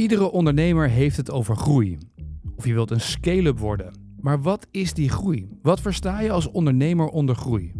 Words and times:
Iedere 0.00 0.30
ondernemer 0.30 0.88
heeft 0.88 1.16
het 1.16 1.30
over 1.30 1.56
groei. 1.56 1.98
Of 2.56 2.66
je 2.66 2.72
wilt 2.72 2.90
een 2.90 3.00
scale-up 3.00 3.58
worden. 3.58 3.92
Maar 4.20 4.40
wat 4.40 4.66
is 4.70 4.94
die 4.94 5.08
groei? 5.08 5.48
Wat 5.62 5.80
versta 5.80 6.20
je 6.20 6.30
als 6.30 6.50
ondernemer 6.50 7.06
onder 7.06 7.34
groei? 7.34 7.72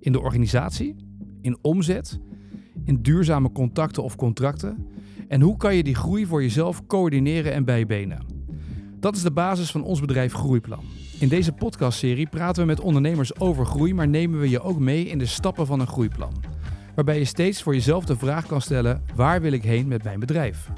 In 0.00 0.12
de 0.12 0.20
organisatie? 0.20 0.96
In 1.40 1.58
omzet? 1.62 2.20
In 2.84 3.02
duurzame 3.02 3.52
contacten 3.52 4.02
of 4.02 4.16
contracten? 4.16 4.86
En 5.28 5.40
hoe 5.40 5.56
kan 5.56 5.76
je 5.76 5.82
die 5.82 5.94
groei 5.94 6.26
voor 6.26 6.42
jezelf 6.42 6.86
coördineren 6.86 7.52
en 7.52 7.64
bijbenen? 7.64 8.26
Dat 9.00 9.16
is 9.16 9.22
de 9.22 9.32
basis 9.32 9.70
van 9.70 9.84
ons 9.84 10.00
bedrijf 10.00 10.32
Groeiplan. 10.32 10.84
In 11.18 11.28
deze 11.28 11.52
podcastserie 11.52 12.28
praten 12.28 12.62
we 12.62 12.68
met 12.68 12.80
ondernemers 12.80 13.40
over 13.40 13.66
groei, 13.66 13.94
maar 13.94 14.08
nemen 14.08 14.40
we 14.40 14.48
je 14.48 14.60
ook 14.60 14.78
mee 14.78 15.04
in 15.04 15.18
de 15.18 15.26
stappen 15.26 15.66
van 15.66 15.80
een 15.80 15.86
groeiplan. 15.86 16.32
Waarbij 16.94 17.18
je 17.18 17.24
steeds 17.24 17.62
voor 17.62 17.74
jezelf 17.74 18.04
de 18.04 18.16
vraag 18.16 18.46
kan 18.46 18.60
stellen: 18.60 19.02
waar 19.14 19.40
wil 19.40 19.52
ik 19.52 19.62
heen 19.62 19.88
met 19.88 20.02
mijn 20.02 20.20
bedrijf? 20.20 20.70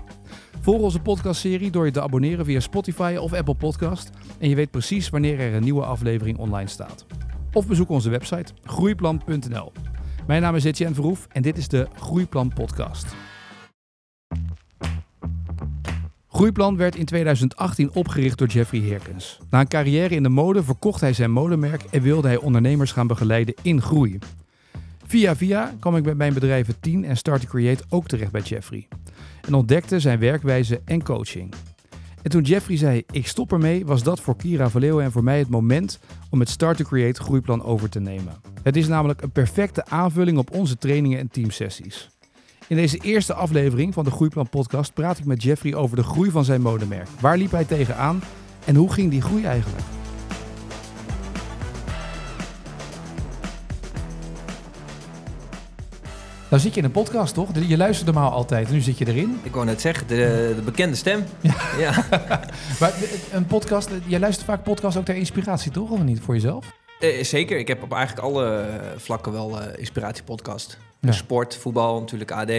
Volg 0.65 0.81
onze 0.81 1.01
podcastserie 1.01 1.71
door 1.71 1.85
je 1.85 1.91
te 1.91 2.03
abonneren 2.03 2.45
via 2.45 2.61
Spotify 2.61 3.17
of 3.21 3.33
Apple 3.33 3.55
Podcast 3.55 4.11
en 4.39 4.49
je 4.49 4.55
weet 4.55 4.71
precies 4.71 5.09
wanneer 5.09 5.41
er 5.41 5.55
een 5.55 5.63
nieuwe 5.63 5.85
aflevering 5.85 6.39
online 6.39 6.69
staat. 6.69 7.07
Of 7.53 7.67
bezoek 7.67 7.89
onze 7.89 8.11
website 8.11 8.53
groeiplan.nl. 8.63 9.73
Mijn 10.27 10.43
naam 10.43 10.55
is 10.55 10.65
Etienne 10.65 10.95
Verhoef 10.95 11.27
en 11.33 11.43
dit 11.43 11.59
is 11.59 11.69
de 11.69 11.89
Groeiplan 11.95 12.53
Podcast. 12.53 13.15
Groeiplan 16.29 16.77
werd 16.77 16.97
in 16.97 17.05
2018 17.05 17.95
opgericht 17.95 18.39
door 18.39 18.49
Jeffrey 18.49 18.81
Herkens. 18.81 19.39
Na 19.51 19.61
een 19.61 19.69
carrière 19.69 20.15
in 20.15 20.23
de 20.23 20.29
mode 20.29 20.63
verkocht 20.63 21.01
hij 21.01 21.13
zijn 21.13 21.31
modemerk 21.31 21.83
en 21.83 22.03
wilde 22.03 22.29
hij 22.29 22.37
ondernemers 22.37 22.93
gaan 22.93 23.07
begeleiden 23.07 23.55
in 23.63 23.83
groei. 23.83 24.19
Via 25.07 25.37
via 25.37 25.75
kwam 25.81 25.97
ik 25.97 26.05
met 26.05 26.17
mijn 26.17 26.35
bedrijven 26.35 26.81
10 26.81 27.05
en 27.05 27.17
Start 27.17 27.41
to 27.41 27.49
Create 27.49 27.85
ook 27.89 28.07
terecht 28.07 28.33
bij 28.33 28.41
Jeffrey. 28.41 28.89
En 29.47 29.55
ontdekte 29.55 30.01
zijn 30.01 30.19
werkwijze 30.19 30.81
en 30.85 31.03
coaching. 31.03 31.55
En 32.23 32.31
toen 32.31 32.43
Jeffrey 32.43 32.77
zei, 32.77 33.03
ik 33.11 33.27
stop 33.27 33.53
ermee, 33.53 33.87
was 33.87 34.03
dat 34.03 34.21
voor 34.21 34.37
Kira 34.37 34.69
Valleeuw 34.69 35.01
en 35.01 35.13
voor 35.13 35.25
mij 35.25 35.39
het 35.39 35.49
moment 35.49 35.99
om 36.31 36.41
het 36.41 36.49
Start 36.49 36.77
to 36.77 36.85
Create 36.85 37.23
groeiplan 37.23 37.63
over 37.63 37.89
te 37.89 38.01
nemen. 38.01 38.35
Het 38.63 38.77
is 38.77 38.89
namelijk 38.89 39.23
een 39.23 39.31
perfecte 39.31 39.87
aanvulling 39.87 40.39
op 40.39 40.51
onze 40.51 40.77
trainingen 40.77 41.19
en 41.19 41.29
teamsessies. 41.31 42.09
In 42.69 42.77
deze 42.77 42.99
eerste 42.99 43.35
aflevering 43.35 43.95
van 43.95 44.05
de 44.05 44.11
Groeiplan 44.11 44.49
podcast 44.49 44.95
praat 44.95 45.19
ik 45.19 45.25
met 45.25 45.43
Jeffrey 45.43 45.75
over 45.75 45.97
de 45.97 46.03
groei 46.03 46.31
van 46.31 46.45
zijn 46.45 46.61
modemerk. 46.61 47.09
Waar 47.21 47.37
liep 47.37 47.51
hij 47.51 47.65
tegenaan 47.65 48.23
en 48.65 48.75
hoe 48.75 48.93
ging 48.93 49.11
die 49.11 49.23
groei 49.23 49.45
eigenlijk? 49.45 49.85
Nou 56.55 56.67
zit 56.67 56.75
je 56.75 56.81
in 56.81 56.87
een 56.87 57.03
podcast, 57.05 57.35
toch? 57.35 57.49
Je 57.67 57.77
luistert 57.77 58.13
normaal 58.13 58.31
altijd 58.31 58.71
nu 58.71 58.81
zit 58.81 58.99
je 58.99 59.07
erin. 59.07 59.41
Ik 59.43 59.53
wou 59.53 59.67
net 59.67 59.81
zeggen, 59.81 60.07
de, 60.07 60.53
de 60.57 60.63
bekende 60.63 60.97
stem. 60.97 61.25
Ja. 61.41 61.55
ja. 61.79 62.07
maar 62.81 62.93
een 63.33 63.47
podcast, 63.47 63.91
jij 64.07 64.19
luistert 64.19 64.47
vaak 64.47 64.63
podcasts 64.63 64.99
ook 64.99 65.05
ter 65.05 65.15
inspiratie, 65.15 65.71
toch? 65.71 65.91
Of 65.91 66.03
niet 66.03 66.21
voor 66.21 66.35
jezelf? 66.35 66.73
Eh, 67.01 67.25
zeker. 67.25 67.59
Ik 67.59 67.69
heb 67.69 67.83
op 67.83 67.93
eigenlijk 67.93 68.27
alle 68.27 68.67
vlakken 68.97 69.33
wel 69.33 69.61
uh, 69.61 69.67
inspiratiepodcast. 69.77 70.79
Ja. 71.01 71.13
Sport, 71.13 71.57
voetbal, 71.57 72.01
natuurlijk 72.01 72.31
AD. 72.31 72.51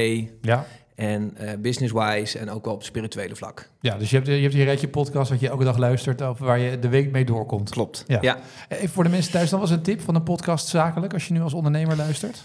Ja. 0.41 0.65
En 0.95 1.37
uh, 1.41 1.49
business-wise 1.59 2.39
en 2.39 2.49
ook 2.49 2.65
wel 2.65 2.73
op 2.73 2.83
spirituele 2.83 3.35
vlak. 3.35 3.69
Ja, 3.79 3.97
dus 3.97 4.09
je 4.09 4.15
hebt, 4.15 4.27
je 4.27 4.33
hebt 4.33 4.53
hier 4.53 4.65
rijtje 4.65 4.87
podcast 4.87 5.29
wat 5.29 5.39
je 5.39 5.49
elke 5.49 5.63
dag 5.63 5.77
luistert... 5.77 6.21
of 6.21 6.39
waar 6.39 6.59
je 6.59 6.79
de 6.79 6.89
week 6.89 7.11
mee 7.11 7.25
doorkomt. 7.25 7.69
Klopt, 7.69 8.03
ja. 8.07 8.17
ja. 8.21 8.37
Even 8.69 8.89
voor 8.89 9.03
de 9.03 9.09
mensen 9.09 9.31
thuis, 9.31 9.49
dan 9.49 9.59
was 9.59 9.69
een 9.69 9.81
tip 9.81 10.01
van 10.01 10.15
een 10.15 10.23
podcast 10.23 10.67
zakelijk... 10.67 11.13
als 11.13 11.27
je 11.27 11.33
nu 11.33 11.41
als 11.41 11.53
ondernemer 11.53 11.95
luistert? 11.95 12.43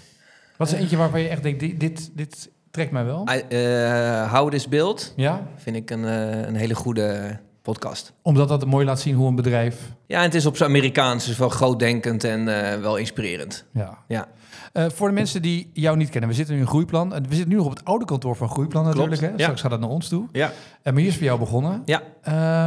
Wat 0.61 0.69
is 0.69 0.75
er 0.75 0.81
eentje 0.81 0.97
waarvan 0.97 1.21
je 1.21 1.29
echt 1.29 1.43
denkt, 1.43 1.61
dit, 1.61 1.81
dit, 1.81 2.11
dit 2.15 2.51
trekt 2.71 2.91
mij 2.91 3.05
wel? 3.05 3.29
Uh, 3.53 4.33
How 4.33 4.51
This 4.51 4.69
Build 4.69 5.13
ja? 5.17 5.47
vind 5.57 5.77
ik 5.77 5.91
een, 5.91 6.03
uh, 6.03 6.47
een 6.47 6.55
hele 6.55 6.75
goede 6.75 7.39
podcast. 7.63 8.13
Omdat 8.23 8.49
dat 8.49 8.67
mooi 8.67 8.87
laat 8.87 9.01
zien 9.01 9.15
hoe 9.15 9.29
een 9.29 9.35
bedrijf... 9.35 9.93
Ja, 10.07 10.19
en 10.19 10.25
het 10.25 10.35
is 10.35 10.47
op 10.47 10.57
zijn 10.57 10.69
Amerikaans, 10.69 11.27
dus 11.27 11.39
wel 11.39 11.49
grootdenkend 11.49 12.25
en 12.25 12.47
uh, 12.47 12.75
wel 12.75 12.97
inspirerend. 12.97 13.65
Ja. 13.73 13.99
ja. 14.09 14.29
Uh, 14.73 14.85
voor 14.89 15.09
de 15.09 15.15
mensen 15.15 15.43
die 15.43 15.71
jou 15.73 15.97
niet 15.97 16.11
kennen, 16.11 16.31
we 16.31 16.37
zitten 16.37 16.55
nu 16.55 16.61
in 16.61 16.67
Groeiplan. 16.67 17.09
We 17.09 17.17
zitten 17.29 17.49
nu 17.49 17.55
nog 17.55 17.65
op 17.65 17.77
het 17.77 17.85
oude 17.85 18.05
kantoor 18.05 18.37
van 18.37 18.49
Groeiplan 18.49 18.85
natuurlijk. 18.85 19.21
Hè? 19.21 19.29
Ja. 19.29 19.35
Straks 19.37 19.61
gaat 19.61 19.71
dat 19.71 19.81
naar 19.81 19.89
ons 19.89 20.09
toe. 20.09 20.29
Ja. 20.33 20.47
Uh, 20.49 20.53
maar 20.85 20.95
hier 20.95 21.07
is 21.07 21.17
voor 21.17 21.25
jou 21.25 21.39
begonnen. 21.39 21.83
Ja. 21.85 22.03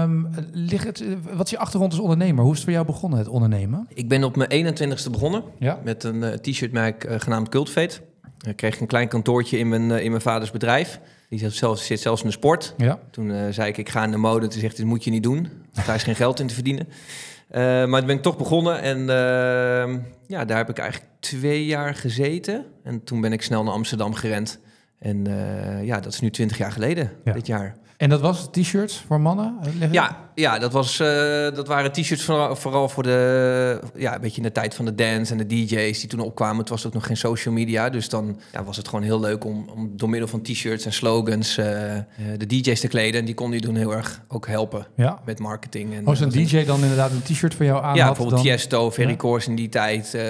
Um, 0.03 0.29
ligt 0.51 0.85
het, 0.85 1.03
wat 1.33 1.45
is 1.45 1.51
je 1.51 1.57
achtergrond 1.57 1.91
als 1.91 2.01
ondernemer? 2.01 2.43
Hoe 2.43 2.51
is 2.51 2.57
het 2.57 2.65
voor 2.65 2.73
jou 2.73 2.85
begonnen, 2.85 3.19
het 3.19 3.27
ondernemen? 3.27 3.87
Ik 3.93 4.07
ben 4.07 4.23
op 4.23 4.35
mijn 4.35 4.75
21ste 4.75 5.11
begonnen 5.11 5.43
ja. 5.59 5.79
met 5.83 6.03
een 6.03 6.39
t-shirtmerk 6.41 7.05
genaamd 7.17 7.49
Cultfate. 7.49 8.01
Ik 8.47 8.55
kreeg 8.55 8.79
een 8.79 8.87
klein 8.87 9.07
kantoortje 9.07 9.57
in 9.57 9.69
mijn, 9.69 9.91
in 9.91 10.09
mijn 10.09 10.21
vaders 10.21 10.51
bedrijf. 10.51 10.99
Die 11.33 11.41
zit 11.41 11.53
zelfs, 11.53 11.85
zit 11.85 11.99
zelfs 11.99 12.21
in 12.21 12.27
de 12.27 12.33
sport. 12.33 12.73
Ja. 12.77 12.99
Toen 13.11 13.29
uh, 13.29 13.47
zei 13.49 13.69
ik, 13.69 13.77
ik 13.77 13.89
ga 13.89 14.03
in 14.03 14.11
de 14.11 14.17
mode. 14.17 14.47
Toen 14.47 14.59
zegt 14.59 14.77
hij, 14.77 14.85
dit 14.85 14.85
moet 14.85 15.03
je 15.03 15.11
niet 15.11 15.23
doen. 15.23 15.47
Daar 15.85 15.95
is 15.95 16.03
geen 16.03 16.15
geld 16.15 16.39
in 16.39 16.47
te 16.47 16.53
verdienen. 16.53 16.87
Uh, 16.87 17.59
maar 17.59 17.97
toen 17.99 18.07
ben 18.07 18.15
ik 18.15 18.21
toch 18.21 18.37
begonnen. 18.37 18.81
En 18.81 18.99
uh, 18.99 20.01
ja, 20.27 20.45
daar 20.45 20.57
heb 20.57 20.69
ik 20.69 20.77
eigenlijk 20.77 21.11
twee 21.19 21.65
jaar 21.65 21.95
gezeten. 21.95 22.65
En 22.83 23.03
toen 23.03 23.21
ben 23.21 23.33
ik 23.33 23.41
snel 23.41 23.63
naar 23.63 23.73
Amsterdam 23.73 24.13
gerend. 24.13 24.59
En 24.99 25.27
uh, 25.27 25.85
ja, 25.85 25.99
dat 25.99 26.13
is 26.13 26.19
nu 26.19 26.29
twintig 26.29 26.57
jaar 26.57 26.71
geleden, 26.71 27.11
ja. 27.23 27.33
dit 27.33 27.47
jaar. 27.47 27.75
En 28.03 28.09
dat 28.09 28.21
was 28.21 28.47
t-shirts 28.51 29.03
voor 29.07 29.21
mannen? 29.21 29.57
Ja, 29.91 30.17
ja 30.35 30.59
dat, 30.59 30.71
was, 30.71 30.99
uh, 30.99 31.07
dat 31.53 31.67
waren 31.67 31.91
t-shirts 31.91 32.23
vooral, 32.23 32.55
vooral 32.55 32.89
voor 32.89 33.03
de, 33.03 33.79
ja, 33.95 34.15
een 34.15 34.21
beetje 34.21 34.37
in 34.37 34.43
de 34.43 34.51
tijd 34.51 34.75
van 34.75 34.85
de 34.85 34.95
dance 34.95 35.31
en 35.31 35.37
de 35.37 35.45
DJ's 35.45 35.99
die 35.99 36.09
toen 36.09 36.19
opkwamen. 36.19 36.57
Het 36.57 36.69
was 36.69 36.87
ook 36.87 36.93
nog 36.93 37.05
geen 37.05 37.17
social 37.17 37.53
media, 37.53 37.89
dus 37.89 38.09
dan 38.09 38.39
ja, 38.51 38.63
was 38.63 38.77
het 38.77 38.87
gewoon 38.87 39.03
heel 39.03 39.19
leuk 39.19 39.45
om, 39.45 39.69
om 39.69 39.91
door 39.97 40.09
middel 40.09 40.27
van 40.27 40.41
t-shirts 40.41 40.85
en 40.85 40.93
slogans 40.93 41.57
uh, 41.57 41.65
de 42.37 42.45
DJ's 42.45 42.79
te 42.79 42.87
kleden. 42.87 43.19
En 43.19 43.25
die 43.25 43.35
konden 43.35 43.59
die 43.59 43.67
toen 43.67 43.77
heel 43.77 43.93
erg 43.93 44.21
ook 44.27 44.47
helpen 44.47 44.87
ja. 44.95 45.19
met 45.25 45.39
marketing. 45.39 45.93
En, 45.93 46.05
Als 46.05 46.19
een 46.19 46.29
DJ 46.29 46.65
dan 46.65 46.81
inderdaad 46.81 47.11
een 47.11 47.21
t-shirt 47.21 47.53
voor 47.55 47.65
jou 47.65 47.83
aan 47.83 47.95
Ja, 47.95 48.05
had, 48.05 48.15
bijvoorbeeld 48.15 48.43
dan... 48.43 48.55
Tiesto, 48.55 48.91
Ferry 48.91 49.15
Koors 49.15 49.47
in 49.47 49.55
die 49.55 49.69
tijd, 49.69 50.13
uh, 50.15 50.23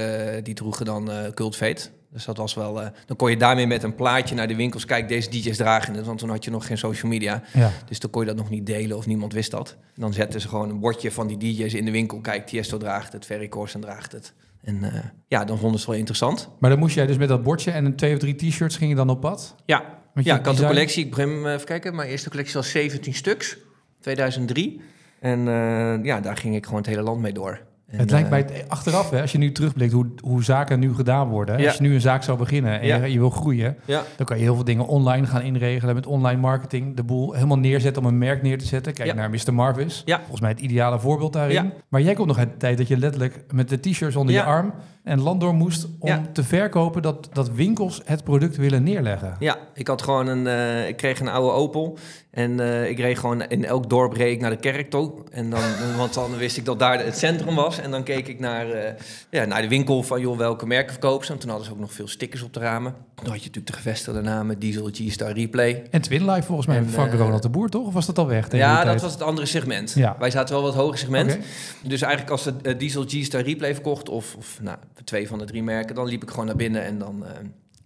die 0.43 0.53
droegen 0.53 0.85
dan 0.85 1.09
Cult 1.33 1.55
Fate. 1.55 1.89
Dus 2.13 2.25
dat 2.25 2.37
was 2.37 2.53
wel. 2.53 2.81
Uh, 2.81 2.87
dan 3.05 3.15
kon 3.15 3.29
je 3.29 3.37
daarmee 3.37 3.67
met 3.67 3.83
een 3.83 3.95
plaatje 3.95 4.35
naar 4.35 4.47
de 4.47 4.55
winkels. 4.55 4.85
Kijk, 4.85 5.07
deze 5.07 5.29
DJ's 5.29 5.57
dragen 5.57 5.93
het. 5.93 6.05
Want 6.05 6.19
toen 6.19 6.29
had 6.29 6.43
je 6.43 6.51
nog 6.51 6.65
geen 6.65 6.77
social 6.77 7.11
media. 7.11 7.41
Ja. 7.53 7.71
Dus 7.85 7.99
dan 7.99 8.09
kon 8.09 8.21
je 8.21 8.27
dat 8.27 8.37
nog 8.37 8.49
niet 8.49 8.65
delen 8.65 8.97
of 8.97 9.05
niemand 9.05 9.33
wist 9.33 9.51
dat. 9.51 9.77
En 9.95 10.01
dan 10.01 10.13
zetten 10.13 10.41
ze 10.41 10.47
gewoon 10.47 10.69
een 10.69 10.79
bordje 10.79 11.11
van 11.11 11.27
die 11.27 11.37
DJ's 11.37 11.73
in 11.73 11.85
de 11.85 11.91
winkel. 11.91 12.19
Kijk, 12.19 12.47
Tiesto 12.47 12.77
draagt 12.77 13.13
het, 13.13 13.25
Ferry 13.25 13.47
Corsten 13.47 13.81
draagt 13.81 14.11
het. 14.11 14.33
En 14.61 14.75
uh, 14.83 14.93
ja, 15.27 15.45
dan 15.45 15.57
vonden 15.57 15.79
ze 15.79 15.85
het 15.85 15.85
wel 15.85 15.95
interessant. 15.95 16.49
Maar 16.59 16.69
dan 16.69 16.79
moest 16.79 16.95
jij 16.95 17.05
dus 17.05 17.17
met 17.17 17.27
dat 17.27 17.43
bordje 17.43 17.71
en 17.71 17.85
een 17.85 17.95
twee 17.95 18.13
of 18.13 18.19
drie 18.19 18.35
t-shirts 18.35 18.77
ging 18.77 18.89
je 18.89 18.95
dan 18.95 19.09
op 19.09 19.21
pad? 19.21 19.55
Ja, 19.65 19.83
ja 20.13 20.39
ik 20.39 20.45
had 20.45 20.59
een 20.59 20.67
collectie. 20.67 21.03
Ik 21.03 21.09
begin 21.09 21.45
even 21.45 21.65
kijken. 21.65 21.95
Mijn 21.95 22.09
eerste 22.09 22.29
collectie 22.29 22.55
was 22.55 22.71
17 22.71 23.13
stuks, 23.13 23.57
2003. 23.99 24.81
En 25.19 25.39
uh, 25.39 26.03
ja, 26.03 26.19
daar 26.19 26.37
ging 26.37 26.55
ik 26.55 26.65
gewoon 26.65 26.79
het 26.79 26.89
hele 26.89 27.01
land 27.01 27.21
mee 27.21 27.33
door. 27.33 27.61
En, 27.93 27.99
het 27.99 28.11
lijkt 28.11 28.29
mij 28.29 28.39
het, 28.39 28.63
achteraf, 28.67 29.09
hè, 29.09 29.21
als 29.21 29.31
je 29.31 29.37
nu 29.37 29.51
terugblikt 29.51 29.93
hoe, 29.93 30.05
hoe 30.23 30.43
zaken 30.43 30.79
nu 30.79 30.93
gedaan 30.95 31.27
worden. 31.27 31.59
Ja. 31.59 31.67
Als 31.67 31.77
je 31.77 31.83
nu 31.83 31.93
een 31.93 32.01
zaak 32.01 32.23
zou 32.23 32.37
beginnen 32.37 32.79
en 32.79 32.87
Ja. 32.87 32.95
je, 32.95 33.11
je 33.11 33.19
wil 33.19 33.29
groeien, 33.29 33.77
Ja. 33.85 34.01
dan 34.17 34.25
kan 34.25 34.37
je 34.37 34.43
heel 34.43 34.55
veel 34.55 34.63
dingen 34.63 34.87
online 34.87 35.25
gaan 35.27 35.41
inregelen 35.41 35.95
met 35.95 36.05
online 36.05 36.39
marketing. 36.41 36.95
De 36.95 37.03
boel 37.03 37.33
helemaal 37.33 37.57
neerzetten 37.57 38.01
om 38.01 38.07
een 38.07 38.17
merk 38.17 38.41
neer 38.41 38.57
te 38.57 38.65
zetten. 38.65 38.93
Kijk 38.93 39.15
naar 39.15 39.29
Mr. 39.29 39.53
Marvis. 39.53 40.03
Volgens 40.05 40.41
mij 40.41 40.49
het 40.49 40.59
ideale 40.59 40.99
voorbeeld 40.99 41.33
daarin. 41.33 41.73
Maar 41.89 42.01
jij 42.01 42.13
komt 42.13 42.27
nog 42.27 42.37
uit 42.37 42.51
de 42.51 42.57
tijd 42.57 42.77
dat 42.77 42.87
je 42.87 42.97
letterlijk 42.97 43.43
met 43.53 43.69
de 43.69 43.79
t-shirts 43.79 44.15
onder 44.15 44.33
je 44.33 44.43
arm 44.43 44.73
en 45.03 45.21
land 45.21 45.41
door 45.41 45.53
moest 45.53 45.87
om 45.99 46.33
te 46.33 46.43
verkopen 46.43 47.01
dat, 47.01 47.29
dat 47.33 47.49
winkels 47.51 48.01
het 48.05 48.23
product 48.23 48.55
willen 48.57 48.83
neerleggen. 48.83 49.35
Ja, 49.39 49.57
ik 49.73 49.87
had 49.87 50.01
gewoon 50.01 50.27
een. 50.27 50.47
eh, 50.47 50.87
ik 50.87 50.97
kreeg 50.97 51.19
een 51.19 51.27
oude 51.27 51.51
Opel. 51.51 51.97
En 52.31 52.59
eh, 52.59 52.89
ik 52.89 52.99
reed 52.99 53.19
gewoon 53.19 53.41
in 53.47 53.65
elk 53.65 53.89
dorp 53.89 54.13
reed 54.13 54.33
ik 54.33 54.41
naar 54.41 54.49
de 54.49 54.55
kerk 54.57 54.89
toe. 54.89 55.11
En 55.31 55.49
dan, 55.49 55.59
want 55.97 56.13
dan 56.13 56.35
wist 56.37 56.57
ik 56.57 56.65
dat 56.65 56.79
daar 56.79 57.05
het 57.05 57.17
centrum 57.17 57.55
was. 57.55 57.79
En 57.83 57.91
dan 57.91 58.03
keek 58.03 58.27
ik 58.27 58.39
naar, 58.39 58.71
eh, 58.71 58.93
ja, 59.29 59.45
naar 59.45 59.61
de 59.61 59.67
winkel 59.67 60.03
van 60.03 60.21
joh, 60.21 60.37
welke 60.37 60.65
merken 60.65 60.91
verkopen 60.91 61.25
ze. 61.25 61.31
En 61.31 61.39
toen 61.39 61.49
hadden 61.49 61.67
ze 61.67 61.73
ook 61.73 61.79
nog 61.79 61.93
veel 61.93 62.07
stickers 62.07 62.41
op 62.41 62.53
de 62.53 62.59
ramen. 62.59 62.95
Dan 63.15 63.25
had 63.25 63.39
je 63.39 63.47
natuurlijk 63.47 63.67
de 63.67 63.73
gevestigde 63.73 64.21
namen, 64.21 64.59
Diesel, 64.59 64.89
G-Star, 64.91 65.31
Replay. 65.31 65.83
En 65.91 66.01
Twin 66.01 66.25
Life 66.29 66.43
volgens 66.43 66.67
mij 66.67 66.77
En, 66.77 66.89
van 66.89 67.07
eh, 67.09 67.17
Ronald 67.17 67.41
de 67.41 67.49
Boer, 67.49 67.69
toch? 67.69 67.87
Of 67.87 67.93
was 67.93 68.05
dat 68.05 68.17
al 68.17 68.27
weg? 68.27 68.51
Ja, 68.51 68.83
dat 68.83 69.01
was 69.01 69.11
het 69.11 69.21
andere 69.21 69.47
segment. 69.47 69.93
Ja. 69.95 70.15
Wij 70.19 70.31
zaten 70.31 70.55
wel 70.55 70.63
wat 70.63 70.73
hoger 70.73 70.97
segment. 70.97 71.37
Dus 71.83 72.01
eigenlijk 72.01 72.31
als 72.31 72.43
de 72.43 72.53
eh, 72.61 72.79
Diesel, 72.79 73.03
G-Star, 73.07 73.41
Replay 73.41 73.73
verkocht... 73.73 74.09
of, 74.09 74.35
of 74.35 74.59
nou, 74.61 74.77
twee 75.03 75.27
van 75.27 75.39
de 75.39 75.45
drie 75.45 75.63
merken... 75.63 75.95
dan 75.95 76.07
liep 76.07 76.23
ik 76.23 76.29
gewoon 76.29 76.45
naar 76.45 76.55
binnen 76.55 76.83
en 76.83 76.97
dan... 76.97 77.25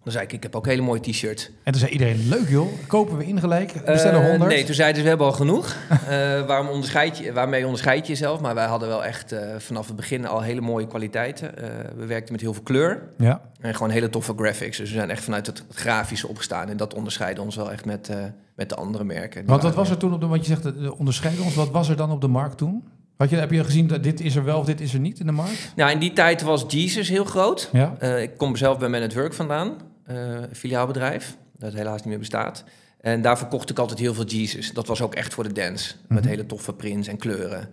dan 0.08 0.16
zei 0.16 0.28
ik, 0.28 0.34
ik 0.34 0.44
heb 0.44 0.56
ook 0.56 0.66
hele 0.66 0.82
mooie 0.82 1.00
t-shirts. 1.00 1.50
En 1.64 1.72
toen 1.72 1.82
zei 1.82 1.92
iedereen, 1.92 2.28
leuk 2.28 2.50
joh, 2.50 2.68
kopen 2.88 3.18
we 3.18 3.26
in 3.26 3.40
gelijk, 3.40 3.86
bestellen 3.86 4.30
100. 4.30 4.52
nee, 4.52 4.64
toen 4.64 4.76
zeiden 4.76 4.96
ze, 4.96 5.02
we 5.02 5.08
hebben 5.08 5.28
al 5.28 5.34
genoeg. 5.34 5.76
Eh, 6.08 6.46
waarom 6.46 6.68
onderscheid 6.68 7.18
je, 7.18 7.34
waarmee 7.34 7.66
onderscheid 7.66 8.08
je 8.08 8.12
jezelf? 8.14 8.40
Maar 8.40 8.56
wij 8.56 8.66
hadden 8.66 8.88
wel 8.88 9.06
echt 9.06 9.32
eh, 9.32 9.56
vanaf 9.58 9.88
het 9.88 9.96
begin 9.96 10.28
al 10.28 10.42
hele 10.42 10.62
mooie 10.62 10.88
kwaliteiten. 10.88 11.52
We 11.98 12.06
werkten 12.06 12.32
met 12.32 12.42
heel 12.42 12.54
veel 12.54 12.64
kleur 12.64 13.02
Ja, 13.18 13.42
en 13.60 13.74
gewoon 13.74 13.90
hele 13.90 14.10
toffe 14.10 14.34
graphics. 14.36 14.78
Dus 14.78 14.90
we 14.90 14.96
zijn 14.96 15.10
echt 15.10 15.24
vanuit 15.24 15.46
het 15.46 15.64
grafische 15.72 16.28
opgestaan. 16.28 16.70
En 16.70 16.78
dat 16.78 16.94
onderscheidde 16.94 17.42
ons 17.42 17.56
wel 17.56 17.72
echt 17.72 17.86
met, 17.86 18.10
met 18.56 18.70
de 18.70 18.76
andere 18.76 19.04
merken. 19.04 19.46
Want 19.46 19.64
wat 19.64 19.76
was 19.76 19.90
er 19.90 19.98
toen 19.98 20.14
op 20.14 20.20
de, 20.20 20.28
want 20.28 20.46
je 20.46 20.56
zegt, 20.56 20.92
onderscheiden 20.92 21.44
ons, 21.44 21.56
wat 21.56 21.70
was 21.70 21.90
er 21.90 21.96
dan 21.96 22.12
op 22.12 22.22
de 22.22 22.28
markt 22.28 22.58
toen? 22.58 22.84
Had 23.18 23.30
je, 23.30 23.36
heb 23.36 23.52
je 23.52 23.64
gezien 23.64 23.88
dat 23.88 24.04
dit 24.04 24.22
is 24.22 24.36
er 24.36 24.44
wel 24.44 24.60
of 24.60 24.66
dit 24.66 24.82
is 24.82 24.94
er 24.94 25.00
niet 25.00 25.20
in 25.20 25.26
de 25.26 25.32
markt? 25.32 25.72
Nou, 25.76 25.92
in 25.92 26.00
die 26.00 26.14
tijd 26.14 26.42
was 26.42 26.66
Jesus 26.68 27.10
heel 27.10 27.26
groot. 27.26 27.70
Ja, 27.72 28.00
ik 28.00 28.38
kom 28.38 28.56
zelf 28.56 28.80
bij 28.80 28.90
Man 28.90 29.02
at 29.02 29.14
Work 29.14 29.34
vandaan, 29.34 29.74
filiaalbedrijf, 30.54 31.38
dat 31.58 31.74
helaas 31.74 31.98
niet 31.98 32.06
meer 32.06 32.20
bestaat. 32.20 32.64
En 33.02 33.22
daar 33.22 33.38
verkocht 33.38 33.70
ik 33.70 33.80
altijd 33.80 34.00
heel 34.00 34.14
veel 34.14 34.26
Jesus. 34.26 34.74
Dat 34.74 34.88
was 34.88 35.02
ook 35.02 35.16
echt 35.16 35.34
voor 35.34 35.44
de 35.44 35.52
dance. 35.54 35.94
Met 36.08 36.20
Mhm. 36.20 36.30
hele 36.30 36.46
toffe 36.46 36.74
prints 36.74 37.08
en 37.08 37.18
kleuren. 37.18 37.70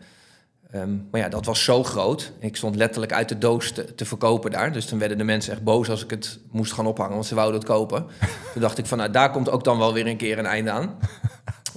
Ehm, 0.71 0.95
maar 1.11 1.21
ja, 1.21 1.29
dat 1.29 1.45
was 1.45 1.65
zo 1.65 1.83
groot. 1.85 2.33
Ik 2.39 2.57
stond 2.57 2.77
letterlijk 2.77 3.13
uit 3.13 3.29
de 3.29 3.39
doos 3.39 3.73
te, 3.73 3.95
te 3.95 4.05
verkopen 4.05 4.51
daar. 4.51 4.73
Dus 4.73 4.87
dan 4.89 4.99
werden 4.99 5.19
de 5.19 5.25
mensen 5.25 5.53
echt 5.53 5.63
boos 5.65 5.89
als 5.91 6.05
ik 6.05 6.11
het 6.11 6.39
moest 6.51 6.73
gaan 6.73 6.87
ophangen, 6.87 7.13
want 7.15 7.27
ze 7.27 7.35
wouden 7.35 7.61
het 7.61 7.69
kopen. 7.69 8.07
Toen 8.53 8.63
dacht 8.63 8.79
ik 8.79 8.87
van, 8.87 8.99
nou, 8.99 9.11
daar 9.11 9.31
komt 9.31 9.51
ook 9.51 9.65
dan 9.65 9.79
wel 9.79 9.93
weer 9.93 10.07
een 10.07 10.17
keer 10.17 10.39
een 10.39 10.47
einde 10.47 10.71
aan. 10.71 10.91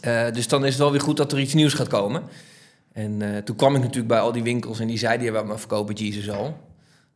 Eh, 0.01 0.31
dus 0.31 0.47
dan 0.47 0.63
is 0.65 0.69
het 0.69 0.79
wel 0.81 0.91
weer 0.91 1.01
goed 1.01 1.17
dat 1.17 1.31
er 1.31 1.39
iets 1.39 1.53
nieuws 1.53 1.73
gaat 1.73 1.87
komen. 1.87 2.23
En 2.93 3.21
eh, 3.21 3.37
toen 3.43 3.55
kwam 3.55 3.75
ik 3.75 3.81
natuurlijk 3.81 4.07
bij 4.07 4.19
al 4.19 4.31
die 4.31 4.43
winkels 4.43 4.79
en 4.79 4.87
die 4.87 4.97
zeiden, 4.97 5.33
ja, 5.33 5.43
maar 5.43 5.59
verkopen 5.59 5.95
Jesus 5.95 6.29
al. 6.29 6.57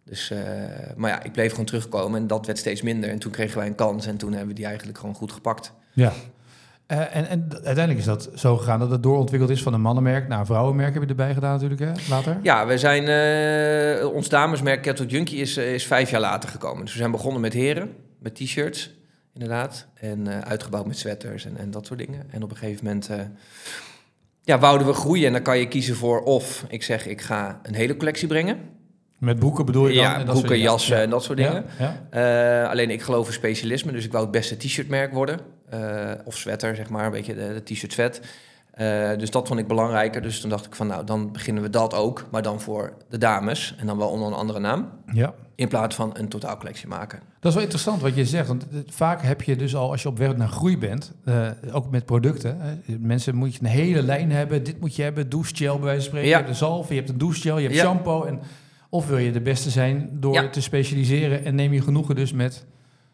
Dus, 0.05 0.31
eh, 0.31 0.39
maar 0.95 1.09
ja, 1.09 1.23
ik 1.23 1.31
bleef 1.31 1.51
gewoon 1.51 1.65
terugkomen 1.65 2.21
en 2.21 2.27
dat 2.27 2.45
werd 2.45 2.57
steeds 2.57 2.81
minder. 2.81 3.09
En 3.09 3.19
toen 3.19 3.31
kregen 3.31 3.57
wij 3.57 3.67
een 3.67 3.75
kans 3.75 4.05
en 4.05 4.17
toen 4.17 4.31
hebben 4.31 4.49
we 4.49 4.53
die 4.53 4.65
eigenlijk 4.65 4.97
gewoon 4.97 5.15
goed 5.15 5.31
gepakt. 5.31 5.73
Ja. 5.93 6.13
Eh, 6.85 7.15
en, 7.15 7.27
en 7.27 7.47
uiteindelijk 7.51 7.97
is 7.97 8.05
dat 8.05 8.29
zo 8.35 8.57
gegaan 8.57 8.79
dat 8.79 8.91
het 8.91 9.03
doorontwikkeld 9.03 9.51
is 9.51 9.63
van 9.63 9.73
een 9.73 9.81
mannenmerk 9.81 10.27
naar 10.27 10.39
een 10.39 10.45
vrouwenmerk. 10.45 10.93
Heb 10.93 11.03
je 11.03 11.09
erbij 11.09 11.33
gedaan 11.33 11.51
natuurlijk, 11.51 11.81
hè? 11.81 12.09
Later? 12.09 12.39
Ja, 12.41 12.67
we 12.67 12.77
zijn, 12.77 13.07
eh, 13.07 14.13
ons 14.13 14.29
damesmerk 14.29 14.81
Kettle 14.81 15.05
Junkie 15.05 15.39
is, 15.39 15.57
is 15.57 15.85
vijf 15.85 16.09
jaar 16.09 16.21
later 16.21 16.49
gekomen. 16.49 16.83
Dus 16.83 16.93
we 16.93 16.99
zijn 16.99 17.11
begonnen 17.11 17.41
met 17.41 17.53
heren, 17.53 17.95
met 18.19 18.35
t-shirts, 18.35 18.91
inderdaad. 19.33 19.87
En 19.93 20.45
uitgebouwd 20.45 20.87
met 20.87 20.97
sweaters 20.97 21.45
en, 21.45 21.57
en 21.57 21.71
dat 21.71 21.85
soort 21.85 21.99
dingen. 21.99 22.25
En 22.29 22.43
op 22.43 22.51
een 22.51 22.57
gegeven 22.57 22.85
moment 22.85 23.09
ja, 24.43 24.59
wouden 24.59 24.87
we 24.87 24.93
groeien. 24.93 25.27
En 25.27 25.33
dan 25.33 25.41
kan 25.41 25.57
je 25.57 25.67
kiezen 25.67 25.95
voor 25.95 26.21
of 26.21 26.65
ik 26.67 26.83
zeg 26.83 27.07
ik 27.07 27.21
ga 27.21 27.59
een 27.63 27.75
hele 27.75 27.97
collectie 27.97 28.27
brengen. 28.27 28.57
Met 29.21 29.39
boeken 29.39 29.65
bedoel 29.65 29.87
je 29.87 29.93
dan? 29.93 30.03
Ja, 30.03 30.19
En 30.19 30.25
dat 30.25 30.47
ja. 30.47 30.55
jassen 30.55 30.97
en 30.97 31.09
dat 31.09 31.23
soort 31.23 31.37
dingen. 31.37 31.65
Ja. 31.79 32.63
Eh, 32.63 32.69
alleen 32.69 32.89
ik 32.89 33.01
geloof 33.01 33.27
in 33.27 33.33
specialisme, 33.33 33.91
dus 33.91 34.05
ik 34.05 34.11
wou 34.11 34.23
het 34.23 34.31
beste 34.31 34.57
t-shirtmerk 34.57 35.13
worden. 35.13 35.39
Eh, 35.69 36.11
of 36.25 36.37
sweater, 36.37 36.75
zeg 36.75 36.89
maar, 36.89 37.05
een 37.05 37.11
beetje 37.11 37.35
de, 37.35 37.61
de 37.65 37.73
t-shirt 37.73 37.93
vet. 37.93 38.21
Eh, 38.71 39.09
dus 39.17 39.31
dat 39.31 39.47
vond 39.47 39.59
ik 39.59 39.67
belangrijker. 39.67 40.21
Dus 40.21 40.39
toen 40.41 40.49
dacht 40.49 40.65
ik 40.65 40.75
van, 40.75 40.87
nou, 40.87 41.05
dan 41.05 41.31
beginnen 41.31 41.63
we 41.63 41.69
dat 41.69 41.93
ook. 41.93 42.25
Maar 42.31 42.41
dan 42.41 42.61
voor 42.61 42.93
de 43.09 43.17
dames. 43.17 43.75
En 43.77 43.85
dan 43.87 43.97
wel 43.97 44.07
onder 44.09 44.27
een 44.27 44.33
andere 44.33 44.59
naam. 44.59 44.89
ja. 45.13 45.33
In 45.55 45.67
plaats 45.67 45.95
van 45.95 46.11
een 46.13 46.27
totaalcollectie 46.27 46.87
maken. 46.87 47.19
Dat 47.39 47.49
is 47.49 47.53
wel 47.53 47.63
interessant 47.63 48.01
wat 48.01 48.15
je 48.15 48.25
zegt. 48.25 48.47
Want 48.47 48.65
vaak 48.87 49.21
heb 49.21 49.41
je 49.41 49.55
dus 49.55 49.75
al, 49.75 49.91
als 49.91 50.01
je 50.01 50.07
op 50.09 50.17
weg 50.17 50.35
naar 50.35 50.47
groei 50.47 50.77
bent, 50.77 51.11
ook 51.71 51.91
met 51.91 52.05
producten. 52.05 52.57
hè, 52.59 52.97
mensen 52.99 53.35
moet 53.35 53.53
je 53.53 53.59
een 53.61 53.65
hele 53.67 54.03
lijn 54.03 54.31
hebben. 54.31 54.63
Dit 54.63 54.79
moet 54.79 54.95
je 54.95 55.01
hebben, 55.03 55.29
douchegel 55.29 55.75
bij 55.75 55.83
wijze 55.85 55.99
van 55.99 56.07
spreken. 56.09 56.29
Ja. 56.29 56.37
Je 56.37 56.43
hebt 56.43 56.53
de 56.59 56.65
zalf, 56.65 56.89
je 56.89 56.95
hebt 56.95 57.09
een 57.09 57.17
douchegel, 57.17 57.57
je 57.57 57.63
hebt 57.63 57.75
Ja. 57.75 57.83
shampoo. 57.83 58.23
En, 58.23 58.39
of 58.93 59.07
wil 59.07 59.17
je 59.17 59.31
de 59.31 59.41
beste 59.41 59.69
zijn 59.69 60.09
door 60.13 60.33
Ja. 60.33 60.49
te 60.49 60.61
specialiseren 60.61 61.45
en 61.45 61.55
neem 61.55 61.73
je 61.73 61.81
genoegen 61.81 62.15
dus 62.15 62.33
met... 62.33 62.65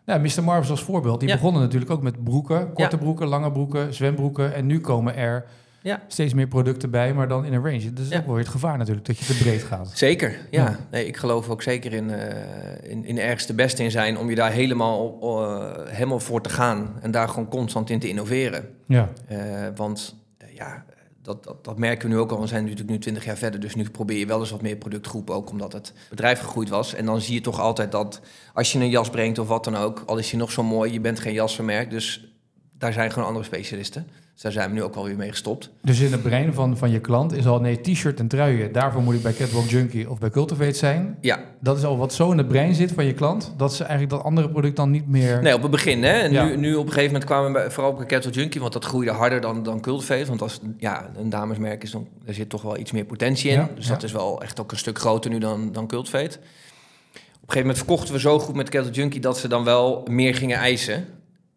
Nou, 0.06 0.22
Mr. 0.22 0.44
Marvis 0.44 0.70
als 0.70 0.84
voorbeeld. 0.84 1.20
Die 1.20 1.30
Ja. 1.30 1.36
begonnen 1.36 1.62
natuurlijk 1.62 1.92
ook 1.92 2.02
met 2.02 2.24
broeken. 2.24 2.74
Korte 2.74 2.96
Ja. 2.96 3.02
broeken, 3.02 3.28
lange 3.28 3.52
broeken, 3.52 3.94
zwembroeken. 3.94 4.54
En 4.54 4.66
nu 4.66 4.80
komen 4.80 5.16
er 5.16 5.46
Ja. 5.82 6.02
steeds 6.08 6.34
meer 6.34 6.48
producten 6.48 6.90
bij, 6.92 7.14
maar 7.14 7.28
dan 7.28 7.46
in 7.46 7.54
een 7.54 7.64
range. 7.64 7.94
Dat 7.94 8.06
is 8.06 8.10
Ja. 8.12 8.18
ook 8.18 8.26
wel 8.26 8.34
weer 8.34 8.44
het 8.44 8.52
gevaar 8.54 8.78
natuurlijk, 8.78 9.06
dat 9.08 9.18
je 9.18 9.26
te 9.26 9.38
breed 9.38 9.64
gaat. 9.64 9.92
Zeker, 9.94 10.30
ja. 10.52 10.64
Ja. 10.64 10.78
Nee, 10.92 11.06
ik 11.08 11.18
geloof 11.18 11.50
ook 11.50 11.62
zeker 11.62 11.94
in, 11.94 12.10
eh, 12.10 12.92
in, 12.92 13.06
in 13.06 13.20
ergens 13.20 13.46
de 13.46 13.54
beste 13.54 13.84
in 13.84 13.92
zijn... 13.92 14.18
om 14.18 14.30
je 14.30 14.36
daar 14.36 14.52
helemaal, 14.52 15.18
eh, 15.22 15.94
helemaal 15.94 16.20
voor 16.20 16.42
te 16.42 16.50
gaan. 16.50 16.94
En 17.02 17.12
daar 17.12 17.30
gewoon 17.30 17.48
constant 17.48 17.90
in 17.90 18.00
te 18.00 18.08
innoveren. 18.10 18.70
Ja, 18.88 19.10
Eh, 19.28 19.38
want 19.76 20.16
ja, 20.54 20.86
dat, 21.28 21.44
dat, 21.44 21.64
dat 21.64 21.78
merken 21.78 22.10
we 22.10 22.16
nu 22.16 22.20
ook 22.22 22.32
al. 22.32 22.42
We 22.42 22.48
zijn 22.48 22.64
natuurlijk 22.64 22.90
nu 22.90 23.00
20 23.00 23.26
jaar 23.26 23.38
verder. 23.38 23.60
Dus 23.60 23.76
nu 23.76 23.90
probeer 23.90 24.18
je 24.18 24.26
wel 24.26 24.40
eens 24.40 24.52
wat 24.52 24.62
meer 24.62 24.76
productgroepen. 24.76 25.36
Ook 25.36 25.50
omdat 25.50 25.74
het 25.74 25.94
bedrijf 26.10 26.40
gegroeid 26.40 26.70
was. 26.70 26.94
En 26.94 27.06
dan 27.06 27.22
zie 27.22 27.34
je 27.34 27.42
toch 27.42 27.60
altijd 27.60 27.92
dat 27.92 28.22
als 28.54 28.72
je 28.72 28.80
een 28.80 28.90
jas 28.90 29.10
brengt 29.10 29.40
of 29.40 29.48
wat 29.48 29.64
dan 29.64 29.76
ook. 29.76 30.04
Al 30.06 30.18
is 30.18 30.32
je 30.32 30.38
nog 30.38 30.52
zo 30.52 30.64
mooi, 30.64 30.92
je 30.92 31.00
bent 31.00 31.20
geen 31.20 31.34
jasvermerk. 31.34 31.90
Dus 31.90 32.34
daar 32.72 32.94
zijn 32.94 33.12
gewoon 33.12 33.28
andere 33.28 33.46
specialisten. 33.46 34.08
Dus 34.38 34.45
daar 34.45 34.56
zijn 34.56 34.69
we 34.69 34.75
nu 34.75 34.84
ook 34.84 34.95
wel 34.95 35.04
weer 35.04 35.16
mee 35.16 35.30
gestopt. 35.30 35.69
Dus 35.81 36.00
in 36.00 36.12
het 36.12 36.22
brein 36.24 36.54
van, 36.54 36.78
van 36.78 36.89
je 36.92 37.00
klant 37.00 37.34
is 37.34 37.45
al, 37.48 37.60
nee, 37.60 37.81
t-shirt 37.81 38.19
en 38.19 38.28
truien, 38.28 38.72
daarvoor 38.72 39.01
moet 39.01 39.13
ik 39.16 39.22
bij 39.22 39.34
Catwalk 39.34 39.66
Junkie 39.66 40.10
of 40.10 40.19
bij 40.19 40.30
Cultivate 40.30 40.74
zijn. 40.78 41.18
Ja, 41.22 41.39
Dat 41.60 41.78
is 41.78 41.84
al 41.84 41.98
wat 41.98 42.13
zo 42.13 42.31
in 42.31 42.38
het 42.38 42.48
brein 42.48 42.75
zit 42.75 42.92
van 42.92 43.06
je 43.06 43.13
klant, 43.13 43.54
dat 43.57 43.74
ze 43.74 43.84
eigenlijk 43.84 44.12
dat 44.12 44.24
andere 44.24 44.50
product 44.50 44.75
dan 44.75 44.92
niet 44.92 45.07
meer... 45.07 45.42
nee, 45.42 45.54
op 45.54 45.62
het 45.62 45.72
begin. 45.72 46.04
Hè? 46.04 46.12
En 46.12 46.31
Ja. 46.31 46.45
nu, 46.45 46.57
nu 46.57 46.74
op 46.75 46.86
een 46.86 46.92
gegeven 46.92 47.06
moment 47.12 47.25
kwamen 47.25 47.48
we 47.48 47.51
bij- 47.54 47.72
vooral 47.72 47.94
bij 47.94 48.06
Kettle 48.06 48.31
Junkie. 48.31 48.62
Want 48.62 48.74
dat 48.74 48.86
groeide 48.86 49.12
harder 49.12 49.42
dan, 49.42 49.63
dan 49.63 49.81
Cultivate. 49.81 50.25
Want 50.25 50.42
als 50.42 50.60
ja, 50.78 51.10
een 51.18 51.30
damesmerk 51.30 51.83
is, 51.83 51.92
dan, 51.92 52.07
er 52.25 52.33
zit 52.33 52.50
toch 52.50 52.62
wel 52.62 52.78
iets 52.78 52.92
meer 52.92 53.06
potentie 53.06 53.50
in. 53.51 53.60
Ja, 53.60 53.69
dus 53.75 53.86
ja. 53.88 53.94
dat 53.94 54.04
is 54.04 54.12
wel 54.12 54.42
echt 54.42 54.60
ook 54.60 54.72
een 54.72 54.78
stuk 54.78 55.00
groter 55.00 55.31
nu 55.31 55.38
dan, 55.40 55.72
dan 55.72 55.88
Cultivate. 55.88 56.38
Op 56.38 56.44
een 57.13 57.54
gegeven 57.54 57.60
moment 57.60 57.78
verkochten 57.78 58.13
we 58.13 58.19
zo 58.19 58.40
goed 58.40 58.56
met 58.56 58.69
Kettle 58.69 58.92
Junkie... 58.94 59.19
dat 59.22 59.38
ze 59.38 59.48
dan 59.48 59.63
wel 59.63 60.06
meer 60.10 60.36
gingen 60.36 60.57
eisen 60.57 61.06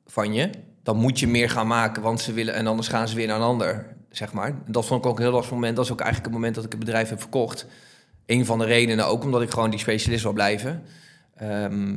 van 0.06 0.32
je. 0.34 0.50
Dan 0.82 0.96
moet 0.96 1.18
je 1.18 1.26
meer 1.28 1.50
gaan 1.50 1.66
maken, 1.66 2.02
want 2.02 2.20
ze 2.20 2.32
willen... 2.32 2.54
en 2.54 2.66
anders 2.66 2.88
gaan 2.88 3.08
ze 3.08 3.16
weer 3.16 3.26
naar 3.26 3.36
een 3.36 3.42
ander, 3.42 3.86
zeg 4.10 4.32
maar. 4.32 4.46
En 4.46 4.72
dat 4.72 4.86
vond 4.86 5.04
ik 5.04 5.10
ook 5.10 5.16
een 5.18 5.24
heel 5.24 5.32
lastig 5.32 5.52
moment. 5.52 5.76
Dat 5.76 5.84
is 5.84 5.92
ook 5.92 6.00
eigenlijk 6.00 6.28
het 6.28 6.36
moment 6.40 6.54
dat 6.54 6.64
ik 6.64 6.70
het 6.70 6.80
bedrijf 6.80 7.08
heb 7.08 7.20
verkocht. 7.20 7.66
Een 8.26 8.44
van 8.46 8.58
de 8.58 8.64
redenen 8.64 9.06
ook, 9.06 9.24
omdat 9.24 9.42
ik 9.42 9.50
gewoon 9.50 9.70
die 9.70 9.78
specialist 9.78 10.22
wil 10.22 10.32
blijven. 10.32 10.82
Ehm, 11.36 11.96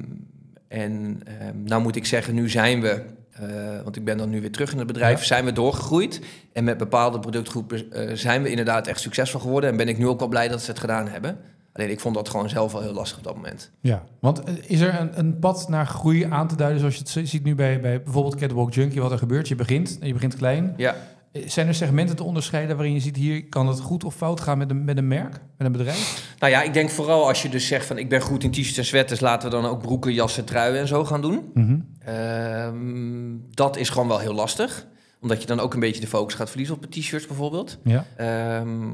en 0.67 1.21
ehm, 1.25 1.63
nou 1.63 1.81
moet 1.81 1.95
ik 1.95 2.05
zeggen, 2.05 2.33
nu 2.33 2.49
zijn 2.49 2.81
we... 2.81 3.03
eh, 3.31 3.81
want 3.83 3.95
ik 3.95 4.03
ben 4.05 4.17
dan 4.17 4.29
nu 4.29 4.41
weer 4.41 4.51
terug 4.51 4.71
in 4.71 4.77
het 4.77 4.87
bedrijf, 4.87 5.19
Ja. 5.19 5.25
zijn 5.25 5.45
we 5.45 5.51
doorgegroeid. 5.51 6.21
En 6.53 6.63
met 6.63 6.77
bepaalde 6.77 7.19
productgroepen 7.19 7.91
eh, 7.91 8.15
zijn 8.15 8.41
we 8.43 8.49
inderdaad 8.49 8.87
echt 8.87 8.99
succesvol 8.99 9.39
geworden. 9.39 9.69
En 9.69 9.77
ben 9.77 9.87
ik 9.87 9.97
nu 9.97 10.07
ook 10.07 10.19
wel 10.19 10.27
blij 10.27 10.47
dat 10.47 10.61
ze 10.61 10.69
het 10.71 10.79
gedaan 10.79 11.07
hebben. 11.07 11.37
Alleen 11.73 11.89
ik 11.89 11.99
vond 11.99 12.15
dat 12.15 12.29
gewoon 12.29 12.49
zelf 12.49 12.71
wel 12.71 12.81
heel 12.81 12.93
lastig 12.93 13.17
op 13.17 13.23
dat 13.23 13.35
moment. 13.35 13.71
Ja, 13.81 14.03
want 14.19 14.43
eh, 14.43 14.53
is 14.67 14.79
er 14.79 14.99
een, 14.99 15.19
een 15.19 15.39
pad 15.39 15.69
naar 15.69 15.85
groei 15.87 16.23
aan 16.23 16.47
te 16.47 16.55
duiden, 16.55 16.79
zoals 16.79 16.95
je 16.95 17.19
het 17.19 17.29
ziet 17.29 17.43
nu 17.43 17.55
bij, 17.55 17.79
bij 17.79 18.01
bijvoorbeeld 18.03 18.35
Catwalk 18.35 18.73
Junkie, 18.73 19.01
wat 19.01 19.11
er 19.11 19.17
gebeurt? 19.17 19.47
Je 19.47 19.55
begint, 19.55 19.97
je 20.01 20.13
begint 20.13 20.35
klein. 20.35 20.73
Ja, 20.77 20.95
Eh, 21.31 21.41
Zijn 21.49 21.67
er 21.67 21.73
segmenten 21.75 22.15
te 22.15 22.23
onderscheiden 22.23 22.75
waarin 22.75 22.93
je 22.93 22.99
ziet, 22.99 23.15
hier 23.15 23.45
kan 23.45 23.67
het 23.67 23.79
goed 23.79 24.03
of 24.03 24.15
fout 24.15 24.39
gaan 24.41 24.57
met 24.57 24.69
een, 24.69 24.83
met 24.83 24.97
een 24.97 25.07
merk, 25.07 25.31
met 25.57 25.67
een 25.67 25.71
bedrijf? 25.71 26.33
nou 26.39 26.51
ja, 26.51 26.61
ik 26.61 26.73
denk 26.73 26.89
vooral 26.89 27.27
als 27.27 27.41
je 27.41 27.49
dus 27.49 27.67
zegt 27.67 27.85
van 27.85 27.97
ik 27.97 28.09
ben 28.09 28.21
goed 28.21 28.43
in 28.43 28.51
t-shirts 28.51 28.77
en 28.77 28.85
sweaters, 28.85 29.19
laten 29.19 29.49
we 29.49 29.55
dan 29.55 29.65
ook 29.65 29.81
broeken, 29.81 30.13
jassen, 30.13 30.45
truien 30.45 30.79
en 30.79 30.87
zo 30.87 31.05
gaan 31.05 31.21
doen. 31.21 31.51
Mhm. 31.53 31.77
Ehm, 31.99 33.35
dat 33.49 33.77
is 33.77 33.89
gewoon 33.89 34.07
wel 34.07 34.19
heel 34.19 34.33
lastig. 34.33 34.87
Omdat 35.21 35.41
je 35.41 35.47
dan 35.47 35.59
ook 35.59 35.73
een 35.73 35.79
beetje 35.79 36.01
de 36.01 36.07
focus 36.07 36.33
gaat 36.35 36.49
verliezen 36.49 36.75
op 36.75 36.81
de 36.81 36.87
t-shirts 36.99 37.27
bijvoorbeeld. 37.27 37.77
Ja, 37.83 38.05
Ehm, 38.15 38.89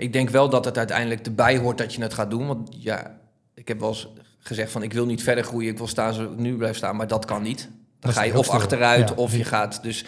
ik 0.00 0.12
denk 0.12 0.30
wel 0.30 0.48
dat 0.48 0.64
het 0.64 0.78
uiteindelijk 0.78 1.26
erbij 1.26 1.58
hoort 1.58 1.78
dat 1.78 1.94
je 1.94 2.02
het 2.02 2.14
gaat 2.14 2.30
doen. 2.30 2.46
Want 2.46 2.68
ja, 2.70 3.18
ik 3.54 3.68
heb 3.68 3.80
wel 3.80 3.88
eens 3.88 4.08
gezegd 4.38 4.72
van 4.72 4.82
ik 4.82 4.92
wil 4.92 5.06
niet 5.06 5.22
verder 5.22 5.44
groeien. 5.44 5.70
Ik 5.70 5.78
wil 5.78 5.86
staan 5.86 6.14
zoals 6.14 6.32
ik 6.32 6.38
nu 6.38 6.56
blijf 6.56 6.76
staan, 6.76 6.96
maar 6.96 7.06
dat 7.06 7.24
kan 7.24 7.42
niet. 7.42 7.68
Dan 8.00 8.12
ga 8.12 8.22
je 8.22 8.38
of 8.38 8.48
achteruit 8.48 9.08
Ja, 9.08 9.14
of 9.14 9.36
je 9.36 9.44
gaat... 9.44 9.82
Dus 9.82 10.04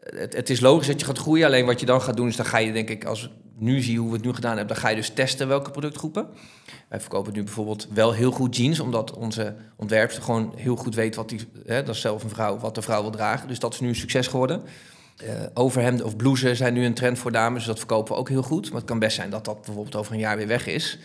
het, 0.00 0.34
het 0.34 0.50
is 0.50 0.60
logisch 0.60 0.86
dat 0.86 1.00
je 1.00 1.06
gaat 1.06 1.18
groeien. 1.18 1.46
Alleen 1.46 1.66
wat 1.66 1.80
je 1.80 1.86
dan 1.86 2.02
gaat 2.02 2.16
doen 2.16 2.28
is 2.28 2.36
dan 2.36 2.46
ga 2.46 2.58
je 2.58 2.72
denk 2.72 2.88
ik... 2.88 3.04
Als 3.04 3.24
ik 3.24 3.30
nu 3.56 3.80
zie 3.80 3.98
hoe 3.98 4.08
we 4.08 4.14
het 4.14 4.24
nu 4.24 4.32
gedaan 4.32 4.56
hebben... 4.56 4.74
dan 4.74 4.82
ga 4.82 4.88
je 4.88 4.96
dus 4.96 5.08
testen 5.08 5.48
welke 5.48 5.70
productgroepen. 5.70 6.26
Wij 6.88 7.00
verkopen 7.00 7.32
nu 7.32 7.42
bijvoorbeeld 7.42 7.88
wel 7.90 8.12
heel 8.12 8.30
goed 8.30 8.56
jeans... 8.56 8.80
omdat 8.80 9.12
onze 9.12 9.54
ontwerpster 9.76 10.22
gewoon 10.22 10.52
heel 10.56 10.76
goed 10.76 10.94
weet 10.94 11.14
wat 11.14 11.28
die... 11.28 11.40
Hè, 11.66 11.82
dat 11.82 11.94
is 11.94 12.00
zelf 12.00 12.22
een 12.22 12.30
vrouw, 12.30 12.58
wat 12.58 12.74
de 12.74 12.82
vrouw 12.82 13.02
wil 13.02 13.10
dragen. 13.10 13.48
Dus 13.48 13.58
dat 13.58 13.74
is 13.74 13.80
nu 13.80 13.88
een 13.88 13.94
succes 13.94 14.26
geworden. 14.26 14.62
Eh, 15.16 15.28
overhemden 15.54 16.06
of 16.06 16.16
blouses 16.16 16.58
zijn 16.58 16.74
nu 16.74 16.84
een 16.84 16.94
trend 16.94 17.18
voor 17.18 17.32
dames, 17.32 17.58
dus 17.58 17.66
dat 17.66 17.78
verkopen 17.78 18.12
we 18.14 18.18
ook 18.20 18.28
heel 18.28 18.42
goed. 18.42 18.66
Maar 18.70 18.80
het 18.80 18.88
kan 18.88 18.98
best 18.98 19.16
zijn 19.16 19.30
dat 19.30 19.44
dat 19.44 19.62
bijvoorbeeld 19.62 19.96
over 19.96 20.12
een 20.12 20.18
jaar 20.18 20.36
weer 20.36 20.46
weg 20.46 20.66
is. 20.66 20.98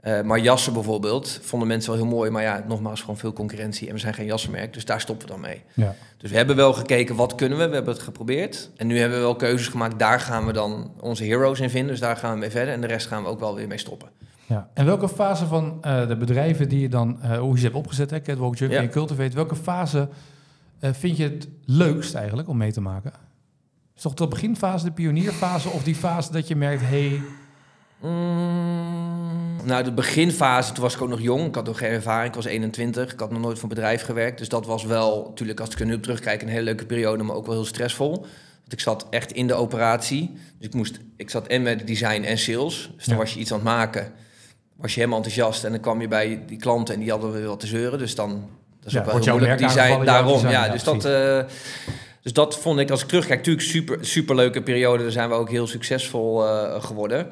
Eh, 0.00 0.20
maar 0.20 0.38
jassen 0.38 0.72
bijvoorbeeld 0.72 1.38
vonden 1.42 1.68
mensen 1.68 1.90
wel 1.92 2.00
heel 2.00 2.10
mooi. 2.10 2.30
Maar 2.30 2.42
ja, 2.42 2.64
nogmaals, 2.68 3.00
gewoon 3.00 3.16
veel 3.16 3.32
concurrentie 3.32 3.88
en 3.88 3.94
we 3.94 4.00
zijn 4.00 4.14
geen 4.14 4.26
jassenmerk, 4.26 4.72
dus 4.72 4.84
daar 4.84 5.00
stoppen 5.00 5.26
we 5.26 5.32
dan 5.32 5.40
mee. 5.42 5.62
ja. 5.74 5.94
Dus 6.18 6.30
we 6.30 6.36
hebben 6.36 6.56
wel 6.56 6.72
gekeken, 6.72 7.16
wat 7.16 7.34
kunnen 7.34 7.58
we? 7.58 7.68
We 7.68 7.74
hebben 7.74 7.94
het 7.94 8.02
geprobeerd. 8.02 8.70
En 8.76 8.86
nu 8.86 8.98
hebben 8.98 9.18
we 9.18 9.24
wel 9.24 9.36
keuzes 9.36 9.68
gemaakt, 9.68 9.98
daar 9.98 10.20
gaan 10.20 10.46
we 10.46 10.52
dan 10.52 10.92
onze 11.00 11.24
heroes 11.24 11.60
in 11.60 11.70
vinden. 11.70 11.90
Dus 11.90 12.00
daar 12.00 12.16
gaan 12.16 12.32
we 12.32 12.38
mee 12.38 12.50
verder 12.50 12.74
en 12.74 12.80
de 12.80 12.86
rest 12.86 13.06
gaan 13.06 13.22
we 13.22 13.28
ook 13.28 13.40
wel 13.40 13.54
weer 13.54 13.66
mee 13.68 13.78
stoppen. 13.78 14.08
Ja. 14.46 14.68
En 14.74 14.84
welke 14.86 15.08
fase 15.08 15.46
van 15.46 15.78
eh, 15.80 16.08
de 16.08 16.16
bedrijven 16.16 16.68
die 16.68 16.80
je 16.80 16.88
dan, 16.88 17.22
eh, 17.22 17.38
hoe 17.38 17.52
je 17.52 17.58
ze 17.58 17.64
hebt 17.64 17.76
opgezet, 17.76 18.10
hè, 18.10 18.20
Catwalk 18.20 18.56
Junkie 18.56 18.78
Ja. 18.78 18.82
en 18.84 18.90
Cultivate, 18.90 19.34
welke 19.34 19.56
fase 19.56 20.08
vind 20.80 21.16
je 21.16 21.24
het 21.24 21.48
leukst 21.64 22.14
eigenlijk 22.14 22.48
om 22.48 22.56
mee 22.56 22.72
te 22.72 22.80
maken? 22.80 23.12
Is 23.96 24.02
toch 24.02 24.14
de 24.14 24.28
beginfase, 24.28 24.84
de 24.84 24.90
pionierfase 24.92 25.68
of 25.68 25.82
die 25.82 25.94
fase 25.94 26.32
dat 26.32 26.48
je 26.48 26.56
merkt, 26.56 26.82
hey, 26.84 27.20
Mm, 28.00 29.56
nou, 29.66 29.84
de 29.84 29.92
beginfase, 29.92 30.72
toen 30.72 30.82
was 30.82 30.94
ik 30.94 31.02
ook 31.02 31.08
nog 31.08 31.20
jong. 31.20 31.46
Ik 31.46 31.54
had 31.54 31.64
nog 31.66 31.78
geen 31.78 31.90
ervaring. 31.90 32.28
Ik 32.28 32.34
was 32.34 32.44
21. 32.44 33.12
Ik 33.12 33.20
had 33.20 33.30
nog 33.30 33.40
nooit 33.40 33.58
voor 33.58 33.68
een 33.68 33.74
bedrijf 33.74 34.02
gewerkt. 34.02 34.38
Dus 34.38 34.48
dat 34.48 34.66
was 34.66 34.84
wel, 34.84 35.26
natuurlijk, 35.28 35.60
als 35.60 35.68
ik 35.70 35.80
er 35.80 35.86
nu 35.86 35.94
op 35.94 36.02
terugkijk, 36.02 36.42
een 36.42 36.48
hele 36.48 36.62
leuke 36.62 36.86
periode, 36.86 37.22
maar 37.22 37.36
ook 37.36 37.46
wel 37.46 37.54
heel 37.54 37.64
stressvol. 37.64 38.10
Want 38.60 38.72
ik 38.72 38.80
zat 38.80 39.06
echt 39.10 39.32
in 39.32 39.46
de 39.46 39.54
operatie. 39.54 40.30
Dus 40.58 40.66
ik, 40.68 40.74
moest, 40.74 40.98
ik 41.16 41.30
zat 41.30 41.46
en 41.46 41.62
met 41.62 41.86
design 41.86 42.22
en 42.22 42.38
sales. 42.38 42.90
Dus 42.96 43.04
dan 43.04 43.14
Ja. 43.14 43.20
was 43.20 43.34
je 43.34 43.40
iets 43.40 43.50
aan 43.52 43.56
het 43.58 43.66
maken. 43.66 44.12
Was 44.76 44.90
je 44.94 44.98
helemaal 45.00 45.22
enthousiast. 45.22 45.64
En 45.64 45.70
dan 45.70 45.80
kwam 45.80 46.00
je 46.00 46.08
bij 46.08 46.42
die 46.46 46.58
klanten 46.58 46.94
en 46.94 47.00
die 47.00 47.10
hadden 47.10 47.32
weer 47.32 47.46
wat 47.46 47.60
te 47.60 47.66
zeuren. 47.66 47.98
Dus 47.98 48.14
dan, 48.14 48.30
dat 48.30 48.86
is 48.86 48.92
Ja, 48.92 48.98
ook 48.98 49.04
wel 49.06 49.18
heel 49.20 49.32
moeilijk. 49.32 49.58
Design, 49.58 50.04
daarom, 50.04 50.40
ja. 50.40 50.50
ja, 50.50 50.68
dus 50.68 50.84
dat... 50.84 51.04
eh, 51.04 51.38
dus 52.24 52.32
dat 52.32 52.58
vond 52.58 52.78
ik, 52.78 52.90
als 52.90 53.02
ik 53.02 53.08
terugkijk, 53.08 53.38
natuurlijk 53.38 53.66
super, 53.66 53.98
super 54.00 54.34
leuke 54.34 54.62
periode. 54.62 55.02
Daar 55.02 55.12
zijn 55.12 55.28
we 55.28 55.34
ook 55.34 55.50
heel 55.50 55.66
succesvol 55.66 56.46
eh, 56.46 56.82
geworden. 56.82 57.26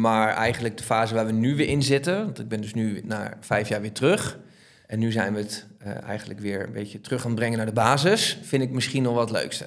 Maar 0.00 0.28
eigenlijk 0.28 0.76
de 0.76 0.82
fase 0.82 1.14
waar 1.14 1.26
we 1.26 1.32
nu 1.32 1.56
weer 1.56 1.68
in 1.68 1.82
zitten, 1.82 2.24
want 2.24 2.38
ik 2.38 2.48
ben 2.48 2.60
dus 2.60 2.74
nu 2.74 3.00
na 3.04 3.36
vijf 3.40 3.68
jaar 3.68 3.80
weer 3.80 3.92
terug. 3.92 4.38
En 4.86 4.98
nu 4.98 5.12
zijn 5.12 5.34
we 5.34 5.38
het 5.38 5.66
eh, 5.78 6.02
eigenlijk 6.02 6.40
weer 6.40 6.66
een 6.66 6.72
beetje 6.72 7.00
terug 7.00 7.20
aan 7.20 7.30
het 7.30 7.38
brengen 7.38 7.56
naar 7.56 7.66
de 7.66 7.72
basis. 7.72 8.38
Vind 8.42 8.62
ik 8.62 8.70
misschien 8.70 9.02
nog 9.02 9.14
wat 9.14 9.30
leukste. 9.30 9.64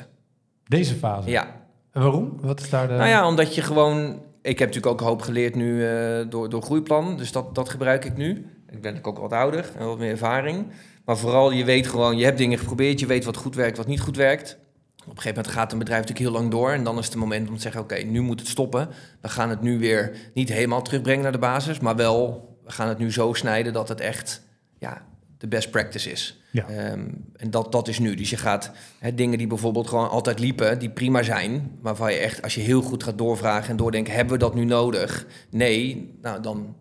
Deze 0.68 0.96
fase? 0.96 1.30
Ja. 1.30 1.46
En 1.92 2.02
waarom? 2.02 2.38
Wat 2.42 2.60
is 2.60 2.70
daar 2.70 2.88
de... 2.88 2.94
Nou 2.94 3.10
ja, 3.10 3.28
omdat 3.28 3.56
je 3.56 3.62
gewoon... 3.62 4.22
Ik 4.42 4.60
heb 4.60 4.68
natuurlijk 4.68 4.94
ook 4.94 5.02
een 5.02 5.08
hoop 5.08 5.22
geleerd 5.22 5.56
nu 5.56 5.88
eh, 5.88 6.26
door, 6.30 6.50
door 6.50 6.62
Groeiplan. 6.62 7.18
Dus 7.18 7.32
dat, 7.32 7.56
dat 7.56 7.70
gebruik 7.70 8.06
ik 8.06 8.18
nu. 8.18 8.46
Ik 8.70 8.82
ben 8.82 9.00
ook 9.02 9.18
wat 9.18 9.34
ouder 9.34 9.72
en 9.78 9.86
wat 9.86 9.98
meer 9.98 10.12
ervaring. 10.12 10.66
Maar 11.06 11.18
vooral, 11.18 11.52
je 11.52 11.66
weet 11.66 11.88
gewoon... 11.88 12.18
Je 12.18 12.24
hebt 12.24 12.38
dingen 12.38 12.58
geprobeerd. 12.58 13.00
Je 13.00 13.06
weet 13.06 13.26
wat 13.26 13.38
goed 13.38 13.56
werkt, 13.56 13.78
wat 13.78 13.88
niet 13.88 14.02
goed 14.02 14.16
werkt. 14.16 14.58
Op 14.96 15.08
een 15.08 15.22
gegeven 15.22 15.36
moment 15.36 15.54
gaat 15.54 15.72
een 15.72 15.80
bedrijf 15.80 16.02
natuurlijk 16.02 16.30
heel 16.30 16.40
lang 16.40 16.52
door. 16.52 16.72
En 16.72 16.84
dan 16.84 16.98
is 16.98 17.06
het 17.06 17.16
moment 17.16 17.50
om 17.50 17.56
te 17.56 17.62
zeggen... 17.62 17.82
Oké, 17.82 17.96
nu 17.96 18.22
moet 18.22 18.40
het 18.40 18.50
stoppen. 18.50 18.90
We 19.22 19.30
gaan 19.30 19.50
het 19.50 19.62
nu 19.62 19.80
weer 19.80 20.16
niet 20.34 20.50
helemaal 20.50 20.82
terugbrengen 20.82 21.24
naar 21.24 21.32
de 21.32 21.38
basis. 21.38 21.80
Maar 21.80 21.96
wel, 21.96 22.50
we 22.64 22.72
gaan 22.72 22.88
het 22.88 22.98
nu 22.98 23.12
zo 23.12 23.34
snijden 23.34 23.74
dat 23.74 23.88
het 23.88 24.00
echt... 24.00 24.42
Ja, 24.78 25.06
de 25.42 25.48
best 25.48 25.72
practice 25.72 26.12
is. 26.12 26.42
Ja. 26.52 26.68
Ehm, 26.68 27.08
en 27.36 27.52
dat, 27.52 27.72
dat 27.72 27.88
is 27.88 28.00
nu. 28.00 28.16
Dus 28.16 28.30
je 28.30 28.38
gaat 28.38 28.72
hè, 29.00 29.16
dingen 29.16 29.38
die 29.38 29.48
bijvoorbeeld 29.48 29.88
gewoon 29.88 30.10
altijd 30.10 30.40
liepen, 30.40 30.80
die 30.80 30.90
prima 30.90 31.24
zijn, 31.24 31.78
maar 31.82 31.96
waar 31.96 32.12
je 32.12 32.18
echt, 32.18 32.42
als 32.42 32.56
je 32.56 32.62
heel 32.62 32.82
goed 32.82 33.04
gaat 33.04 33.18
doorvragen 33.18 33.70
en 33.70 33.78
doordenken, 33.78 34.14
hebben 34.14 34.34
we 34.34 34.40
dat 34.40 34.56
nu 34.56 34.66
nodig? 34.66 35.26
Nee, 35.50 36.10
nou 36.22 36.42
dan, 36.42 36.76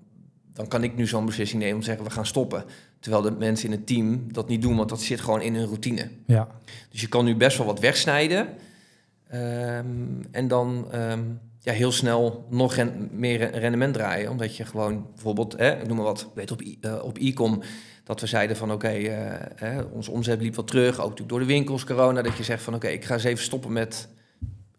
dan 0.53 0.69
kan 0.69 0.83
ik 0.85 0.97
nu 0.97 1.07
zo'n 1.07 1.27
beslissing 1.27 1.59
nemen 1.61 1.75
om 1.75 1.81
te 1.81 1.87
zeggen, 1.87 2.05
we 2.05 2.11
gaan 2.11 2.27
stoppen. 2.27 2.65
Terwijl 3.01 3.23
de 3.23 3.31
mensen 3.31 3.67
in 3.67 3.73
het 3.77 3.87
team 3.87 4.33
dat 4.33 4.49
niet 4.49 4.63
doen, 4.63 4.77
want 4.77 4.89
dat 4.89 5.01
zit 5.01 5.21
gewoon 5.21 5.41
in 5.43 5.55
hun 5.55 5.65
routine. 5.67 6.09
Ja. 6.27 6.49
Dus 6.91 7.01
je 7.01 7.09
kan 7.09 7.25
nu 7.25 7.37
best 7.37 7.57
wel 7.59 7.67
wat 7.67 7.81
wegsnijden 7.81 8.49
ehm, 9.29 9.87
en 10.31 10.49
dan 10.49 10.87
ehm, 10.93 11.21
ja, 11.61 11.73
heel 11.73 11.93
snel 11.93 12.47
nog 12.51 12.75
ren- 12.75 13.09
meer 13.13 13.51
rendement 13.51 13.95
draaien. 13.95 14.31
Omdat 14.31 14.57
je 14.57 14.65
gewoon 14.65 15.07
bijvoorbeeld, 15.15 15.57
hè, 15.57 15.81
ik 15.81 15.87
noem 15.87 15.97
maar 15.97 16.07
wat, 16.07 16.29
weet 16.35 16.51
op, 16.51 16.61
eh, 16.81 17.05
op 17.05 17.17
e-com 17.19 17.63
dat 18.05 18.21
we 18.21 18.27
zeiden 18.27 18.57
van 18.57 18.73
oké, 18.73 18.89
eh, 18.89 19.09
hè, 19.55 19.83
onze 19.83 20.11
omzet 20.11 20.41
liep 20.41 20.55
wat 20.55 20.67
terug, 20.67 20.91
ook 20.95 20.99
natuurlijk 21.03 21.29
door 21.29 21.39
de 21.39 21.45
winkels, 21.45 21.85
corona, 21.85 22.23
dat 22.23 22.37
je 22.37 22.43
zegt 22.45 22.63
van 22.63 22.75
oké, 22.75 22.89
ik 22.89 23.05
ga 23.05 23.15
eens 23.15 23.25
even 23.25 23.45
stoppen 23.45 23.73
met 23.73 24.09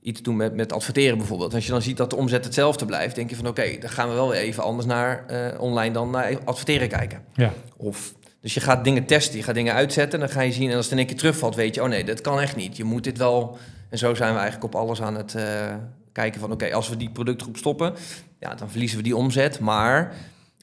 iets 0.01 0.21
doen 0.21 0.35
met, 0.35 0.55
met 0.55 0.73
adverteren 0.73 1.17
bijvoorbeeld. 1.17 1.53
Als 1.53 1.65
je 1.65 1.71
dan 1.71 1.81
ziet 1.81 1.97
dat 1.97 2.09
de 2.09 2.15
omzet 2.15 2.45
hetzelfde 2.45 2.85
blijft, 2.85 3.15
denk 3.15 3.29
je 3.29 3.35
van 3.35 3.47
oké, 3.47 3.77
dan 3.79 3.89
gaan 3.89 4.09
we 4.09 4.13
wel 4.13 4.29
weer 4.29 4.39
even 4.39 4.63
anders 4.63 4.87
naar 4.87 5.25
eh, 5.27 5.61
online 5.61 5.93
dan 5.93 6.09
naar 6.09 6.37
adverteren 6.43 6.87
kijken. 6.87 7.21
Ja. 7.33 7.53
Of, 7.77 8.13
dus 8.41 8.53
je 8.53 8.59
gaat 8.59 8.83
dingen 8.83 9.05
testen, 9.05 9.37
je 9.37 9.43
gaat 9.43 9.55
dingen 9.55 9.73
uitzetten 9.73 10.19
en 10.19 10.25
dan 10.25 10.35
ga 10.35 10.41
je 10.41 10.51
zien 10.51 10.69
en 10.69 10.75
als 10.75 10.83
het 10.83 10.91
in 10.91 10.97
één 10.97 11.07
keer 11.07 11.17
terugvalt, 11.17 11.55
weet 11.55 11.75
je, 11.75 11.81
oh 11.81 11.89
nee, 11.89 12.03
dat 12.03 12.21
kan 12.21 12.39
echt 12.39 12.55
niet. 12.55 12.77
Je 12.77 12.83
moet 12.83 13.03
dit 13.03 13.17
wel. 13.17 13.57
En 13.89 13.97
zo 13.97 14.13
zijn 14.13 14.33
we 14.33 14.39
eigenlijk 14.39 14.73
op 14.73 14.81
alles 14.81 15.01
aan 15.01 15.15
het 15.15 15.35
eh, 15.35 15.75
kijken 16.11 16.39
van 16.39 16.51
oké, 16.51 16.73
als 16.73 16.89
we 16.89 16.97
die 16.97 17.09
productgroep 17.09 17.57
stoppen, 17.57 17.93
ja, 18.39 18.55
dan 18.55 18.69
verliezen 18.69 18.97
we 18.97 19.03
die 19.03 19.15
omzet, 19.15 19.59
maar 19.59 20.15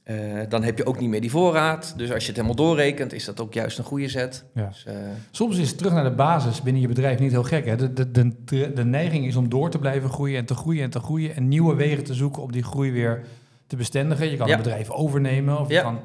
eh, 0.09 0.17
dan 0.49 0.62
heb 0.62 0.79
je 0.79 0.87
ook 0.87 1.00
niet 1.00 1.09
meer 1.09 1.21
die 1.21 1.31
voorraad. 1.31 1.95
Dus 1.97 2.12
als 2.12 2.23
je 2.23 2.27
het 2.27 2.37
helemaal 2.37 2.57
doorrekent, 2.67 3.12
is 3.12 3.25
dat 3.25 3.41
ook 3.41 3.55
juist 3.55 3.79
een 3.79 3.85
goede 3.85 4.09
zet. 4.09 4.45
Ja. 4.55 4.67
Dus, 4.67 4.85
eh, 4.87 4.95
Soms 5.31 5.59
is 5.59 5.75
terug 5.75 5.93
naar 5.93 6.05
de 6.05 6.11
basis 6.15 6.62
binnen 6.62 6.83
je 6.83 6.88
bedrijf 6.88 7.19
niet 7.19 7.31
heel 7.31 7.43
gek. 7.43 7.65
Hè? 7.67 7.77
De, 7.77 7.93
de, 8.11 8.33
de, 8.45 8.73
de 8.75 8.85
neiging 8.85 9.27
is 9.27 9.37
om 9.37 9.49
door 9.49 9.71
te 9.71 9.79
blijven 9.79 10.11
groeien 10.11 10.38
en 10.38 10.45
te 10.45 10.55
groeien 10.55 10.83
en 10.83 10.91
te 10.91 11.00
groeien. 11.00 11.37
En 11.37 11.49
nieuwe 11.49 11.75
wegen 11.75 12.05
te 12.05 12.15
zoeken 12.15 12.43
om 12.43 12.53
die 12.53 12.62
groei 12.62 12.93
weer 12.93 13.25
te 13.67 13.77
bestendigen. 13.77 14.31
Je 14.31 14.37
kan 14.37 14.47
Ja. 14.47 14.57
een 14.57 14.62
bedrijf 14.62 14.91
overnemen. 14.91 15.61
Of 15.61 15.69
je 15.69 15.81
kan, 15.81 16.00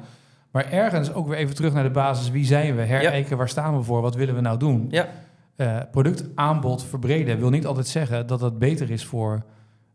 maar 0.50 0.72
ergens 0.72 1.12
ook 1.12 1.28
weer 1.28 1.36
even 1.38 1.54
terug 1.54 1.72
naar 1.72 1.82
de 1.82 1.90
basis. 1.90 2.30
Wie 2.30 2.44
zijn 2.44 2.76
we? 2.76 2.82
Herijken, 2.82 3.36
waar 3.36 3.48
staan 3.48 3.76
we 3.76 3.82
voor? 3.82 4.00
Wat 4.02 4.14
willen 4.14 4.34
we 4.34 4.40
nou 4.40 4.58
doen? 4.58 4.86
ja, 4.90 5.08
Eh, 5.56 5.76
productaanbod 5.90 6.84
verbreden 6.84 7.38
wil 7.38 7.50
niet 7.50 7.66
altijd 7.66 7.86
zeggen 7.88 8.26
dat 8.26 8.40
dat 8.40 8.58
beter 8.58 8.90
is 8.90 9.04
voor 9.04 9.42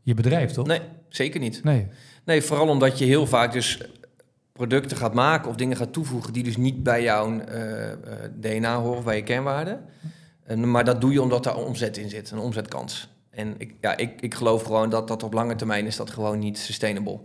je 0.02 0.14
bedrijf, 0.14 0.52
toch? 0.52 0.68
nee, 0.68 0.80
zeker 1.10 1.40
niet. 1.40 1.64
Nee. 1.64 1.88
Nee, 2.26 2.42
vooral 2.42 2.68
omdat 2.68 3.00
je 3.00 3.06
heel 3.06 3.28
vaak 3.28 3.52
dus 3.54 3.82
producten 4.60 4.98
gaat 4.98 5.14
maken 5.14 5.50
of 5.50 5.56
dingen 5.56 5.78
gaat 5.78 5.94
toevoegen 5.94 6.34
die 6.34 6.44
dus 6.44 6.58
niet 6.58 6.84
bij 6.84 7.04
jouw 7.04 7.40
eh, 7.40 7.92
eh, 7.92 7.98
DNA 8.40 8.76
horen, 8.76 9.04
bij 9.04 9.16
je 9.16 9.24
kernwaarden. 9.24 9.86
En, 10.44 10.72
maar 10.72 10.84
dat 10.84 11.02
doe 11.02 11.12
je 11.12 11.22
omdat 11.22 11.44
daar 11.44 11.56
omzet 11.56 11.98
in 11.98 12.10
zit, 12.10 12.32
een 12.32 12.38
omzetkans. 12.40 13.10
En 13.30 13.56
ik, 13.58 13.74
ja, 13.82 13.98
ik, 13.98 14.22
ik 14.22 14.34
geloof 14.34 14.64
gewoon 14.64 14.90
dat 14.90 15.08
dat 15.08 15.24
op 15.24 15.34
lange 15.34 15.56
termijn 15.56 15.86
is 15.86 15.96
dat 15.96 16.10
gewoon 16.10 16.40
niet 16.40 16.58
sustainable. 16.58 17.20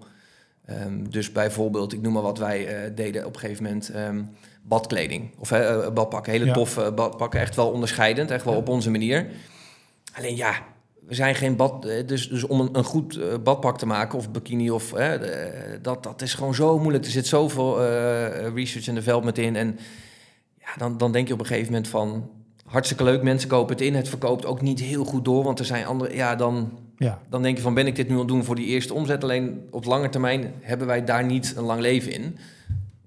Ehm, 0.67 1.05
dus 1.11 1.33
bijvoorbeeld, 1.33 1.93
ik 1.93 2.01
noem 2.01 2.13
maar 2.13 2.23
wat 2.23 2.39
wij 2.39 2.67
eh, 2.67 2.91
deden 2.95 3.27
op 3.27 3.35
een 3.35 3.41
gegeven 3.41 3.65
moment, 3.65 3.89
ehm, 3.91 4.23
badkleding 4.63 5.31
of 5.39 5.49
badpakken. 5.95 6.33
Hele 6.33 6.45
Ja. 6.45 6.53
toffe 6.53 6.93
badpakken, 6.93 7.41
echt 7.41 7.57
wel 7.57 7.71
onderscheidend, 7.71 8.31
echt 8.31 8.45
wel 8.45 8.53
Ja. 8.53 8.59
op 8.59 8.69
onze 8.69 8.91
manier. 8.91 9.27
Alleen 10.15 10.37
ja, 10.37 10.55
we 11.07 11.15
zijn 11.15 11.35
geen 11.35 11.57
bad. 11.57 11.85
eh, 11.85 12.07
Dus, 12.07 12.29
dus 12.29 12.45
om 12.45 12.61
een, 12.61 12.69
een 12.73 12.85
goed 12.85 13.17
eh, 13.17 13.27
badpak 13.45 13.79
te 13.79 13.87
maken, 13.87 14.19
of 14.19 14.31
bikini, 14.31 14.71
of 14.71 14.89
de- 14.91 15.79
dat, 15.83 16.03
dat 16.03 16.23
is 16.23 16.35
gewoon 16.35 16.55
zo 16.55 16.79
moeilijk. 16.79 17.05
Er 17.05 17.11
zit 17.11 17.27
zoveel 17.27 17.81
eh, 17.83 18.55
research 18.55 18.87
en 18.89 18.95
development 18.95 19.39
in. 19.39 19.57
En 19.57 19.79
ja, 20.59 20.69
dan, 20.79 20.99
dan 20.99 21.13
denk 21.13 21.27
je 21.29 21.35
op 21.35 21.41
een 21.41 21.47
gegeven 21.47 21.73
moment 21.73 21.89
van. 21.89 22.31
Hartstikke 22.65 23.05
leuk, 23.05 23.23
mensen 23.23 23.49
kopen 23.49 23.75
het 23.77 23.85
in. 23.85 23.95
Het 23.95 24.09
verkoopt 24.09 24.47
ook 24.47 24.61
niet 24.61 24.81
heel 24.81 25.05
goed 25.05 25.25
door, 25.25 25.45
want 25.45 25.59
er 25.59 25.65
zijn 25.65 25.87
andere. 25.87 26.15
Ja, 26.15 26.37
dan, 26.37 26.79
Ja. 26.97 27.19
dan 27.31 27.43
denk 27.43 27.57
je 27.57 27.63
van: 27.63 27.75
ben 27.75 27.87
ik 27.87 27.97
dit 27.97 28.07
nu 28.07 28.13
aan 28.13 28.19
het 28.19 28.29
doen 28.29 28.45
voor 28.45 28.55
die 28.57 28.67
eerste 28.67 28.95
omzet? 28.95 29.23
Alleen 29.23 29.67
op 29.71 29.85
lange 29.85 30.09
termijn 30.09 30.53
hebben 30.61 30.87
wij 30.87 31.05
daar 31.05 31.25
niet 31.25 31.55
een 31.57 31.65
lang 31.65 31.81
leven 31.81 32.13
in. 32.13 32.37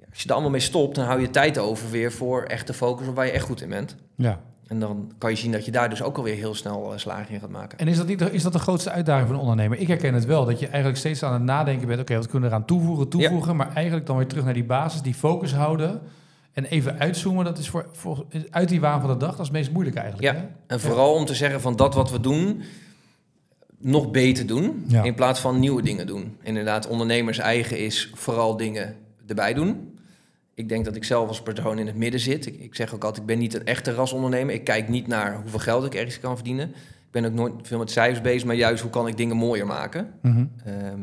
Als 0.10 0.22
je 0.22 0.28
er 0.28 0.34
allemaal 0.34 0.52
mee 0.52 0.60
stopt, 0.62 0.96
dan 0.96 1.06
hou 1.06 1.22
je 1.22 1.30
tijd 1.30 1.58
over 1.58 1.90
weer 1.92 2.12
voor 2.12 2.44
echt 2.44 2.66
te 2.66 2.74
focussen 2.74 3.10
op 3.10 3.16
waar 3.16 3.26
je 3.26 3.32
echt 3.32 3.46
goed 3.46 3.62
in 3.62 3.70
bent. 3.70 3.96
ja. 4.16 4.42
En 4.68 4.80
dan 4.80 5.12
kan 5.18 5.30
je 5.30 5.36
zien 5.36 5.52
dat 5.52 5.66
je 5.66 5.72
daar 5.72 5.90
dus 5.90 6.02
ook 6.02 6.18
alweer 6.18 6.36
heel 6.36 6.56
snel 6.56 6.92
uh, 6.94 6.98
slagen 6.98 7.34
in 7.34 7.40
gaat 7.40 7.50
maken. 7.50 7.78
En 7.78 7.88
is 7.88 7.98
dat, 7.98 8.08
niet, 8.08 8.20
de- 8.20 8.32
is 8.32 8.44
dat 8.44 8.54
de 8.54 8.60
grootste 8.60 8.92
uitdaging 8.92 9.28
van 9.28 9.36
een 9.36 9.42
ondernemer? 9.42 9.78
Ik 9.78 9.88
herken 9.88 10.14
het 10.14 10.26
wel, 10.26 10.46
dat 10.46 10.60
je 10.60 10.66
eigenlijk 10.68 10.98
steeds 10.98 11.24
aan 11.24 11.34
het 11.34 11.42
nadenken 11.42 11.88
bent... 11.88 12.00
oké, 12.00 12.16
wat 12.16 12.28
kunnen 12.28 12.50
we 12.50 12.56
eraan 12.56 12.68
toevoegen, 12.68 13.10
toevoegen... 13.10 13.56
maar 13.56 13.74
eigenlijk 13.74 14.06
dan 14.06 14.18
weer 14.18 14.28
terug 14.28 14.44
naar 14.44 14.54
die 14.54 14.64
basis, 14.64 15.02
die 15.02 15.14
focus 15.14 15.54
houden... 15.54 16.02
en 16.54 16.66
even 16.66 17.00
uitzoomen, 17.00 17.46
dat 17.46 17.58
is 17.58 17.70
voor, 17.70 17.86
voor, 17.92 18.26
uit 18.50 18.70
die 18.70 18.80
waan 18.82 19.02
van 19.02 19.10
de 19.10 19.18
dag... 19.18 19.32
dat 19.32 19.40
is 19.40 19.46
het 19.46 19.56
meest 19.56 19.72
moeilijk 19.72 19.98
eigenlijk. 19.98 20.34
Ja. 20.34 20.42
Hè? 20.42 20.48
En 20.68 20.80
vooral 20.80 21.14
om 21.14 21.26
te 21.26 21.36
zeggen 21.36 21.62
van 21.62 21.76
dat 21.76 21.94
wat 21.94 22.12
we 22.12 22.20
doen, 22.20 22.62
nog 23.80 24.12
beter 24.12 24.48
doen. 24.48 24.86
Ja. 24.88 25.04
In 25.04 25.16
plaats 25.16 25.40
van 25.40 25.60
nieuwe 25.60 25.82
dingen 25.82 26.08
doen. 26.08 26.38
Inderdaad, 26.42 26.88
ondernemers 26.88 27.38
eigen 27.38 27.80
is 27.80 28.12
vooral 28.14 28.58
dingen 28.58 28.96
erbij 29.28 29.54
doen. 29.54 29.97
Ik 30.58 30.70
denk 30.70 30.86
dat 30.86 30.96
ik 30.96 31.04
zelf 31.04 31.28
als 31.28 31.42
persoon 31.42 31.80
in 31.80 31.88
het 31.88 31.96
midden 31.96 32.20
zit. 32.20 32.46
Ik, 32.46 32.60
ik 32.60 32.76
zeg 32.76 32.94
ook 32.94 33.04
altijd, 33.04 33.22
ik 33.22 33.28
ben 33.28 33.38
niet 33.38 33.54
een 33.54 33.66
echte 33.66 33.94
rasondernemer. 33.94 34.54
Ik 34.54 34.64
kijk 34.64 34.90
niet 34.90 35.08
naar 35.08 35.42
hoeveel 35.42 35.60
geld 35.60 35.86
ik 35.86 35.96
ergens 35.96 36.20
kan 36.20 36.36
verdienen. 36.36 36.70
Ik 36.70 37.12
ben 37.12 37.26
ook 37.26 37.34
nooit 37.34 37.54
veel 37.62 37.78
met 37.78 37.92
cijfers 37.92 38.22
bezig, 38.22 38.46
maar 38.46 38.56
juist 38.56 38.82
hoe 38.82 38.92
kan 38.92 39.08
ik 39.08 39.18
dingen 39.18 39.36
mooier 39.36 39.66
maken. 39.66 40.14
Mhm. 40.22 40.46
Ehm, 40.66 41.02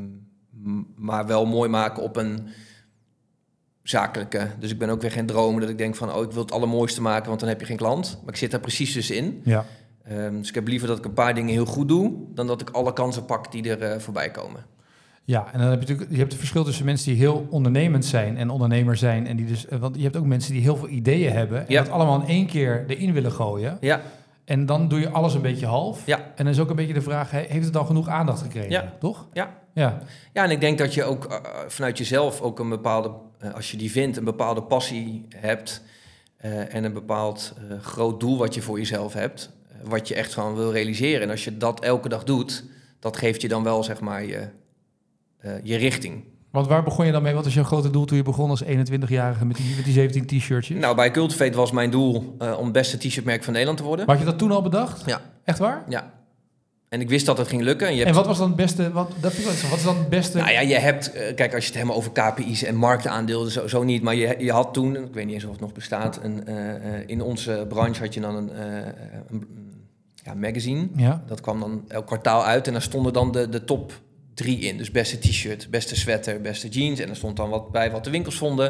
maar 0.96 1.26
wel 1.26 1.46
mooi 1.46 1.70
maken 1.70 2.02
op 2.02 2.16
een 2.16 2.48
zakelijke. 3.82 4.48
Dus 4.58 4.70
ik 4.70 4.78
ben 4.78 4.88
ook 4.88 5.00
weer 5.00 5.10
geen 5.10 5.26
dromer 5.26 5.60
dat 5.60 5.70
ik 5.70 5.78
denk 5.78 5.94
van... 5.94 6.14
oh, 6.14 6.22
ik 6.22 6.30
wil 6.30 6.42
het 6.42 6.52
allermooiste 6.52 7.02
maken, 7.02 7.28
want 7.28 7.40
dan 7.40 7.48
heb 7.48 7.60
je 7.60 7.66
geen 7.66 7.76
klant. 7.76 8.18
Maar 8.24 8.32
ik 8.32 8.38
zit 8.38 8.50
daar 8.50 8.60
precies 8.60 8.92
tussenin. 8.92 9.40
Ja. 9.44 9.64
Ehm, 10.04 10.38
dus 10.38 10.48
ik 10.48 10.54
heb 10.54 10.68
liever 10.68 10.88
dat 10.88 10.98
ik 10.98 11.04
een 11.04 11.12
paar 11.12 11.34
dingen 11.34 11.52
heel 11.52 11.66
goed 11.66 11.88
doe... 11.88 12.12
dan 12.34 12.46
dat 12.46 12.60
ik 12.60 12.70
alle 12.70 12.92
kansen 12.92 13.24
pak 13.24 13.52
die 13.52 13.70
er 13.70 13.82
eh, 13.82 13.98
voorbij 13.98 14.30
komen. 14.30 14.64
Ja, 15.24 15.46
en 15.52 15.58
dan 15.58 15.68
heb 15.68 15.80
je 15.82 15.86
natuurlijk 15.86 16.10
je 16.10 16.16
hebt 16.18 16.30
het 16.30 16.38
verschil 16.40 16.64
tussen 16.64 16.84
mensen 16.84 17.08
die 17.10 17.18
heel 17.20 17.46
ondernemend 17.50 18.04
zijn... 18.04 18.36
en 18.36 18.50
ondernemer 18.50 18.96
zijn. 18.96 19.26
En 19.26 19.36
die 19.36 19.46
dus, 19.46 19.66
eh, 19.66 19.78
want 19.78 19.96
je 19.96 20.02
hebt 20.02 20.16
ook 20.16 20.24
mensen 20.26 20.52
die 20.52 20.62
heel 20.62 20.76
veel 20.76 20.88
ideeën 20.88 21.32
hebben... 21.32 21.58
en 21.58 21.64
Ja. 21.68 21.82
dat 21.82 21.92
allemaal 21.92 22.20
in 22.20 22.26
één 22.28 22.46
keer 22.46 22.84
erin 22.86 23.12
willen 23.12 23.32
gooien. 23.32 23.78
Ja, 23.80 24.00
En 24.44 24.66
dan 24.66 24.88
doe 24.88 25.00
je 25.00 25.08
alles 25.10 25.34
een 25.34 25.42
beetje 25.42 25.66
half. 25.66 26.06
Ja. 26.06 26.18
En 26.18 26.44
dan 26.44 26.46
is 26.46 26.58
ook 26.60 26.70
een 26.70 26.76
beetje 26.76 26.94
de 26.94 27.00
vraag, 27.02 27.30
he- 27.30 27.44
heeft 27.48 27.64
het 27.64 27.72
dan 27.72 27.86
genoeg 27.86 28.08
aandacht 28.08 28.42
gekregen? 28.42 28.70
Ja. 28.70 28.92
Toch? 29.00 29.26
Ja. 29.32 29.62
Ja. 29.74 29.98
ja 30.32 30.44
en 30.44 30.50
ik 30.50 30.60
denk 30.60 30.78
dat 30.78 30.94
je 30.94 31.04
ook 31.04 31.24
eh, 31.24 31.36
vanuit 31.66 31.98
jezelf 31.98 32.40
ook 32.40 32.58
een 32.58 32.68
bepaalde... 32.68 33.10
eh, 33.38 33.54
als 33.54 33.70
je 33.70 33.76
die 33.76 33.90
vindt, 33.90 34.16
een 34.16 34.24
bepaalde 34.24 34.62
passie 34.62 35.26
hebt... 35.36 35.82
en 36.68 36.84
een 36.84 36.92
bepaald 36.92 37.54
groot 37.80 38.20
doel 38.20 38.38
wat 38.38 38.54
je 38.54 38.62
voor 38.62 38.78
jezelf 38.78 39.12
hebt... 39.12 39.50
wat 39.84 40.08
je 40.08 40.14
echt 40.14 40.34
gewoon 40.34 40.54
wil 40.54 40.72
realiseren. 40.72 41.22
En 41.22 41.30
als 41.30 41.44
je 41.44 41.56
dat 41.56 41.80
elke 41.80 42.08
dag 42.08 42.24
doet... 42.24 42.64
dat 43.00 43.16
geeft 43.16 43.42
je 43.42 43.48
dan 43.48 43.62
wel, 43.62 43.82
zeg 43.84 44.00
maar, 44.00 44.24
je, 44.24 44.48
je 45.62 45.76
richting. 45.76 46.24
Want 46.50 46.66
waar 46.66 46.82
begon 46.82 47.06
je 47.06 47.12
dan 47.12 47.22
mee? 47.22 47.34
Wat 47.34 47.44
was 47.44 47.54
jouw 47.54 47.64
grote 47.64 47.90
doel 47.90 48.04
toen 48.04 48.16
je 48.16 48.22
begon 48.22 48.50
als 48.50 48.64
21-jarige 48.64 49.44
met 49.44 49.56
die, 49.56 49.74
met 49.76 49.84
die 49.84 49.92
17 49.92 50.26
t-shirtjes? 50.26 50.78
Nou, 50.78 50.96
bij 50.96 51.10
Cultivate 51.10 51.56
was 51.56 51.70
mijn 51.70 51.90
doel 51.90 52.34
eh, 52.38 52.58
om 52.58 52.64
het 52.64 52.72
beste 52.72 52.98
t-shirtmerk 52.98 53.44
van 53.44 53.52
Nederland 53.52 53.78
te 53.78 53.84
worden. 53.84 54.06
Maar 54.06 54.14
had 54.14 54.24
je 54.24 54.30
dat 54.30 54.38
toen 54.38 54.50
al 54.50 54.62
bedacht? 54.62 55.02
Ja. 55.06 55.20
Echt 55.44 55.58
waar? 55.58 55.84
Ja. 55.88 56.12
En 56.88 57.00
ik 57.00 57.08
wist 57.08 57.26
dat 57.26 57.38
het 57.38 57.48
ging 57.48 57.62
lukken. 57.62 57.86
En 57.86 57.92
je 57.92 57.98
hebt, 57.98 58.10
En 58.10 58.16
wat 58.16 58.26
was 58.26 58.38
dan 58.38 58.46
het 58.46 58.56
beste? 58.56 58.92
Wat, 58.92 59.10
dat 59.20 59.32
vind 59.32 59.38
ik 59.38 59.44
wel 59.44 59.52
interessant. 59.52 59.70
wat 59.70 59.78
is 59.78 59.84
dan 59.84 59.96
het 59.96 60.08
beste? 60.08 60.38
nou 60.38 60.50
ja, 60.50 60.60
je 60.60 60.74
hebt, 60.74 61.12
eh, 61.12 61.34
kijk, 61.34 61.54
als 61.54 61.62
je 61.62 61.68
het 61.68 61.78
helemaal 61.78 61.96
over 61.96 62.12
KPI's 62.12 62.62
en 62.62 62.74
marktaandelen, 62.74 63.50
zo, 63.50 63.66
zo 63.66 63.82
niet. 63.82 64.02
Maar 64.02 64.14
je, 64.14 64.36
je 64.38 64.52
had 64.52 64.72
toen, 64.72 64.96
ik 64.96 65.14
weet 65.14 65.24
niet 65.24 65.34
eens 65.34 65.44
of 65.44 65.50
het 65.50 65.60
nog 65.60 65.72
bestaat, 65.72 66.18
een, 66.22 66.46
eh, 66.46 66.74
eh, 66.74 67.02
in 67.06 67.22
onze 67.22 67.66
branche 67.68 68.00
had 68.00 68.14
je 68.14 68.20
dan 68.20 68.36
een, 68.36 68.50
eh, 68.52 68.76
een 69.30 69.46
ja, 70.14 70.34
magazine. 70.34 70.88
Ja. 70.96 71.22
Dat 71.26 71.40
kwam 71.40 71.60
dan 71.60 71.84
elk 71.88 72.06
kwartaal 72.06 72.44
uit 72.44 72.66
en 72.66 72.72
daar 72.72 72.82
stonden 72.82 73.12
dan 73.12 73.32
de, 73.32 73.48
de 73.48 73.64
top 73.64 73.92
drie 74.34 74.58
in. 74.58 74.76
Dus 74.76 74.90
beste 74.90 75.18
t-shirt, 75.18 75.70
beste 75.70 75.96
sweater, 75.96 76.40
beste 76.40 76.68
jeans. 76.68 77.00
En 77.00 77.08
er 77.08 77.16
stond 77.16 77.36
dan 77.36 77.50
wat 77.50 77.70
bij 77.70 77.90
wat 77.90 78.04
de 78.04 78.10
winkels 78.10 78.36
vonden. 78.36 78.66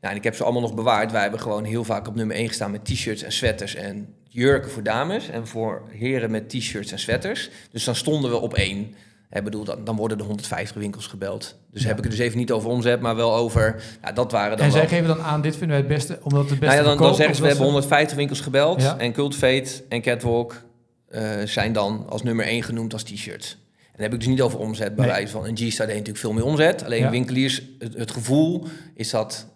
Nou, 0.00 0.12
en 0.12 0.16
ik 0.16 0.24
heb 0.24 0.34
ze 0.34 0.44
allemaal 0.44 0.62
nog 0.62 0.74
bewaard. 0.74 1.12
Wij 1.12 1.22
hebben 1.22 1.40
gewoon 1.40 1.64
heel 1.64 1.84
vaak 1.84 2.08
op 2.08 2.14
nummer 2.14 2.36
1 2.36 2.48
gestaan 2.48 2.70
met 2.70 2.84
t-shirts 2.84 3.22
en 3.22 3.32
sweaters 3.32 3.74
en 3.74 4.14
jurken 4.28 4.70
voor 4.70 4.82
dames. 4.82 5.28
En 5.28 5.46
voor 5.46 5.82
heren 5.90 6.30
met 6.30 6.48
t-shirts 6.48 6.92
en 6.92 6.98
sweaters. 6.98 7.50
Dus 7.70 7.84
dan 7.84 7.94
stonden 7.94 8.30
we 8.30 8.36
op 8.36 8.54
één. 8.54 8.94
Ik 9.30 9.44
bedoel, 9.44 9.64
dan, 9.64 9.84
dan 9.84 9.96
worden 9.96 10.18
er 10.18 10.24
150 10.24 10.76
winkels 10.76 11.06
gebeld. 11.06 11.56
Dus 11.72 11.82
Ja. 11.82 11.88
heb 11.88 11.96
ik 11.98 12.02
het 12.04 12.12
dus 12.12 12.20
even 12.20 12.38
niet 12.38 12.50
over 12.52 12.70
omzet, 12.70 13.00
maar 13.00 13.16
wel 13.16 13.34
over... 13.34 13.82
Ja, 14.02 14.12
dat 14.12 14.32
waren 14.32 14.56
dan 14.56 14.66
En 14.66 14.72
zij 14.72 14.80
wel- 14.80 14.90
geven 14.90 15.06
dan 15.06 15.20
aan, 15.20 15.40
dit 15.42 15.50
vinden 15.56 15.68
wij 15.68 15.78
het 15.78 15.88
beste, 15.88 16.18
omdat 16.22 16.50
het 16.50 16.58
beste 16.60 16.76
nou 16.76 16.88
ja, 16.88 16.96
dan, 16.96 17.14
zeggen 17.14 17.34
ze, 17.34 17.40
we 17.42 17.48
hebben 17.48 17.64
150 17.66 18.16
winkels 18.16 18.40
gebeld. 18.40 18.82
Ja. 18.82 18.98
En 18.98 19.12
Cultivate 19.12 19.84
en 19.88 20.00
Catwalk 20.02 20.62
eh, 21.08 21.22
zijn 21.44 21.72
dan 21.72 22.06
als 22.08 22.22
nummer 22.22 22.46
1 22.46 22.62
genoemd 22.62 22.92
als 22.92 23.02
t-shirts. 23.02 23.58
Dan 23.98 24.06
heb 24.06 24.12
ik 24.12 24.18
dus 24.18 24.28
niet 24.28 24.40
over 24.40 24.58
omzet 24.58 24.94
bij 24.94 25.04
Nee. 25.06 25.14
wijze 25.14 25.32
van. 25.32 25.46
Een 25.46 25.56
G-Star 25.56 25.86
deed 25.86 25.94
natuurlijk 25.96 26.24
veel 26.24 26.32
meer 26.32 26.44
omzet. 26.44 26.84
Alleen 26.84 27.00
Ja. 27.02 27.10
winkeliers, 27.10 27.62
het, 27.78 27.94
het 27.94 28.10
gevoel 28.10 28.66
is 28.94 29.10
dat, 29.10 29.46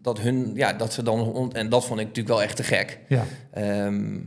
dat 0.00 0.20
hun, 0.20 0.50
ja, 0.54 0.72
dat 0.72 0.92
ze 0.92 1.02
dan, 1.02 1.50
en 1.52 1.68
dat 1.68 1.84
vond 1.86 2.00
ik 2.00 2.06
natuurlijk 2.06 2.34
wel 2.34 2.42
echt 2.42 2.56
te 2.56 2.62
gek. 2.62 2.98
Ja. 3.08 3.24
Ehm, 3.52 4.18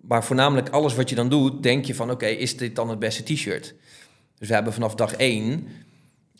maar 0.00 0.24
voornamelijk 0.24 0.68
alles 0.68 0.94
wat 0.94 1.08
je 1.08 1.14
dan 1.14 1.28
doet, 1.28 1.62
denk 1.62 1.84
je 1.84 1.94
van 1.94 2.10
oké, 2.10 2.26
is 2.26 2.56
dit 2.56 2.76
dan 2.76 2.88
het 2.88 2.98
beste 2.98 3.22
t-shirt? 3.22 3.74
Dus 4.38 4.48
we 4.48 4.54
hebben 4.54 4.72
vanaf 4.72 4.94
dag 4.94 5.14
één 5.14 5.66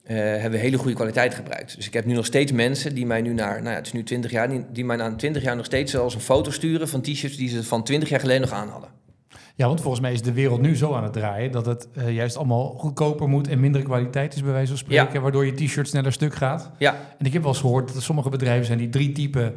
eh, 0.04 0.16
hebben 0.16 0.50
we 0.50 0.56
hele 0.58 0.78
goede 0.78 0.94
kwaliteit 0.94 1.34
gebruikt. 1.34 1.76
Dus 1.76 1.86
ik 1.86 1.92
heb 1.92 2.04
nu 2.04 2.14
nog 2.14 2.26
steeds 2.26 2.52
mensen 2.52 2.94
die 2.94 3.06
mij 3.06 3.20
nu 3.22 3.32
naar, 3.32 3.56
nou 3.58 3.70
ja, 3.70 3.74
het 3.76 3.86
is 3.86 3.92
nu 3.92 4.02
20 4.02 4.30
jaar, 4.30 4.48
die, 4.48 4.64
die 4.72 4.84
mij 4.84 4.96
na 4.96 5.14
20 5.14 5.42
jaar 5.42 5.56
nog 5.56 5.64
steeds 5.64 5.90
zelfs 5.90 6.14
een 6.14 6.20
foto 6.20 6.50
sturen 6.50 6.88
van 6.88 7.00
t-shirts 7.00 7.36
die 7.36 7.48
ze 7.48 7.64
van 7.64 7.84
20 7.84 8.08
jaar 8.08 8.20
geleden 8.20 8.40
nog 8.40 8.52
aan 8.52 8.68
hadden. 8.68 8.90
Ja, 9.60 9.66
want 9.66 9.80
volgens 9.80 10.02
mij 10.02 10.12
is 10.12 10.22
de 10.22 10.32
wereld 10.32 10.60
nu 10.60 10.76
zo 10.76 10.94
aan 10.94 11.02
het 11.02 11.12
draaien 11.12 11.50
dat 11.52 11.66
het 11.66 11.88
eh, 11.94 12.14
juist 12.14 12.36
allemaal 12.36 12.68
goedkoper 12.78 13.28
moet 13.28 13.48
en 13.48 13.60
mindere 13.60 13.84
kwaliteit 13.84 14.34
is, 14.34 14.42
bij 14.42 14.52
wijze 14.52 14.68
van 14.68 14.76
spreken, 14.78 15.22
waardoor 15.22 15.46
je 15.46 15.52
t-shirt 15.52 15.88
sneller 15.88 16.12
stuk 16.12 16.34
gaat. 16.34 16.70
Ja, 16.78 16.96
En 17.18 17.26
ik 17.26 17.32
heb 17.32 17.42
wel 17.42 17.50
eens 17.50 17.60
gehoord 17.60 17.86
dat 17.86 17.96
er 17.96 18.02
sommige 18.02 18.28
bedrijven 18.28 18.66
zijn 18.66 18.78
die 18.78 18.88
drie 18.88 19.12
typen 19.12 19.54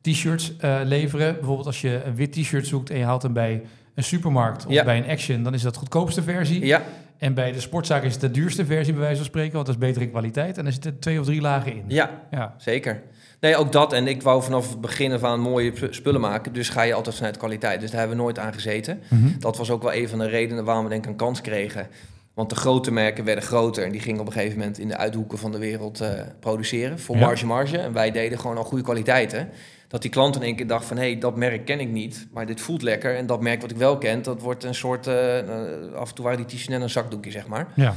t-shirts 0.00 0.56
eh, 0.56 0.80
leveren. 0.84 1.34
Bijvoorbeeld 1.34 1.66
als 1.66 1.80
je 1.80 2.02
een 2.04 2.14
wit 2.14 2.32
t-shirt 2.32 2.66
zoekt 2.66 2.90
en 2.90 2.98
je 2.98 3.04
haalt 3.04 3.22
hem 3.22 3.32
bij 3.32 3.62
een 3.94 4.04
supermarkt 4.04 4.66
of 4.66 4.72
Ja. 4.72 4.84
bij 4.84 4.98
een 4.98 5.08
Action, 5.10 5.42
dan 5.42 5.54
is 5.54 5.62
dat 5.62 5.72
de 5.72 5.78
goedkoopste 5.78 6.22
versie. 6.22 6.66
ja, 6.66 6.82
En 7.18 7.34
bij 7.34 7.52
de 7.52 7.60
sportzaak 7.60 8.02
is 8.02 8.12
het 8.12 8.20
de 8.20 8.30
duurste 8.30 8.64
versie, 8.66 8.92
bij 8.92 9.02
wijze 9.02 9.16
van 9.16 9.24
spreken, 9.26 9.52
want 9.52 9.66
dat 9.66 9.74
is 9.74 9.80
beter 9.80 10.02
in 10.02 10.10
kwaliteit. 10.10 10.58
En 10.58 10.66
er 10.66 10.72
zitten 10.72 10.98
twee 10.98 11.20
of 11.20 11.26
drie 11.26 11.40
lagen 11.40 11.72
in. 11.74 11.84
ja, 11.88 12.10
Ja, 12.30 12.54
zeker. 12.58 13.02
Nee, 13.42 13.56
ook 13.56 13.72
dat. 13.72 13.92
En 13.92 14.06
ik 14.06 14.22
wou 14.22 14.42
vanaf 14.42 14.70
het 14.70 14.80
begin 14.80 15.12
af 15.12 15.22
aan 15.24 15.40
mooie 15.40 15.72
spullen 15.90 16.20
maken. 16.20 16.52
Dus 16.52 16.68
ga 16.68 16.82
je 16.82 16.94
altijd 16.94 17.16
vanuit 17.16 17.36
kwaliteit. 17.36 17.80
Dus 17.80 17.90
daar 17.90 17.98
hebben 17.98 18.16
we 18.16 18.22
nooit 18.22 18.38
aan 18.38 18.52
gezeten. 18.52 19.00
Mhm. 19.08 19.38
Dat 19.38 19.56
was 19.56 19.70
ook 19.70 19.82
wel 19.82 19.94
een 19.94 20.08
van 20.08 20.18
de 20.18 20.28
redenen 20.28 20.64
waarom 20.64 20.84
we 20.84 20.90
denk 20.90 21.04
ik 21.04 21.10
een 21.10 21.16
kans 21.16 21.40
kregen. 21.40 21.86
Want 22.34 22.50
de 22.50 22.56
grote 22.56 22.92
merken 22.92 23.24
werden 23.24 23.44
groter 23.44 23.84
en 23.84 23.92
die 23.92 24.00
gingen 24.00 24.20
op 24.20 24.26
een 24.26 24.32
gegeven 24.32 24.58
moment 24.58 24.78
in 24.78 24.88
de 24.88 24.96
uithoeken 24.96 25.38
van 25.38 25.52
de 25.52 25.58
wereld 25.58 26.00
eh, 26.00 26.10
produceren 26.40 26.98
voor 26.98 27.16
Ja. 27.16 27.26
marge 27.26 27.46
marge. 27.46 27.78
En 27.78 27.92
wij 27.92 28.10
deden 28.10 28.38
gewoon 28.38 28.56
al 28.56 28.64
goede 28.64 28.84
kwaliteiten. 28.84 29.48
Dat 29.88 30.02
die 30.02 30.10
klant 30.10 30.36
in 30.36 30.42
één 30.42 30.56
keer 30.56 30.66
dacht 30.66 30.84
van 30.84 30.96
hé, 30.96 31.02
hey, 31.10 31.18
dat 31.18 31.36
merk 31.36 31.64
ken 31.64 31.80
ik 31.80 31.88
niet, 31.88 32.26
maar 32.32 32.46
dit 32.46 32.60
voelt 32.60 32.82
lekker. 32.82 33.16
En 33.16 33.26
dat 33.26 33.40
merk 33.40 33.60
wat 33.60 33.70
ik 33.70 33.76
wel 33.76 33.98
ken, 33.98 34.22
dat 34.22 34.40
wordt 34.40 34.64
een 34.64 34.74
soort, 34.74 35.06
eh, 35.06 35.38
eh, 35.38 35.92
af 35.94 36.08
en 36.08 36.14
toe 36.14 36.24
waren 36.24 36.38
die 36.38 36.46
t-shirts 36.46 36.68
net 36.68 36.80
een 36.82 36.90
zakdoekje 36.90 37.30
zeg 37.30 37.46
maar. 37.46 37.66
ja. 37.74 37.94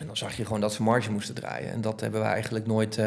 En 0.00 0.06
dan 0.06 0.16
zag 0.16 0.36
je 0.36 0.44
gewoon 0.44 0.60
dat 0.60 0.72
ze 0.72 0.82
marge 0.82 1.10
moesten 1.10 1.34
draaien. 1.34 1.72
En 1.72 1.80
dat 1.80 2.00
hebben 2.00 2.20
we 2.20 2.26
eigenlijk 2.26 2.66
nooit... 2.66 2.98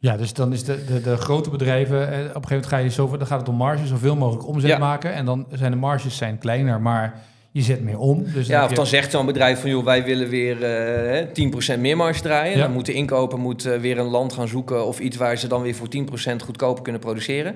Ja, 0.00 0.16
dus 0.16 0.32
dan 0.32 0.52
is 0.52 0.64
de, 0.64 0.84
de, 0.84 1.00
de 1.00 1.16
grote 1.16 1.50
bedrijven, 1.50 2.00
eh, 2.00 2.18
op 2.18 2.18
een 2.18 2.24
gegeven 2.26 2.48
moment 2.50 2.66
ga 2.66 2.76
je 2.76 2.90
zoveel, 2.90 3.18
dan 3.18 3.26
gaat 3.26 3.40
het 3.40 3.48
om 3.48 3.54
marge, 3.54 3.86
zoveel 3.86 4.16
mogelijk 4.16 4.46
omzet 4.46 4.70
Ja. 4.70 4.78
maken. 4.78 5.12
En 5.12 5.24
dan 5.24 5.46
zijn 5.52 5.70
de 5.70 5.76
marges 5.76 6.16
zijn 6.16 6.38
kleiner, 6.38 6.80
maar 6.80 7.20
je 7.50 7.62
zet 7.62 7.82
meer 7.82 7.98
om. 7.98 8.24
Dus 8.32 8.46
Ja, 8.46 8.64
of 8.64 8.70
je- 8.70 8.76
dan 8.76 8.86
zegt 8.86 9.10
zo'n 9.10 9.26
bedrijf 9.26 9.60
van, 9.60 9.70
joh, 9.70 9.84
wij 9.84 10.04
willen 10.04 10.28
weer 10.28 10.62
eh, 10.64 10.70
hè, 11.12 11.26
10% 11.32 11.80
meer 11.80 11.96
marge 11.96 12.20
draaien. 12.22 12.56
Ja. 12.56 12.62
Dan 12.62 12.72
moet 12.72 12.86
de 12.86 12.92
inkoper 12.92 13.38
moet, 13.38 13.64
eh, 13.64 13.78
weer 13.80 13.98
een 13.98 14.06
land 14.06 14.32
gaan 14.32 14.48
zoeken 14.48 14.86
of 14.86 14.98
iets 15.00 15.16
waar 15.16 15.36
ze 15.36 15.46
dan 15.48 15.62
weer 15.62 15.74
voor 15.74 15.88
10% 15.88 16.42
goedkoper 16.42 16.82
kunnen 16.82 17.00
produceren. 17.00 17.54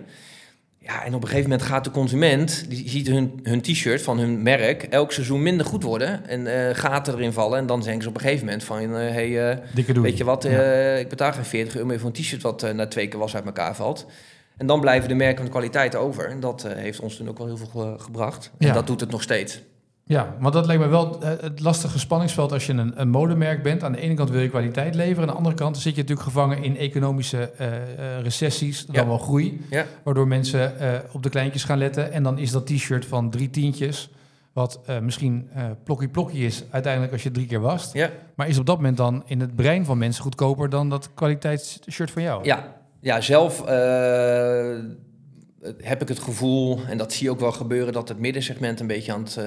Ja, 0.85 1.05
en 1.05 1.15
op 1.15 1.23
een 1.23 1.29
gegeven 1.29 1.51
moment 1.51 1.69
gaat 1.69 1.85
de 1.85 1.91
consument, 1.91 2.65
die 2.69 2.89
ziet 2.89 3.07
hun, 3.07 3.41
hun 3.43 3.61
t-shirt 3.61 4.03
van 4.03 4.19
hun 4.19 4.43
merk 4.43 4.83
elk 4.83 5.13
seizoen 5.13 5.43
minder 5.43 5.67
goed 5.67 5.83
worden. 5.83 6.27
En 6.29 6.47
eh, 6.69 6.75
gaten 6.75 7.15
erin 7.15 7.33
vallen. 7.33 7.59
En 7.59 7.67
dan 7.67 7.81
denken 7.83 8.03
ze 8.03 8.09
op 8.09 8.15
een 8.15 8.21
gegeven 8.21 8.45
moment 8.45 8.65
van, 8.65 8.79
eh, 8.97 9.11
hey, 9.11 9.63
doei. 9.75 10.01
weet 10.01 10.17
je 10.19 10.25
wat, 10.25 10.45
ik 11.01 11.09
betaal 11.09 11.33
geen 11.33 11.45
40 11.45 11.75
euro 11.75 11.87
meer 11.87 11.99
voor 11.99 12.09
een 12.09 12.23
t-shirt 12.23 12.43
wat 12.43 12.73
na 12.75 12.87
twee 12.87 13.09
keer 13.09 13.19
was 13.19 13.35
uit 13.35 13.45
elkaar 13.45 13.77
valt. 13.77 14.07
En 14.57 14.67
dan 14.67 14.81
blijven 14.81 15.09
de 15.09 15.15
merken 15.15 15.37
van 15.37 15.45
de 15.45 15.51
kwaliteit 15.51 15.97
over. 15.97 16.29
En 16.29 16.41
dat 16.41 16.67
heeft 16.69 17.01
ons 17.01 17.17
toen 17.17 17.29
ook 17.29 17.39
wel 17.39 17.47
heel 17.47 17.57
veel 17.57 17.67
ge- 17.67 18.03
gebracht. 18.03 18.51
En 18.59 18.67
Ja. 18.67 18.73
dat 18.73 18.87
doet 18.87 19.01
het 19.01 19.11
nog 19.11 19.23
steeds. 19.23 19.63
Ja, 20.13 20.35
want 20.39 20.55
dat 20.55 20.67
lijkt 20.67 20.83
me 20.83 20.89
wel 20.89 21.23
eh, 21.23 21.31
het 21.41 21.61
lastige 21.61 21.99
spanningsveld 21.99 22.53
als 22.53 22.67
je 22.67 22.73
een, 22.73 23.01
een 23.01 23.09
modemerk 23.09 23.63
bent. 23.63 23.85
Aan 23.85 23.93
de 23.93 24.01
ene 24.01 24.15
kant 24.15 24.31
wil 24.31 24.41
je 24.41 24.49
kwaliteit 24.49 24.95
leveren, 24.95 25.21
aan 25.23 25.27
de 25.29 25.37
andere 25.37 25.55
kant 25.55 25.77
zit 25.77 25.95
je 25.95 26.01
natuurlijk 26.01 26.27
gevangen 26.27 26.63
in 26.63 26.77
economische 26.77 27.51
eh, 27.51 27.67
eh, 27.67 28.23
recessies, 28.23 28.87
dan 28.87 28.95
Ja. 28.95 29.07
wel 29.07 29.19
groei. 29.19 29.61
Ja. 29.71 29.85
Waardoor 30.03 30.29
mensen 30.29 30.73
op 31.13 31.23
de 31.23 31.29
kleintjes 31.29 31.65
gaan 31.65 31.79
letten. 31.79 32.13
En 32.13 32.23
dan 32.23 32.39
is 32.39 32.51
dat 32.51 32.67
t-shirt 32.67 33.07
van 33.07 33.31
drie 33.31 33.51
tientjes, 33.51 34.11
wat 34.53 34.81
misschien 35.03 35.49
plokkie 35.85 36.09
plokkie 36.09 36.47
is 36.47 36.65
uiteindelijk 36.71 37.13
als 37.13 37.23
je 37.23 37.31
drie 37.31 37.47
keer 37.47 37.61
wast. 37.61 37.93
Ja. 37.93 38.11
Maar 38.35 38.49
is 38.49 38.59
op 38.59 38.67
dat 38.67 38.77
moment 38.77 38.97
dan 38.97 39.23
in 39.27 39.41
het 39.41 39.57
brein 39.57 39.85
van 39.85 39.99
mensen 39.99 40.23
goedkoper 40.23 40.69
dan 40.69 40.89
dat 40.89 41.15
kwaliteitsshirt 41.15 42.11
van 42.11 42.23
jou? 42.23 42.45
Ja, 42.45 42.75
ja 43.01 43.21
zelf 43.21 43.65
heb 45.83 46.03
ik 46.03 46.09
het 46.09 46.19
gevoel, 46.19 46.79
en 46.89 46.99
dat 46.99 47.13
zie 47.13 47.25
je 47.25 47.31
ook 47.31 47.41
wel 47.41 47.53
gebeuren, 47.53 47.93
dat 47.93 48.09
het 48.09 48.19
middensegment 48.19 48.81
een 48.81 48.87
beetje 48.87 49.13
aan 49.13 49.23
het 49.23 49.37
eh, 49.37 49.45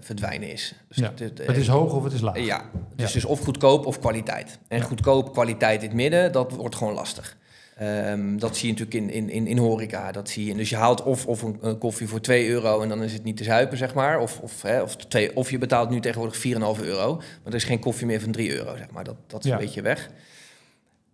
verdwijnen 0.00 0.52
is. 0.52 0.74
Dus 0.88 0.96
Ja, 0.96 1.04
het, 1.10 1.18
het, 1.18 1.46
Het 1.46 1.56
is 1.56 1.68
hoog 1.68 1.92
of 1.92 2.04
het 2.04 2.12
is 2.12 2.20
laag. 2.20 2.36
eh, 2.36 2.44
ja, 2.44 2.56
het 2.72 2.82
Ja. 2.96 3.04
is 3.04 3.12
dus 3.12 3.24
of 3.24 3.40
goedkoop 3.40 3.86
of 3.86 3.98
kwaliteit. 3.98 4.58
En 4.68 4.78
Ja. 4.78 4.84
goedkoop, 4.84 5.32
kwaliteit 5.32 5.82
in 5.82 5.88
het 5.88 5.96
midden, 5.96 6.32
dat 6.32 6.52
wordt 6.52 6.74
gewoon 6.76 6.94
lastig. 6.94 7.36
Ehm, 7.76 8.36
dat 8.38 8.56
zie 8.56 8.66
je 8.66 8.72
natuurlijk 8.78 9.04
in, 9.04 9.10
in, 9.22 9.30
in, 9.30 9.46
in 9.46 9.58
horeca. 9.58 10.12
Dat 10.12 10.28
zie 10.28 10.46
je. 10.46 10.54
Dus 10.54 10.70
je 10.70 10.76
haalt 10.76 11.02
of, 11.02 11.26
of 11.26 11.42
een, 11.42 11.58
een 11.60 11.78
koffie 11.78 12.08
voor 12.08 12.20
2 12.20 12.48
euro 12.48 12.80
en 12.82 12.88
dan 12.88 13.02
is 13.02 13.12
het 13.12 13.24
niet 13.24 13.36
te 13.36 13.44
zuipen, 13.44 13.78
zeg 13.78 13.94
maar. 13.94 14.20
Of, 14.20 14.40
of, 14.40 14.62
hè, 14.62 14.82
of, 14.82 14.96
twee, 14.96 15.36
of 15.36 15.50
je 15.50 15.58
betaalt 15.58 15.90
nu 15.90 16.00
tegenwoordig 16.00 16.36
4,5 16.78 16.84
euro. 16.84 17.16
Maar 17.16 17.26
er 17.44 17.54
is 17.54 17.64
geen 17.64 17.78
koffie 17.78 18.06
meer 18.06 18.20
van 18.20 18.32
3 18.32 18.56
euro, 18.56 18.76
zeg 18.76 18.90
maar. 18.90 19.04
Dat, 19.04 19.16
dat 19.26 19.44
is 19.44 19.50
een 19.50 19.58
beetje 19.58 19.82
weg. 19.82 20.10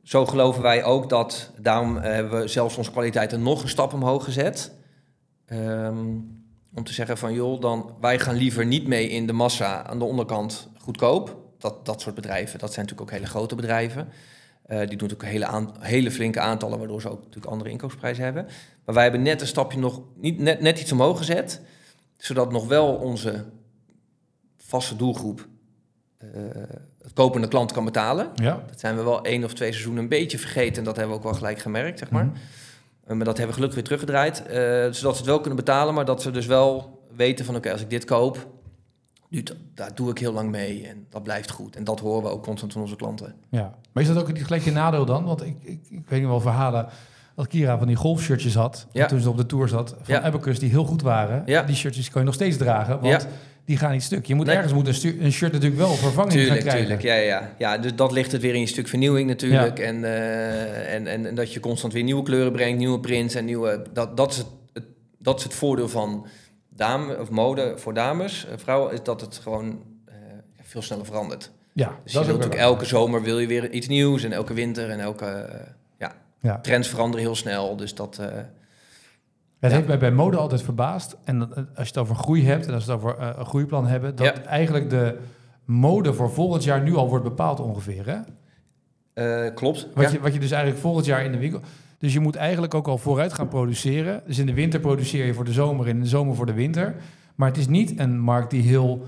Zo 0.05 0.27
geloven 0.27 0.63
wij 0.63 0.85
ook 0.85 1.09
dat, 1.09 1.51
daarom 1.59 1.97
eh, 1.97 2.03
hebben 2.03 2.41
we 2.41 2.49
zelfs 2.49 2.77
onze 2.77 2.91
kwaliteiten 2.91 3.43
nog 3.43 3.63
een 3.63 3.69
stap 3.69 3.93
omhoog 3.93 4.25
gezet. 4.25 4.73
Ehm, 5.47 6.17
om 6.75 6.85
te 6.85 6.93
zeggen 6.93 7.19
van, 7.19 7.33
joh, 7.33 7.61
dan, 7.61 7.97
wij 8.01 8.19
gaan 8.19 8.35
liever 8.35 8.67
niet 8.67 8.87
mee 8.87 9.09
in 9.09 9.27
de 9.27 9.33
massa 9.33 9.87
aan 9.87 9.99
de 9.99 10.05
onderkant 10.05 10.69
goedkoop. 10.79 11.37
Dat, 11.59 11.87
dat 11.87 12.01
soort 12.01 12.15
bedrijven, 12.15 12.59
dat 12.59 12.73
zijn 12.73 12.87
natuurlijk 12.87 13.11
ook 13.13 13.19
hele 13.19 13.31
grote 13.31 13.55
bedrijven. 13.55 14.09
Eh, 14.63 14.89
die 14.89 14.97
doen 14.97 15.13
ook 15.13 15.25
hele, 15.25 15.69
hele 15.79 16.11
flinke 16.11 16.41
aantallen, 16.41 16.79
waardoor 16.79 17.01
ze 17.01 17.11
ook 17.11 17.23
natuurlijk 17.23 17.53
andere 17.53 17.71
inkoopsprijzen 17.71 18.25
hebben. 18.25 18.47
Maar 18.85 18.95
wij 18.95 19.03
hebben 19.03 19.23
net 19.23 19.41
een 19.41 19.47
stapje 19.47 19.79
nog, 19.79 20.01
niet, 20.15 20.39
net, 20.39 20.61
net 20.61 20.81
iets 20.81 20.93
omhoog 20.93 21.19
gezet, 21.19 21.61
zodat 22.17 22.53
nog 22.53 22.67
wel 22.67 22.95
onze 22.95 23.45
vaste 24.57 24.97
doelgroep 24.97 25.49
eh, 26.19 26.29
het 27.05 27.13
kopende 27.13 27.49
klant 27.49 27.73
kan 27.73 27.85
betalen. 27.85 28.29
Ja. 28.35 28.63
Dat 28.67 28.81
zijn 28.81 28.97
we 28.97 29.03
wel 29.03 29.25
één 29.25 29.45
of 29.45 29.55
twee 29.55 29.71
seizoenen 29.73 30.03
een 30.03 30.09
beetje 30.09 30.39
vergeten. 30.39 30.77
En 30.77 30.85
dat 30.85 30.97
hebben 30.97 31.13
we 31.15 31.19
ook 31.19 31.29
wel 31.31 31.39
gelijk 31.39 31.59
gemerkt, 31.59 31.99
zeg 31.99 32.11
maar. 32.11 32.25
Mhm. 32.25 32.35
Eh, 33.07 33.17
maar 33.17 33.25
dat 33.25 33.37
hebben 33.39 33.47
we 33.47 33.63
gelukkig 33.63 33.75
weer 33.75 33.85
teruggedraaid. 33.85 34.47
eh, 34.47 34.55
zodat 34.93 35.13
ze 35.13 35.19
het 35.19 35.27
wel 35.27 35.41
kunnen 35.41 35.57
betalen, 35.57 35.95
maar 35.95 36.05
dat 36.05 36.23
ze 36.23 36.31
dus 36.31 36.47
wel 36.47 37.03
weten 37.17 37.45
van... 37.45 37.57
oké, 37.57 37.73
als 37.73 37.81
ik 37.81 37.91
dit 37.91 38.05
koop, 38.05 38.47
duurt, 39.29 39.57
daar 39.75 39.95
doe 39.95 40.11
ik 40.11 40.19
heel 40.19 40.33
lang 40.33 40.51
mee. 40.51 40.87
En 40.87 41.07
dat 41.11 41.23
blijft 41.23 41.51
goed. 41.51 41.77
En 41.77 41.85
dat 41.85 42.01
horen 42.01 42.23
we 42.23 42.29
ook 42.29 42.43
constant 42.43 42.73
van 42.73 42.83
onze 42.83 42.97
klanten. 42.97 43.35
Ja, 43.49 43.75
maar 43.93 44.03
is 44.03 44.09
dat 44.09 44.19
ook 44.19 44.33
niet 44.33 44.45
gelijk 44.45 44.63
je 44.63 44.73
nadeel 44.73 45.05
dan? 45.05 45.25
Want 45.25 45.43
ik, 45.45 45.57
ik, 45.63 45.81
ik 45.91 46.09
weet 46.09 46.21
nog 46.21 46.31
wel 46.31 46.41
verhalen 46.41 46.89
dat 47.37 47.47
Kira 47.47 47.79
van 47.79 47.87
die 47.87 47.97
golfshirtjes 47.97 48.55
had, 48.55 48.87
Ja. 48.93 49.07
toen 49.07 49.21
ze 49.21 49.29
op 49.31 49.37
de 49.37 49.47
tour 49.47 49.69
zat, 49.69 49.89
van 50.03 50.15
Ja. 50.15 50.21
Abacus, 50.23 50.59
die 50.59 50.71
heel 50.71 50.85
goed 50.85 51.03
waren. 51.03 51.43
Ja. 51.47 51.63
Die 51.63 51.77
shirtjes 51.77 52.11
kan 52.11 52.21
je 52.21 52.27
nog 52.27 52.35
steeds 52.35 52.57
dragen, 52.57 53.01
want 53.01 53.23
Ja. 53.23 53.29
die 53.65 53.77
gaan 53.77 53.93
niet 53.93 54.03
stuk. 54.03 54.27
Je 54.27 54.35
moet 54.35 54.47
Nee. 54.47 54.55
ergens 54.55 54.73
moet 54.73 54.87
een, 54.87 54.95
stu- 54.95 55.17
een 55.21 55.33
shirt 55.33 55.53
natuurlijk 55.53 55.81
wel 55.81 55.95
gaan 55.95 56.29
Tuurlijk, 56.29 56.61
krijgen. 56.61 56.81
tuurlijk. 56.81 57.03
Ja, 57.03 57.15
ja, 57.15 57.55
ja. 57.59 57.79
dus 57.79 57.95
dat 57.95 58.13
ligt 58.13 58.33
het 58.33 58.41
weer 58.41 58.55
in 58.55 58.61
je 58.61 58.67
stuk 58.67 58.89
vernieuwing 58.89 59.29
natuurlijk. 59.29 59.79
En, 59.79 60.05
eh, 60.05 60.95
en, 60.95 61.07
en, 61.07 61.27
en 61.27 61.35
dat 61.35 61.53
je 61.53 61.61
constant 61.61 61.93
weer 61.93 62.03
nieuwe 62.03 62.23
kleuren 62.23 62.53
brengt, 62.53 62.79
nieuwe 62.79 63.01
prints 63.01 63.35
en 63.35 63.45
nieuwe... 63.45 63.83
Dat, 63.93 64.17
dat, 64.17 64.31
is 64.31 64.37
het, 64.37 64.47
het, 64.73 64.85
dat 65.19 65.39
is 65.39 65.45
het 65.45 65.55
voordeel 65.55 65.89
van 65.89 66.27
dame, 66.69 67.19
of 67.21 67.31
mode 67.31 67.73
voor 67.77 67.95
dames. 67.95 68.47
Eh, 68.47 68.53
vrouwen 68.59 68.93
is 68.93 69.03
dat 69.03 69.21
het 69.21 69.41
gewoon 69.43 69.79
eh, 70.07 70.15
veel 70.63 70.83
sneller 70.83 71.05
verandert. 71.05 71.51
Ja, 71.73 71.89
Dus 72.05 72.13
dat 72.13 72.23
je 72.23 72.29
wilt 72.29 72.41
natuurlijk 72.41 72.69
elke 72.71 72.85
zomer 72.85 73.23
wil 73.23 73.39
je 73.39 73.47
weer 73.47 73.71
iets 73.71 73.89
nieuws 73.89 74.23
en 74.25 74.33
elke 74.33 74.55
winter 74.55 74.91
en 74.91 75.01
elke 75.01 75.51
ja, 76.45 76.59
trends 76.61 76.89
veranderen 76.89 77.25
heel 77.27 77.35
snel. 77.35 77.77
Dus 77.77 77.95
dat 77.95 78.19
eh, 78.19 78.27
Het 79.61 79.73
Ja. 79.73 79.79
heeft 79.79 79.89
mij 79.89 79.99
bij 79.99 80.13
mode 80.13 80.37
altijd 80.37 80.63
verbaasd. 80.63 81.17
En 81.25 81.39
dat- 81.39 81.55
als 81.57 81.65
je 81.75 81.83
het 81.85 81.99
over 81.99 82.15
groei 82.17 82.47
hebt 82.47 82.67
en 82.67 82.75
als 82.75 82.85
we 82.85 82.93
het 82.93 83.01
over 83.03 83.19
eh, 83.19 83.31
een 83.37 83.45
groeiplan 83.47 83.87
hebben, 83.87 84.17
dat 84.17 84.27
Ja. 84.27 84.43
eigenlijk 84.43 84.91
de 84.91 85.19
mode 85.65 86.15
voor 86.15 86.31
volgend 86.31 86.65
jaar 86.65 86.83
nu 86.83 86.95
al 86.95 87.09
wordt 87.09 87.25
bepaald 87.25 87.61
ongeveer. 87.61 88.07
Hè? 88.07 88.19
eh, 89.47 89.55
klopt. 89.55 89.89
Wat, 89.95 90.05
ja. 90.05 90.11
je, 90.11 90.21
wat 90.21 90.33
je 90.35 90.39
dus 90.39 90.51
eigenlijk 90.51 90.83
volgend 90.83 91.07
jaar 91.07 91.25
in 91.25 91.33
de 91.33 91.39
winkel. 91.39 91.61
Dus 91.99 92.13
je 92.13 92.21
moet 92.21 92.37
eigenlijk 92.37 92.75
ook 92.75 92.89
al 92.89 92.99
vooruit 92.99 93.33
gaan 93.33 93.49
produceren. 93.49 94.23
Dus 94.27 94.39
in 94.39 94.47
de 94.47 94.55
winter 94.55 94.81
produceer 94.81 95.27
je 95.27 95.35
voor 95.35 95.45
de 95.45 95.53
zomer 95.53 95.87
en 95.87 95.95
in 95.95 96.01
de 96.01 96.07
zomer 96.09 96.35
voor 96.35 96.47
de 96.47 96.53
winter. 96.53 96.95
Maar 97.35 97.49
het 97.49 97.57
is 97.59 97.69
niet 97.69 97.99
een 97.99 98.19
markt 98.19 98.51
die 98.51 98.63
heel 98.63 99.07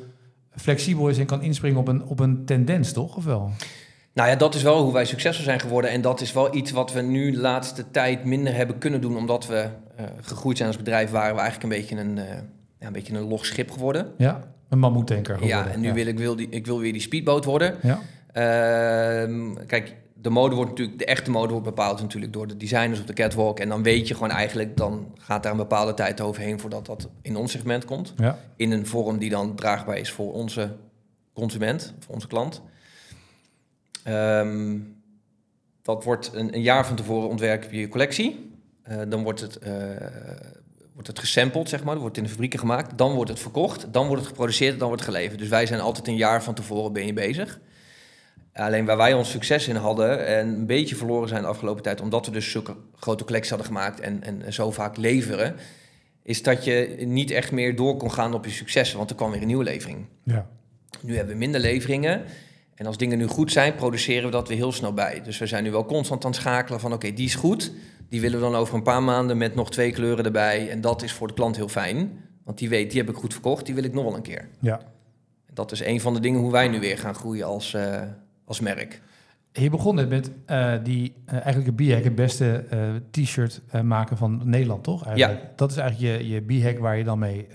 flexibel 0.51 1.09
is 1.09 1.18
en 1.18 1.27
kan 1.27 1.42
inspringen 1.42 1.79
op 1.79 1.88
een, 1.88 2.05
op 2.05 2.20
een 2.20 2.44
tendens, 2.44 2.92
toch? 2.92 3.16
Of 3.16 3.25
wel? 3.25 3.51
Nou 4.16 4.29
ja, 4.29 4.37
dat 4.37 4.55
is 4.55 4.62
wel 4.62 4.83
hoe 4.83 4.92
wij 4.92 5.05
succesvol 5.05 5.44
zijn 5.44 5.61
geworden. 5.61 5.90
En 5.90 6.00
dat 6.00 6.20
is 6.20 6.33
wel 6.33 6.55
iets 6.55 6.70
wat 6.70 6.92
we 6.92 7.00
nu 7.00 7.31
de 7.31 7.38
laatste 7.38 7.90
tijd 7.90 8.24
minder 8.24 8.55
hebben 8.55 8.79
kunnen 8.79 9.00
doen. 9.00 9.16
Omdat 9.16 9.46
we 9.46 9.68
eh, 9.96 10.05
gegroeid 10.20 10.57
zijn 10.57 10.68
als 10.68 10.79
bedrijf, 10.79 11.11
waren 11.11 11.35
we 11.35 11.40
eigenlijk 11.40 11.72
een 11.72 11.81
beetje 11.81 11.96
een, 11.96 12.18
eh, 12.18 12.42
ja, 12.81 12.87
een, 12.87 12.92
beetje 12.92 13.14
een 13.14 13.29
log 13.29 13.46
schip 13.46 13.70
geworden. 13.70 14.12
Ja, 14.16 14.44
een 14.68 14.79
mammoetanker 14.79 15.35
geworden. 15.35 15.59
Ja, 15.59 15.72
en 15.72 15.81
nu 15.81 15.92
wil 15.92 16.07
ik, 16.07 16.18
wil, 16.18 16.37
die, 16.37 16.48
ik 16.50 16.66
wil 16.66 16.79
weer 16.79 16.92
die 16.92 17.00
speedboot 17.00 17.44
worden. 17.44 17.76
Ja, 17.83 18.00
Ehm, 18.37 19.55
kijk, 19.66 19.94
de 20.14 20.31
mode 20.31 20.55
wordt 20.55 20.70
natuurlijk, 20.70 20.98
de 20.98 21.05
echte 21.05 21.31
mode 21.31 21.50
wordt 21.50 21.64
bepaald 21.64 22.00
natuurlijk 22.00 22.33
door 22.33 22.46
de 22.46 22.57
designers 22.57 23.00
op 23.00 23.07
de 23.07 23.12
catwalk. 23.12 23.61
En 23.61 23.68
dan 23.68 23.83
weet 23.83 24.09
je 24.09 24.14
gewoon 24.14 24.31
eigenlijk, 24.31 24.76
dan 24.76 25.12
gaat 25.18 25.42
daar 25.42 25.52
een 25.52 25.59
bepaalde 25.59 25.94
tijd 25.94 26.20
overheen 26.20 26.61
voordat 26.61 26.87
dat 26.87 27.09
in 27.22 27.37
ons 27.37 27.52
segment 27.52 27.85
komt. 27.85 28.14
Ja. 28.16 28.38
In 28.57 28.72
een 28.72 28.87
vorm 28.87 29.18
die 29.18 29.31
dan 29.31 29.55
draagbaar 29.55 29.98
is 29.98 30.11
voor 30.11 30.33
onze 30.33 30.76
consument, 31.35 31.94
voor 31.98 32.14
onze 32.14 32.26
klant. 32.26 32.62
Ehm, 34.07 34.79
dat 35.83 36.05
wordt 36.05 36.31
een, 36.35 36.55
een 36.55 36.62
jaar 36.62 36.87
van 36.87 36.97
tevoren 36.97 37.29
ontwerp 37.29 37.73
je 37.73 37.88
collectie. 37.88 38.51
Eh, 38.83 39.01
dan 39.09 39.23
wordt 39.23 39.40
het, 39.40 39.59
eh, 39.59 39.73
wordt 40.92 41.09
het 41.09 41.19
gesampled, 41.19 41.69
zeg 41.69 41.85
maar. 41.85 41.92
Dat 41.92 42.03
wordt 42.03 42.16
in 42.16 42.23
de 42.23 42.29
fabrieken 42.29 42.59
gemaakt. 42.59 42.99
Dan 42.99 43.14
wordt 43.14 43.31
het 43.31 43.40
verkocht. 43.40 43.87
Dan 43.92 44.07
wordt 44.07 44.21
het 44.21 44.31
geproduceerd. 44.31 44.79
Dan 44.79 44.88
wordt 44.88 45.03
het 45.05 45.14
geleverd. 45.14 45.38
Dus 45.38 45.49
wij 45.49 45.66
zijn 45.66 45.81
altijd 45.81 46.07
een 46.07 46.16
jaar 46.16 46.42
van 46.42 46.55
tevoren 46.55 46.92
ben 46.92 47.07
je 47.07 47.12
bezig. 47.12 47.61
Alleen 48.53 48.85
waar 48.85 48.97
wij 48.97 49.14
ons 49.14 49.31
succes 49.31 49.69
in 49.69 49.77
hadden 49.77 50.27
en 50.27 50.47
een 50.49 50.66
beetje 50.66 50.97
verloren 50.97 51.29
zijn 51.29 51.42
de 51.42 51.49
afgelopen 51.49 51.83
tijd, 51.83 52.01
omdat 52.01 52.27
we 52.27 52.33
dus 52.33 52.51
zulke 52.51 52.77
grote 52.95 53.25
collecties 53.25 53.51
hadden 53.51 53.69
gemaakt 53.69 54.01
en, 54.01 54.23
en 54.23 54.53
zo 54.53 54.71
vaak 54.71 54.97
leveren, 54.97 55.57
is 56.23 56.42
dat 56.42 56.64
je 56.64 56.97
niet 56.99 57.31
echt 57.31 57.53
meer 57.53 57.77
door 57.77 57.97
kon 57.97 58.12
gaan 58.12 58.35
op 58.35 58.45
je 58.45 58.51
successen, 58.51 58.99
want 58.99 59.11
er 59.11 59.16
kwam 59.16 59.31
weer 59.31 59.40
een 59.40 59.47
nieuwe 59.47 59.64
levering. 59.64 60.07
Ja. 60.23 60.47
Nu 61.01 61.16
hebben 61.16 61.33
we 61.33 61.38
minder 61.38 61.61
leveringen. 61.61 62.25
En 62.77 62.87
als 62.87 62.97
dingen 62.97 63.19
nu 63.19 63.27
goed 63.27 63.53
zijn, 63.53 63.75
produceren 63.75 64.25
we 64.25 64.31
dat 64.31 64.49
weer 64.49 64.57
heel 64.57 64.73
snel 64.73 64.93
bij. 64.93 65.21
Dus 65.25 65.39
we 65.39 65.47
zijn 65.47 65.65
nu 65.65 65.71
wel 65.71 65.85
constant 65.85 66.25
aan 66.25 66.31
het 66.31 66.41
schakelen 66.41 66.81
van 66.81 66.93
oké, 66.93 67.12
die 67.12 67.27
is 67.27 67.35
goed. 67.35 67.73
Die 68.09 68.21
willen 68.21 68.39
we 68.39 68.45
dan 68.45 68.55
over 68.55 68.75
een 68.75 68.83
paar 68.83 69.03
maanden 69.03 69.37
met 69.37 69.55
nog 69.55 69.71
twee 69.71 69.93
kleuren 69.93 70.25
erbij. 70.25 70.71
En 70.71 70.81
dat 70.81 71.03
is 71.03 71.12
voor 71.12 71.29
de 71.29 71.35
klant 71.35 71.57
heel 71.57 71.69
fijn. 71.69 72.25
Want 72.45 72.59
die 72.59 72.69
weet, 72.69 72.91
die 72.91 73.01
heb 73.01 73.11
ik 73.11 73.17
goed 73.17 73.33
verkocht, 73.33 73.67
die 73.67 73.75
wil 73.75 73.85
ik 73.85 73.95
nog 73.95 74.05
wel 74.05 74.15
een 74.15 74.23
keer. 74.23 74.49
ja. 74.61 74.81
Dat 75.53 75.73
is 75.73 75.85
een 75.85 76.01
van 76.01 76.15
de 76.15 76.21
dingen 76.21 76.41
hoe 76.41 76.53
wij 76.53 76.69
nu 76.69 76.81
weer 76.81 76.99
gaan 76.99 77.15
groeien 77.15 77.47
als, 77.47 77.75
eh, 77.75 78.03
als 78.45 78.61
merk. 78.61 79.01
Je 79.53 79.71
begon 79.71 79.95
net 79.95 80.09
met 80.09 80.31
eh, 80.47 80.73
die, 80.83 81.15
eh, 81.25 81.33
eigenlijk 81.33 81.67
een 81.67 81.87
B-hack, 81.87 82.05
het 82.05 82.15
beste 82.15 82.65
t-shirt 83.11 83.62
maken 83.83 84.17
van 84.17 84.41
Nederland, 84.45 84.85
toch? 84.85 85.07
Eigenlijk. 85.07 85.41
Dat 85.57 85.71
is 85.71 85.77
eigenlijk 85.77 86.21
je, 86.21 86.29
je 86.29 86.41
B-hack 86.41 86.79
waar 86.79 86.97
je 86.97 87.05
dan 87.05 87.19
mee 87.19 87.47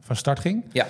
van 0.00 0.16
start 0.16 0.38
ging. 0.38 0.64
Ja. 0.72 0.86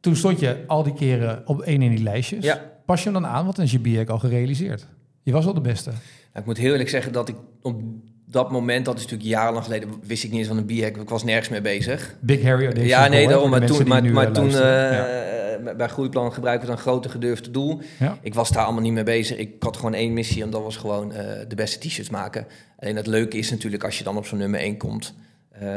Toen 0.00 0.16
stond 0.16 0.40
je 0.40 0.64
al 0.66 0.82
die 0.82 0.94
keren 0.94 1.42
op 1.46 1.60
één 1.60 1.82
in 1.82 1.90
die 1.90 2.02
lijstjes. 2.02 2.44
Ja. 2.44 2.71
Pas 2.84 3.02
je 3.02 3.10
hem 3.10 3.22
dan 3.22 3.30
aan, 3.30 3.44
want 3.44 3.56
dan 3.56 3.64
is 3.64 3.72
je 3.72 3.78
B-hack 3.78 4.08
al 4.08 4.18
gerealiseerd. 4.18 4.86
Je 5.22 5.32
was 5.32 5.46
al 5.46 5.54
de 5.54 5.60
beste. 5.60 5.90
Nou, 5.90 6.00
ik 6.34 6.44
moet 6.44 6.56
heel 6.56 6.70
eerlijk 6.70 6.88
zeggen 6.88 7.12
dat 7.12 7.28
ik 7.28 7.36
op 7.62 7.80
dat 8.26 8.50
moment, 8.50 8.84
dat 8.84 8.96
is 8.96 9.02
natuurlijk 9.02 9.30
jarenlang 9.30 9.64
geleden, 9.64 9.88
wist 10.02 10.24
ik 10.24 10.30
niet 10.30 10.38
eens 10.38 10.48
van 10.48 10.56
een 10.56 10.64
b-hack. 10.64 10.96
Ik 10.96 11.08
was 11.08 11.24
nergens 11.24 11.48
mee 11.48 11.60
bezig. 11.60 12.14
Big 12.20 12.42
Harry 12.42 12.64
Audacious 12.64 12.90
ja, 12.90 13.08
nee, 13.08 13.28
daarom. 13.28 13.50
Maar 13.50 13.66
toen, 13.66 13.88
maar, 13.88 14.04
eh, 14.04 14.30
toen 14.32 14.54
eh, 14.54 15.76
bij 15.76 15.88
Groeiplan 15.88 16.32
gebruiken 16.32 16.66
we 16.66 16.72
dan 16.74 16.82
grote 16.82 17.08
gedurfde 17.08 17.50
doel. 17.50 17.80
Ja. 17.98 18.18
Ik 18.22 18.34
was 18.34 18.50
daar 18.50 18.64
allemaal 18.64 18.82
niet 18.82 18.92
mee 18.92 19.02
bezig. 19.02 19.36
Ik 19.36 19.50
had 19.58 19.76
gewoon 19.76 19.94
één 19.94 20.12
missie 20.12 20.42
en 20.42 20.50
dat 20.50 20.62
was 20.62 20.76
gewoon 20.76 21.12
eh, 21.12 21.40
de 21.48 21.54
beste 21.54 21.78
t-shirts 21.88 22.10
maken. 22.10 22.46
Alleen 22.78 22.96
het 22.96 23.06
leuke 23.06 23.38
is 23.38 23.50
natuurlijk 23.50 23.84
als 23.84 23.98
je 23.98 24.04
dan 24.04 24.16
op 24.16 24.26
zo'n 24.26 24.38
nummer 24.38 24.60
1 24.60 24.76
komt. 24.76 25.14
ehm, 25.52 25.62
eh, 25.62 25.70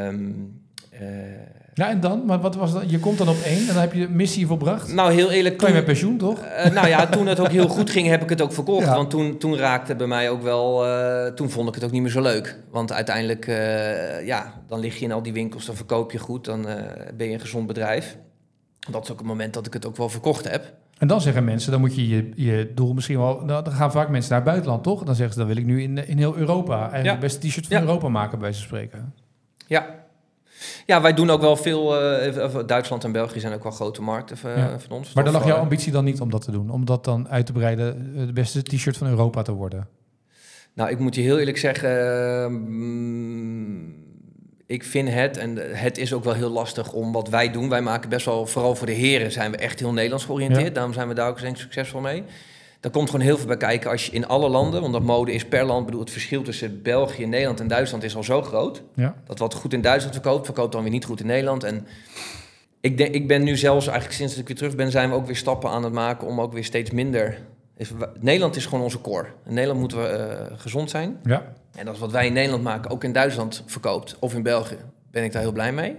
Ja, 1.73 1.89
en 1.89 1.99
dan? 1.99 2.25
Maar 2.25 2.39
wat 2.39 2.55
was 2.55 2.73
dat? 2.73 2.89
Je 2.91 2.99
komt 2.99 3.17
dan 3.17 3.29
op 3.29 3.35
één 3.45 3.59
en 3.59 3.65
dan 3.67 3.75
heb 3.75 3.93
je 3.93 3.99
de 4.07 4.13
missie 4.13 4.47
volbracht. 4.47 4.93
nou, 4.93 5.13
heel 5.13 5.31
eerlijk. 5.31 5.57
Kan 5.57 5.69
je 5.69 5.75
met 5.75 5.85
pensioen, 5.85 6.17
toch? 6.17 6.39
Eh, 6.39 6.71
nou 6.71 6.87
ja, 6.87 7.05
toen 7.07 7.27
het 7.27 7.39
ook 7.39 7.51
heel 7.51 7.67
goed 7.67 7.89
ging, 7.89 8.07
heb 8.07 8.21
ik 8.23 8.29
het 8.29 8.41
ook 8.41 8.53
verkocht. 8.53 8.85
Ja. 8.85 8.95
Want 8.95 9.09
toen, 9.09 9.37
toen 9.37 9.57
raakte 9.57 9.95
bij 9.95 10.07
mij 10.07 10.29
ook 10.29 10.41
wel... 10.41 10.85
eh, 10.85 11.25
toen 11.33 11.49
vond 11.49 11.67
ik 11.67 11.75
het 11.75 11.83
ook 11.83 11.91
niet 11.91 12.01
meer 12.01 12.11
zo 12.11 12.21
leuk. 12.21 12.59
Want 12.71 12.91
uiteindelijk, 12.91 13.47
eh, 13.47 14.25
ja, 14.25 14.53
dan 14.67 14.79
lig 14.79 14.97
je 14.99 15.05
in 15.05 15.11
al 15.11 15.21
die 15.23 15.33
winkels, 15.33 15.65
dan 15.65 15.75
verkoop 15.75 16.11
je 16.11 16.17
goed. 16.17 16.45
Dan 16.45 16.67
eh, 16.67 16.75
ben 17.17 17.27
je 17.27 17.33
een 17.33 17.39
gezond 17.39 17.67
bedrijf. 17.67 18.17
Dat 18.91 19.03
is 19.03 19.11
ook 19.11 19.17
het 19.17 19.27
moment 19.27 19.53
dat 19.53 19.65
ik 19.67 19.73
het 19.73 19.85
ook 19.85 19.97
wel 19.97 20.09
verkocht 20.09 20.49
heb. 20.51 20.73
En 20.97 21.07
dan 21.07 21.21
zeggen 21.21 21.43
mensen, 21.43 21.71
dan 21.71 21.79
moet 21.79 21.95
je 21.95 22.07
je, 22.07 22.31
je 22.35 22.71
doel 22.75 22.93
misschien 22.93 23.17
wel... 23.17 23.41
nou, 23.45 23.63
Dan 23.63 23.73
gaan 23.73 23.91
vaak 23.91 24.09
mensen 24.09 24.29
naar 24.31 24.39
het 24.41 24.49
buitenland, 24.49 24.83
toch? 24.83 25.03
Dan 25.03 25.15
zeggen 25.15 25.33
ze, 25.33 25.39
dan 25.39 25.47
wil 25.47 25.57
ik 25.57 25.65
nu 25.65 25.81
in, 25.81 26.07
in 26.07 26.17
heel 26.17 26.35
Europa... 26.35 26.75
eigenlijk 26.79 27.05
Ja. 27.05 27.11
het 27.11 27.19
beste 27.19 27.47
t-shirt 27.47 27.67
van 27.67 27.77
Ja. 27.77 27.83
Europa 27.83 28.07
maken, 28.09 28.39
bij 28.39 28.53
van 28.53 28.61
spreken. 28.61 29.13
Ja. 29.67 30.03
Ja, 30.85 31.01
wij 31.01 31.13
doen 31.13 31.29
ook 31.29 31.41
wel 31.41 31.55
veel... 31.55 32.01
eh, 32.01 32.55
Duitsland 32.65 33.03
en 33.03 33.11
België 33.11 33.39
zijn 33.39 33.53
ook 33.53 33.63
wel 33.63 33.71
grote 33.71 34.01
markten 34.01 34.37
eh, 34.43 34.57
Ja. 34.57 34.79
van 34.79 34.97
ons. 34.97 35.13
Maar 35.13 35.23
dan 35.23 35.33
lag 35.33 35.45
jouw 35.45 35.55
eh, 35.55 35.61
ambitie 35.61 35.91
dan 35.91 36.03
niet 36.03 36.21
om 36.21 36.29
dat 36.29 36.41
te 36.41 36.51
doen? 36.51 36.69
Om 36.69 36.85
dat 36.85 37.03
dan 37.03 37.29
uit 37.29 37.45
te 37.45 37.51
breiden, 37.51 38.13
de 38.27 38.33
beste 38.33 38.61
t-shirt 38.63 38.97
van 38.97 39.07
Europa 39.07 39.41
te 39.41 39.51
worden? 39.51 39.87
Nou, 40.73 40.89
ik 40.89 40.99
moet 40.99 41.15
je 41.15 41.21
heel 41.21 41.39
eerlijk 41.39 41.57
zeggen, 41.57 42.51
mm, 42.51 43.93
ik 44.65 44.83
vind 44.83 45.09
het, 45.09 45.37
en 45.37 45.57
het 45.77 45.97
is 45.97 46.13
ook 46.13 46.23
wel 46.23 46.33
heel 46.33 46.49
lastig 46.49 46.93
om 46.93 47.11
wat 47.11 47.29
wij 47.29 47.51
doen. 47.51 47.69
Wij 47.69 47.81
maken 47.81 48.09
best 48.09 48.25
wel, 48.25 48.45
vooral 48.45 48.75
voor 48.75 48.87
de 48.87 48.93
heren 48.93 49.31
zijn 49.31 49.51
we 49.51 49.57
echt 49.57 49.79
heel 49.79 49.93
Nederlands 49.93 50.25
georiënteerd. 50.25 50.67
Ja. 50.67 50.73
Daarom 50.73 50.93
zijn 50.93 51.07
we 51.07 51.13
daar 51.13 51.29
ook 51.29 51.39
denk 51.41 51.55
ik 51.55 51.61
succesvol 51.61 51.99
mee. 52.01 52.23
Daar 52.85 52.93
komt 52.93 53.09
gewoon 53.09 53.25
heel 53.25 53.37
veel 53.37 53.47
bij 53.47 53.57
kijken 53.57 53.89
als 53.91 54.05
je 54.05 54.11
in 54.11 54.27
alle 54.27 54.49
landen, 54.49 54.81
want 54.81 54.93
dat 54.93 55.03
mode 55.03 55.33
is 55.33 55.45
per 55.45 55.65
land, 55.65 55.79
ik 55.79 55.85
bedoel 55.85 56.01
het 56.01 56.09
verschil 56.11 56.41
tussen 56.43 56.81
België, 56.81 57.25
Nederland 57.25 57.59
en 57.59 57.67
Duitsland 57.67 58.03
is 58.03 58.15
al 58.15 58.23
zo 58.23 58.41
groot. 58.41 58.83
Ja. 58.95 59.15
Dat 59.25 59.39
wat 59.39 59.53
goed 59.53 59.73
in 59.73 59.81
Duitsland 59.81 60.15
verkoopt, 60.15 60.45
verkoopt 60.45 60.71
dan 60.71 60.81
weer 60.81 60.91
niet 60.91 61.05
goed 61.05 61.19
in 61.19 61.25
Nederland. 61.25 61.63
En 61.63 61.87
ik, 62.81 62.97
denk, 62.97 63.13
ik 63.15 63.27
ben 63.27 63.43
nu 63.43 63.57
zelfs, 63.57 63.85
eigenlijk 63.87 64.17
sinds 64.17 64.31
dat 64.33 64.41
ik 64.41 64.47
weer 64.47 64.57
terug 64.57 64.75
ben, 64.75 64.91
zijn 64.91 65.09
we 65.09 65.15
ook 65.15 65.25
weer 65.25 65.35
stappen 65.35 65.69
aan 65.69 65.83
het 65.83 65.93
maken 65.93 66.27
om 66.27 66.41
ook 66.41 66.53
weer 66.53 66.63
steeds 66.63 66.91
minder... 66.91 67.37
is- 67.77 67.91
Nederland 68.19 68.55
is 68.55 68.65
gewoon 68.65 68.83
onze 68.83 69.01
core. 69.01 69.27
In 69.45 69.53
Nederland 69.53 69.79
moeten 69.79 69.97
we 70.01 70.07
eh, 70.07 70.59
gezond 70.59 70.89
zijn. 70.89 71.17
Ja. 71.23 71.53
En 71.75 71.85
dat 71.85 71.93
is 71.93 71.99
wat 71.99 72.11
wij 72.11 72.25
in 72.25 72.33
Nederland 72.33 72.63
maken, 72.63 72.91
ook 72.91 73.03
in 73.03 73.11
Duitsland 73.13 73.63
verkoopt. 73.65 74.15
Of 74.19 74.33
in 74.33 74.43
België. 74.43 74.77
Ben 75.11 75.23
ik 75.23 75.31
daar 75.31 75.41
heel 75.41 75.51
blij 75.51 75.71
mee. 75.73 75.95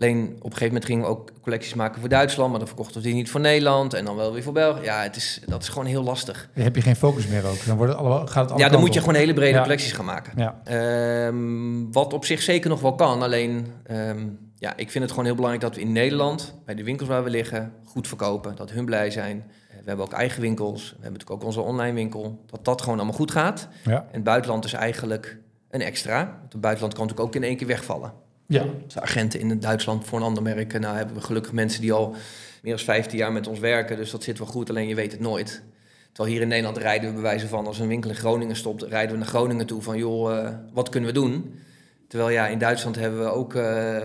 Alleen 0.00 0.26
op 0.26 0.32
een 0.34 0.42
gegeven 0.42 0.66
moment 0.66 0.84
gingen 0.84 1.02
we 1.04 1.08
ook 1.10 1.30
collecties 1.42 1.74
maken 1.74 2.00
voor 2.00 2.08
Duitsland, 2.08 2.50
maar 2.50 2.58
dan 2.58 2.68
verkochten 2.68 2.96
we 2.96 3.06
die 3.06 3.14
niet 3.14 3.30
voor 3.30 3.40
Nederland 3.40 3.94
en 3.94 4.04
dan 4.04 4.16
wel 4.16 4.32
weer 4.32 4.42
voor 4.42 4.52
België. 4.52 4.84
Ja, 4.84 5.02
het 5.02 5.16
is, 5.16 5.40
dat 5.46 5.62
is 5.62 5.68
gewoon 5.68 5.86
heel 5.86 6.02
lastig. 6.02 6.48
Dan 6.54 6.64
heb 6.64 6.76
je 6.76 6.82
geen 6.82 6.96
focus 6.96 7.26
meer 7.26 7.46
ook. 7.46 7.66
Dan 7.66 7.76
wordt 7.76 7.92
het 7.92 8.00
allemaal, 8.00 8.26
gaat 8.26 8.50
het 8.50 8.58
ja, 8.58 8.68
dan 8.68 8.80
moet 8.80 8.94
je 8.94 9.00
gewoon 9.00 9.14
hele 9.14 9.32
brede 9.34 9.54
Ja. 9.56 9.62
collecties 9.62 9.92
gaan 9.92 10.04
maken. 10.04 10.32
Ja. 10.36 10.60
Ehm, 10.64 11.90
wat 11.92 12.12
op 12.12 12.24
zich 12.24 12.42
zeker 12.42 12.70
nog 12.70 12.80
wel 12.80 12.94
kan. 12.94 13.22
Alleen, 13.22 13.66
ehm, 13.86 14.26
ja, 14.58 14.76
ik 14.76 14.90
vind 14.90 15.02
het 15.04 15.10
gewoon 15.10 15.24
heel 15.26 15.34
belangrijk 15.34 15.64
dat 15.64 15.74
we 15.74 15.80
in 15.80 15.92
Nederland, 15.92 16.54
bij 16.64 16.74
de 16.74 16.84
winkels 16.84 17.08
waar 17.08 17.24
we 17.24 17.30
liggen, 17.30 17.72
goed 17.84 18.08
verkopen. 18.08 18.56
Dat 18.56 18.70
hun 18.70 18.84
blij 18.84 19.10
zijn. 19.10 19.44
Eh, 19.70 19.76
We 19.76 19.86
hebben 19.86 20.04
ook 20.04 20.12
eigen 20.12 20.40
winkels. 20.40 20.82
We 20.82 20.88
hebben 20.92 21.12
natuurlijk 21.12 21.40
ook 21.40 21.44
onze 21.46 21.60
online 21.60 21.94
winkel. 21.94 22.44
Dat 22.46 22.64
dat 22.64 22.80
gewoon 22.82 22.96
allemaal 22.96 23.16
goed 23.16 23.30
gaat. 23.30 23.68
Ja. 23.84 23.96
En 23.96 24.06
het 24.12 24.24
buitenland 24.24 24.64
is 24.64 24.72
eigenlijk 24.72 25.38
een 25.70 25.80
extra. 25.80 26.16
Want 26.40 26.52
het 26.52 26.60
buitenland 26.60 26.94
kan 26.94 27.02
natuurlijk 27.06 27.28
ook 27.36 27.42
in 27.42 27.48
één 27.48 27.56
keer 27.56 27.66
wegvallen. 27.66 28.12
Ja. 28.50 28.64
Dus 28.84 28.98
agenten 28.98 29.40
in 29.40 29.50
het 29.50 29.62
Duitsland 29.62 30.04
voor 30.04 30.18
een 30.18 30.24
ander 30.24 30.42
merk. 30.42 30.78
Nou 30.78 30.96
hebben 30.96 31.14
we 31.14 31.20
gelukkig 31.20 31.52
mensen 31.52 31.80
die 31.80 31.92
al 31.92 32.14
meer 32.62 32.76
dan 32.76 32.84
15 32.84 33.18
jaar 33.18 33.32
met 33.32 33.46
ons 33.46 33.58
werken. 33.58 33.96
Dus 33.96 34.10
dat 34.10 34.22
zit 34.22 34.38
wel 34.38 34.46
goed, 34.46 34.70
alleen 34.70 34.88
je 34.88 34.94
weet 34.94 35.12
het 35.12 35.20
nooit. 35.20 35.62
Terwijl 36.12 36.34
hier 36.34 36.42
in 36.42 36.48
Nederland 36.48 36.76
rijden 36.76 37.08
we 37.08 37.14
bij 37.14 37.22
wijze 37.22 37.48
van... 37.48 37.66
als 37.66 37.78
een 37.78 37.88
winkel 37.88 38.10
in 38.10 38.16
Groningen 38.16 38.56
stopt, 38.56 38.82
rijden 38.82 39.12
we 39.12 39.18
naar 39.18 39.26
Groningen 39.28 39.66
toe 39.66 39.82
van... 39.82 39.98
joh, 39.98 40.38
eh, 40.38 40.54
wat 40.72 40.88
kunnen 40.88 41.08
we 41.08 41.20
doen? 41.20 41.54
Terwijl 42.08 42.30
ja, 42.30 42.46
in 42.46 42.58
Duitsland 42.58 42.96
hebben 42.96 43.20
we 43.20 43.30
ook 43.30 43.54
eh, 43.54 43.98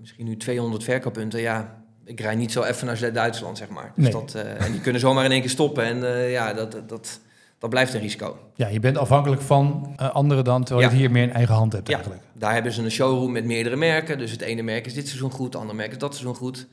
misschien 0.00 0.24
nu 0.24 0.36
200 0.36 0.84
verkooppunten. 0.84 1.40
Ja, 1.40 1.82
ik 2.04 2.20
rijd 2.20 2.38
niet 2.38 2.52
zo 2.52 2.62
even 2.62 2.86
naar 2.86 3.12
Duitsland, 3.12 3.58
zeg 3.58 3.68
maar. 3.68 3.92
Dus 3.96 4.04
Nee. 4.04 4.12
dat, 4.12 4.34
eh, 4.34 4.64
en 4.64 4.72
die 4.72 4.80
kunnen 4.80 5.00
zomaar 5.00 5.24
in 5.24 5.30
één 5.30 5.40
keer 5.40 5.50
stoppen. 5.50 5.84
En 5.84 6.28
ja, 6.30 6.52
dat, 6.52 6.76
dat, 6.86 7.20
dat, 7.60 7.70
blijft 7.70 7.94
een 7.94 8.00
risico. 8.00 8.38
ja, 8.54 8.68
je 8.68 8.80
bent 8.80 8.96
afhankelijk 8.98 9.42
van 9.42 9.92
eh, 9.96 10.10
anderen 10.10 10.44
dan, 10.44 10.64
terwijl 10.64 10.86
je 10.86 10.92
het 10.92 11.00
hier 11.02 11.10
meer 11.10 11.22
in 11.22 11.32
eigen 11.32 11.54
hand 11.54 11.72
hebt 11.72 11.88
Ja. 11.88 11.94
eigenlijk. 11.94 12.22
Daar 12.32 12.52
hebben 12.52 12.72
ze 12.72 12.82
een 12.82 12.90
showroom 12.90 13.32
met 13.32 13.44
meerdere 13.44 13.76
merken. 13.76 14.18
Dus 14.18 14.30
het 14.30 14.40
ene 14.40 14.62
merk 14.62 14.86
is 14.86 14.94
dit 14.94 15.06
seizoen 15.08 15.30
goed, 15.30 15.46
het 15.46 15.56
andere 15.56 15.76
merk 15.76 15.90
is 15.90 15.98
dat 15.98 16.14
seizoen 16.14 16.34
goed. 16.36 16.66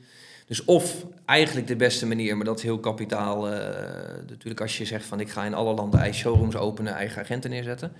Dus 0.46 0.64
of 0.64 1.04
eigenlijk 1.24 1.66
de 1.66 1.76
beste 1.76 2.06
manier, 2.06 2.36
maar 2.36 2.44
dat 2.46 2.56
is 2.56 2.62
heel 2.62 2.78
kapitaal. 2.80 3.50
eh, 3.50 4.28
natuurlijk 4.28 4.60
als 4.60 4.78
je 4.78 4.84
zegt 4.84 5.04
van 5.04 5.20
ik 5.20 5.30
ga 5.30 5.44
in 5.44 5.54
alle 5.54 5.74
landen 5.74 6.00
eigen 6.00 6.18
showrooms 6.18 6.56
openen, 6.56 6.94
eigen 6.94 7.22
agenten 7.22 7.50
neerzetten. 7.50 7.92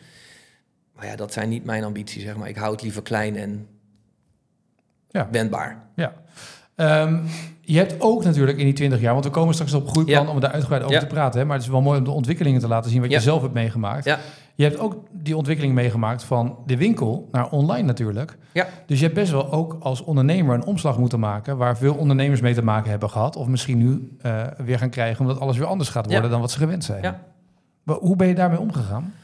Maar 0.94 1.06
ja, 1.06 1.16
dat 1.16 1.32
zijn 1.32 1.48
niet 1.48 1.64
mijn 1.64 1.84
ambities, 1.84 2.22
zeg 2.22 2.36
maar. 2.36 2.48
Ik 2.48 2.56
hou 2.56 2.72
het 2.72 2.82
liever 2.82 3.02
klein 3.02 3.36
en 3.36 3.66
Ja. 5.10 5.28
wendbaar. 5.30 5.86
Ja. 5.96 6.12
Ehm, 6.78 7.18
je 7.60 7.76
hebt 7.78 7.94
ook 8.00 8.24
natuurlijk 8.24 8.58
in 8.58 8.64
die 8.64 8.74
20 8.74 9.00
jaar, 9.00 9.12
want 9.12 9.24
we 9.24 9.30
komen 9.30 9.54
straks 9.54 9.74
op 9.74 9.88
groeiplan 9.88 10.24
Ja. 10.24 10.30
om 10.30 10.40
daar 10.40 10.50
uitgebreid 10.50 10.82
over 10.82 10.94
Ja. 10.94 11.00
te 11.00 11.06
praten. 11.06 11.40
Hè, 11.40 11.46
maar 11.46 11.56
het 11.56 11.64
is 11.64 11.70
wel 11.70 11.80
mooi 11.82 11.98
om 11.98 12.04
de 12.04 12.10
ontwikkelingen 12.10 12.60
te 12.60 12.68
laten 12.68 12.90
zien 12.90 13.00
wat 13.00 13.10
Ja. 13.10 13.16
je 13.16 13.22
zelf 13.22 13.42
hebt 13.42 13.54
meegemaakt. 13.54 14.04
Ja. 14.04 14.18
Je 14.54 14.64
hebt 14.64 14.78
ook 14.78 14.94
die 15.12 15.36
ontwikkeling 15.36 15.74
meegemaakt 15.74 16.22
van 16.24 16.58
de 16.66 16.76
winkel 16.76 17.28
naar 17.32 17.50
online 17.50 17.86
natuurlijk. 17.86 18.36
Ja. 18.52 18.66
Dus 18.86 18.98
je 18.98 19.04
hebt 19.04 19.16
best 19.16 19.30
wel 19.32 19.52
ook 19.52 19.76
als 19.80 20.00
ondernemer 20.04 20.54
een 20.54 20.64
omslag 20.64 20.98
moeten 20.98 21.20
maken 21.20 21.56
waar 21.56 21.76
veel 21.76 21.94
ondernemers 21.94 22.40
mee 22.40 22.54
te 22.54 22.62
maken 22.64 22.90
hebben 22.90 23.10
gehad. 23.10 23.36
Of 23.36 23.46
misschien 23.46 23.78
nu 23.78 24.16
eh, 24.22 24.42
weer 24.64 24.78
gaan 24.78 24.90
krijgen 24.90 25.20
omdat 25.20 25.40
alles 25.40 25.56
weer 25.58 25.66
anders 25.66 25.88
gaat 25.88 26.04
worden 26.04 26.24
Ja. 26.24 26.28
dan 26.30 26.40
wat 26.40 26.50
ze 26.50 26.58
gewend 26.58 26.84
zijn. 26.84 27.02
Ja. 27.02 27.20
Maar 27.82 27.96
hoe 27.96 28.16
ben 28.16 28.26
je 28.28 28.34
daarmee 28.34 28.60
omgegaan? 28.60 29.14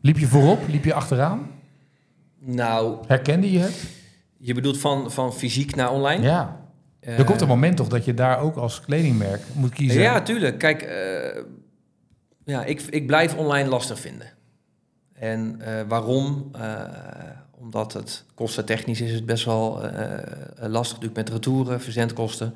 Liep 0.00 0.18
je 0.18 0.26
voorop? 0.26 0.58
Liep 0.68 0.84
je 0.84 0.94
achteraan? 0.94 1.40
Nou, 2.40 2.96
Herkende 3.06 3.52
je 3.52 3.58
het? 3.58 3.88
Je 4.38 4.54
bedoelt 4.54 4.78
van, 4.78 5.10
van 5.12 5.32
fysiek 5.34 5.74
naar 5.74 5.90
online? 5.92 6.22
Ja. 6.22 6.60
Eh, 7.00 7.18
Er 7.18 7.24
komt 7.24 7.40
een 7.40 7.48
moment 7.48 7.76
toch 7.76 7.88
dat 7.88 8.04
je 8.04 8.14
daar 8.14 8.40
ook 8.40 8.56
als 8.56 8.80
kledingmerk 8.80 9.42
moet 9.52 9.72
kiezen. 9.72 10.00
Ja, 10.00 10.22
tuurlijk. 10.22 10.58
Kijk, 10.58 10.82
eh, 10.82 11.42
ja, 12.44 12.64
ik, 12.64 12.80
ik 12.80 13.06
blijf 13.06 13.34
online 13.34 13.68
lastig 13.68 13.98
vinden. 14.00 14.26
En 15.14 15.56
eh, 15.60 15.72
waarom? 15.88 16.48
Eh, 16.52 16.80
omdat 17.60 17.92
het 17.92 18.24
kostentechnisch 18.34 19.00
is 19.00 19.12
het 19.12 19.26
best 19.26 19.44
wel 19.44 19.82
eh, 19.84 20.68
lastig 20.68 21.00
natuurlijk 21.00 21.16
met 21.16 21.28
retouren, 21.28 21.80
verzendkosten. 21.80 22.54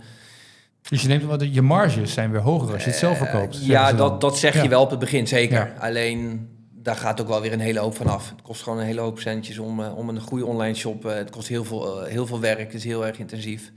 Dus 0.88 1.02
je 1.02 1.08
neemt 1.08 1.22
wat 1.22 1.54
je 1.54 1.62
marges 1.62 2.12
zijn 2.12 2.30
weer 2.30 2.40
hoger 2.40 2.72
als 2.72 2.84
je 2.84 2.90
het 2.90 2.98
zelf 2.98 3.18
verkoopt. 3.18 3.64
Ja, 3.66 3.92
dat, 3.92 4.20
dat 4.20 4.38
zeg 4.38 4.62
je 4.62 4.68
wel 4.68 4.82
op 4.82 4.90
het 4.90 4.98
begin, 4.98 5.26
zeker. 5.26 5.56
Ja. 5.56 5.72
Alleen 5.78 6.48
daar 6.82 6.96
gaat 6.96 7.20
ook 7.20 7.28
wel 7.28 7.40
weer 7.40 7.52
een 7.52 7.60
hele 7.60 7.78
hoop 7.78 7.96
van 7.96 8.06
af. 8.06 8.30
Het 8.30 8.42
kost 8.42 8.62
gewoon 8.62 8.78
een 8.78 8.84
hele 8.84 9.00
hoop 9.00 9.18
centjes 9.18 9.58
om, 9.58 9.80
uh, 9.80 9.98
om 9.98 10.08
een 10.08 10.20
goede 10.20 10.46
online 10.46 10.74
shop. 10.74 11.04
Uh, 11.04 11.14
het 11.14 11.30
kost 11.30 11.48
heel 11.48 11.64
veel, 11.64 12.02
heel 12.02 12.26
veel 12.26 12.40
werk, 12.40 12.58
het 12.58 12.74
is 12.74 12.84
heel 12.84 13.06
erg 13.06 13.18
intensief. 13.18 13.72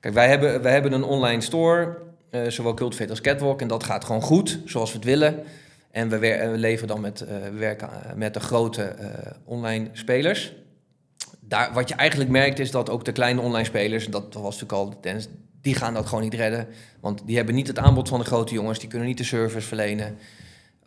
Kijk, 0.00 0.14
wij 0.14 0.28
hebben, 0.28 0.62
wij 0.62 0.72
hebben 0.72 0.92
een 0.92 1.04
online 1.04 1.40
store, 1.40 1.96
zowel 2.48 2.74
Cultivate 2.74 3.10
als 3.10 3.20
Catwalk, 3.20 3.60
en 3.60 3.68
dat 3.68 3.84
gaat 3.84 4.04
gewoon 4.04 4.22
goed, 4.22 4.58
zoals 4.64 4.90
we 4.90 4.96
het 4.96 5.06
willen. 5.06 5.42
En 5.90 6.08
we, 6.08 6.18
we 6.18 6.52
leveren 6.54 6.88
dan 6.88 7.00
met, 7.00 7.20
we 7.20 7.58
werken 7.58 7.88
met 8.14 8.34
de 8.34 8.40
grote 8.40 8.94
online 9.44 9.88
spelers. 9.92 10.52
Daar, 11.40 11.72
wat 11.72 11.88
je 11.88 11.94
eigenlijk 11.94 12.30
merkt 12.30 12.58
is 12.58 12.70
dat 12.70 12.90
ook 12.90 13.04
de 13.04 13.12
kleine 13.12 13.40
online 13.40 13.64
spelers, 13.64 14.06
dat 14.06 14.34
was 14.34 14.60
natuurlijk 14.60 14.72
al 14.72 15.00
de 15.00 15.20
die 15.60 15.74
gaan 15.74 15.94
dat 15.94 16.06
gewoon 16.06 16.22
niet 16.22 16.34
redden. 16.34 16.66
Want 17.00 17.22
die 17.26 17.36
hebben 17.36 17.54
niet 17.54 17.66
het 17.66 17.78
aanbod 17.78 18.08
van 18.08 18.18
de 18.18 18.24
grote 18.24 18.54
jongens, 18.54 18.78
die 18.78 18.88
kunnen 18.88 19.08
niet 19.08 19.18
de 19.18 19.24
service 19.24 19.66
verlenen. 19.66 20.18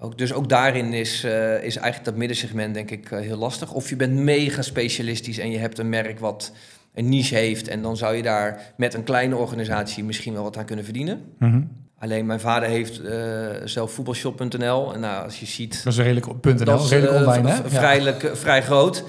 Ook, 0.04 0.18
dus 0.18 0.34
ook 0.34 0.50
daarin 0.50 0.94
is, 0.94 1.24
uh, 1.26 1.63
is 1.63 1.76
eigenlijk 1.76 2.06
dat 2.06 2.16
middensegment 2.16 2.74
denk 2.74 2.92
ik 2.92 3.12
uh, 3.12 3.20
heel 3.20 3.38
lastig. 3.38 3.74
Of 3.74 3.89
je 3.89 3.96
bent 3.96 4.13
mega 4.13 4.62
specialistisch 4.62 5.38
en 5.38 5.52
je 5.52 5.58
hebt 5.58 5.80
een 5.80 5.89
merk 5.89 6.20
wat 6.20 6.52
een 6.94 7.10
niche 7.10 7.36
heeft. 7.36 7.68
En 7.68 7.82
dan 7.82 7.98
zou 7.98 8.16
je 8.16 8.22
daar 8.22 8.74
met 8.78 8.94
een 8.94 9.04
kleine 9.04 9.36
organisatie 9.36 10.04
misschien 10.04 10.34
wel 10.34 10.44
wat 10.44 10.58
aan 10.58 10.66
kunnen 10.66 10.86
verdienen. 10.86 11.22
Mhm. 11.39 11.50
Mm 11.50 11.56
-hmm. 11.56 11.82
Alleen 12.04 12.26
mijn 12.26 12.39
vader 12.39 12.70
heeft 12.70 13.02
uh, 13.02 13.50
zelf 13.63 13.92
voetbalshop.nl. 13.92 14.94
En 14.94 15.00
nou, 15.00 15.24
als 15.24 15.39
je 15.39 15.46
ziet... 15.46 15.84
Dat 15.84 15.94
is 15.94 16.00
redelijk, 16.00 16.26
.nl, 16.26 16.66
dat 16.66 16.84
is 16.84 16.89
redelijk 16.89 17.26
online, 17.26 17.52
hè? 17.52 17.70
Vrijelijk, 17.70 18.22
ja. 18.22 18.36
vrij 18.36 18.62
groot. 18.62 19.04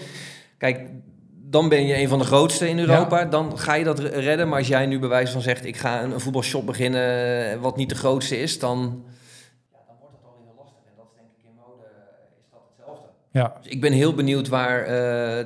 Kijk, 0.58 0.80
dan 1.50 1.68
ben 1.68 1.86
je 1.86 1.96
een 1.96 2.08
van 2.08 2.18
de 2.18 2.24
grootste 2.24 2.68
in 2.68 2.78
Europa. 2.78 3.18
Ja. 3.18 3.24
Dan 3.24 3.58
ga 3.58 3.74
je 3.74 3.84
dat 3.84 3.98
redden. 3.98 4.48
Maar 4.48 4.58
als 4.58 4.68
jij 4.68 4.86
nu 4.86 4.98
bij 4.98 5.08
wijze 5.08 5.32
van 5.32 5.40
zegt... 5.40 5.64
ik 5.64 5.76
ga 5.76 6.02
een, 6.02 6.10
een 6.10 6.20
voetbalshop 6.20 6.66
beginnen 6.66 7.60
wat 7.60 7.76
niet 7.76 7.88
de 7.88 7.94
grootste 7.94 8.38
is... 8.38 8.58
dan, 8.58 9.04
ja, 9.72 9.78
dan 9.86 9.96
wordt 10.00 10.14
het 10.16 10.24
alweer 10.24 10.44
heel 10.44 10.56
lastig. 10.58 10.82
En 10.86 10.94
dat 10.96 11.06
is 11.10 11.14
denk 11.16 11.28
ik 11.38 11.44
in 11.44 11.54
mode 11.66 11.84
is 12.40 12.50
dat 12.50 12.60
hetzelfde. 12.68 13.06
Ja. 13.34 13.56
Dus 13.62 13.72
ik 13.72 13.80
ben 13.80 13.92
heel 13.92 14.14
benieuwd 14.14 14.48
waar 14.48 14.80
uh, 14.80 14.88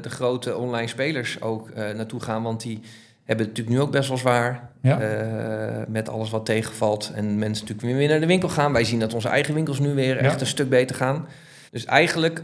de 0.03 0.11
grote 0.11 0.57
online 0.57 0.89
spelers 0.89 1.41
ook 1.41 1.69
uh, 1.69 1.77
naartoe 1.77 2.21
gaan. 2.21 2.43
Want 2.43 2.61
die 2.61 2.81
hebben 3.25 3.47
het 3.47 3.57
natuurlijk 3.57 3.77
nu 3.77 3.81
ook 3.81 3.93
best 3.93 4.09
wel 4.09 4.19
zwaar. 4.19 4.71
Ja. 4.83 5.01
Uh, 5.01 5.83
met 5.89 6.09
alles 6.09 6.31
wat 6.31 6.47
tegenvalt. 6.47 7.13
En 7.15 7.39
mensen 7.39 7.67
natuurlijk 7.67 7.99
weer 7.99 8.09
naar 8.09 8.21
de 8.21 8.27
winkel 8.27 8.49
gaan. 8.49 8.73
Wij 8.73 8.85
zien 8.85 9.01
dat 9.01 9.15
onze 9.15 9.29
eigen 9.29 9.55
winkels 9.55 9.79
nu 9.79 9.95
weer 9.95 10.17
echt 10.17 10.41
een 10.41 10.47
stuk 10.47 10.69
beter 10.69 10.97
gaan. 10.97 11.27
Dus 11.71 11.85
eigenlijk, 11.85 12.43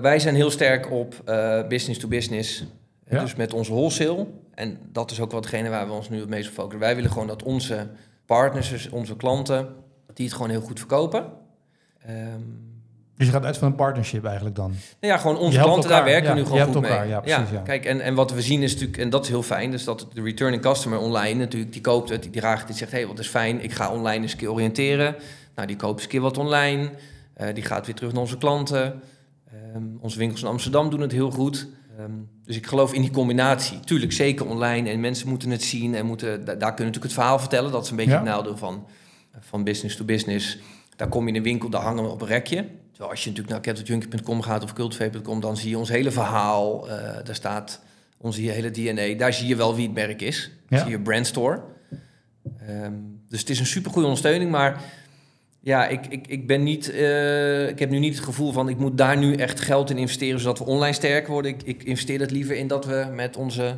wij 0.00 0.18
zijn 0.18 0.34
heel 0.34 0.50
sterk 0.50 0.90
op 0.90 1.22
business 1.68 2.00
to 2.00 2.08
business... 2.08 2.66
Ja. 3.10 3.20
Dus 3.20 3.34
met 3.34 3.54
onze 3.54 3.72
wholesale. 3.72 4.26
En 4.54 4.78
dat 4.92 5.10
is 5.10 5.20
ook 5.20 5.30
wat 5.30 5.44
hetgene 5.44 5.68
waar 5.68 5.86
we 5.86 5.92
ons 5.92 6.08
nu 6.08 6.20
het 6.20 6.28
meest 6.28 6.48
op 6.48 6.54
focussen. 6.54 6.80
Wij 6.80 6.94
willen 6.94 7.10
gewoon 7.10 7.26
dat 7.26 7.42
onze 7.42 7.86
partners, 8.26 8.70
dus 8.70 8.88
onze 8.88 9.16
klanten, 9.16 9.68
die 10.14 10.24
het 10.24 10.34
gewoon 10.34 10.50
heel 10.50 10.60
goed 10.60 10.78
verkopen. 10.78 11.24
Um, 12.08 12.67
dus 13.18 13.26
je 13.26 13.32
gaat 13.32 13.44
uit 13.44 13.56
van 13.56 13.68
een 13.68 13.74
partnership 13.74 14.24
eigenlijk 14.24 14.56
dan? 14.56 14.70
Nou 15.00 15.12
ja, 15.12 15.18
gewoon 15.18 15.38
onze 15.38 15.60
klanten, 15.60 15.90
daar 15.90 16.04
werken 16.04 16.28
ja, 16.28 16.34
nu 16.34 16.44
gewoon 16.44 16.64
goed 16.64 16.74
elkaar, 16.74 17.00
mee. 17.00 17.08
Ja, 17.08 17.20
precies, 17.20 17.50
ja. 17.50 17.60
Kijk, 17.60 17.84
en, 17.84 18.00
en 18.00 18.14
wat 18.14 18.32
we 18.32 18.42
zien 18.42 18.62
is 18.62 18.72
natuurlijk, 18.72 18.98
en 18.98 19.10
dat 19.10 19.22
is 19.22 19.28
heel 19.28 19.42
fijn, 19.42 19.70
dus 19.70 19.84
dat 19.84 20.06
de 20.12 20.22
returning 20.22 20.62
customer 20.62 20.98
online 20.98 21.38
natuurlijk, 21.38 21.72
die 21.72 21.80
koopt 21.80 22.08
het, 22.08 22.22
die 22.22 22.30
draagt 22.30 22.58
het, 22.58 22.68
die 22.68 22.76
zegt, 22.76 22.90
hé, 22.90 22.98
hey, 22.98 23.06
wat 23.06 23.18
is 23.18 23.28
fijn, 23.28 23.62
ik 23.62 23.72
ga 23.72 23.92
online 23.92 24.22
eens 24.22 24.32
een 24.32 24.38
keer 24.38 24.52
oriënteren. 24.52 25.16
Nou, 25.54 25.68
die 25.68 25.76
koopt 25.76 25.94
eens 25.94 26.02
een 26.02 26.08
keer 26.08 26.20
wat 26.20 26.38
online, 26.38 26.90
uh, 27.40 27.46
die 27.54 27.64
gaat 27.64 27.86
weer 27.86 27.94
terug 27.94 28.12
naar 28.12 28.20
onze 28.20 28.38
klanten. 28.38 29.00
Um, 29.74 29.98
onze 30.00 30.18
winkels 30.18 30.42
in 30.42 30.48
Amsterdam 30.48 30.90
doen 30.90 31.00
het 31.00 31.12
heel 31.12 31.30
goed. 31.30 31.66
Um, 32.00 32.28
dus 32.44 32.56
ik 32.56 32.66
geloof 32.66 32.92
in 32.92 33.00
die 33.00 33.10
combinatie. 33.10 33.80
Tuurlijk, 33.80 34.12
zeker 34.12 34.46
online. 34.46 34.90
En 34.90 35.00
mensen 35.00 35.28
moeten 35.28 35.50
het 35.50 35.62
zien 35.62 35.94
en 35.94 36.06
moeten, 36.06 36.44
daar, 36.44 36.58
daar 36.58 36.74
kunnen 36.74 36.86
natuurlijk 36.86 37.04
het 37.04 37.12
verhaal 37.12 37.38
vertellen. 37.38 37.72
Dat 37.72 37.84
is 37.84 37.90
een 37.90 37.96
beetje 37.96 38.12
het 38.12 38.24
nadeel 38.24 38.56
van, 38.56 38.86
van 39.40 39.64
business 39.64 39.96
to 39.96 40.04
business. 40.04 40.58
Daar 40.96 41.08
kom 41.08 41.22
je 41.22 41.28
in 41.28 41.36
een 41.36 41.42
winkel, 41.42 41.68
daar 41.68 41.82
hangen 41.82 42.04
we 42.04 42.10
op 42.10 42.20
een 42.20 42.26
rekje. 42.26 42.66
Als 42.98 43.24
je 43.24 43.30
natuurlijk 43.30 43.54
naar 43.64 43.74
capitaljunkie.com 43.74 44.40
gaat 44.42 44.62
of 44.62 44.72
cultivate.com... 44.72 45.40
dan 45.40 45.56
zie 45.56 45.70
je 45.70 45.78
ons 45.78 45.88
hele 45.88 46.10
verhaal. 46.10 46.88
eh, 46.90 47.24
daar 47.24 47.34
staat 47.34 47.80
onze 48.18 48.40
hele 48.40 48.70
DNA. 48.70 49.14
Daar 49.18 49.32
zie 49.32 49.46
je 49.48 49.56
wel 49.56 49.74
wie 49.74 49.84
het 49.86 49.94
merk 49.94 50.22
is. 50.22 50.50
Ja. 50.68 50.78
Zie 50.78 50.90
je 50.90 51.00
brandstore. 51.00 51.60
Ehm, 52.66 52.92
dus 53.28 53.40
het 53.40 53.50
is 53.50 53.58
een 53.60 53.66
supergoeie 53.66 54.06
ondersteuning, 54.06 54.50
maar... 54.50 54.82
Ja, 55.60 55.86
ik, 55.86 56.06
ik, 56.06 56.26
ik 56.26 56.46
ben 56.46 56.62
niet. 56.62 56.90
eh, 56.90 57.68
ik 57.68 57.78
heb 57.78 57.90
nu 57.90 57.98
niet 57.98 58.14
het 58.14 58.24
gevoel 58.24 58.52
van 58.52 58.68
ik 58.68 58.78
moet 58.78 58.98
daar 58.98 59.16
nu 59.16 59.34
echt 59.34 59.60
geld 59.60 59.90
in 59.90 59.98
investeren 59.98 60.40
zodat 60.40 60.58
we 60.58 60.64
online 60.64 60.94
sterker 60.94 61.30
worden. 61.32 61.50
Ik, 61.50 61.62
ik 61.62 61.82
investeer 61.82 62.20
het 62.20 62.30
liever 62.30 62.56
in 62.56 62.66
dat 62.66 62.84
we 62.84 63.08
met 63.14 63.36
onze 63.36 63.76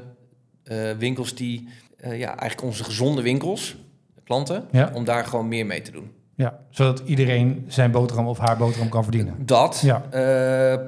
eh, 0.62 0.90
winkels 0.98 1.34
die 1.34 1.68
ja, 2.02 2.28
eigenlijk 2.36 2.62
onze 2.62 2.84
gezonde 2.84 3.22
winkels, 3.22 3.76
klanten, 4.24 4.64
Ja. 4.72 4.90
om 4.94 5.04
daar 5.04 5.24
gewoon 5.24 5.48
meer 5.48 5.66
mee 5.66 5.82
te 5.82 5.90
doen. 5.90 6.10
Ja, 6.40 6.58
zodat 6.70 7.02
iedereen 7.04 7.64
zijn 7.68 7.90
boterham 7.90 8.26
of 8.26 8.38
haar 8.38 8.56
boterham 8.56 8.88
kan 8.88 9.02
verdienen. 9.02 9.34
Dat. 9.38 9.82
Ja. 9.84 10.02
eh, 10.10 10.78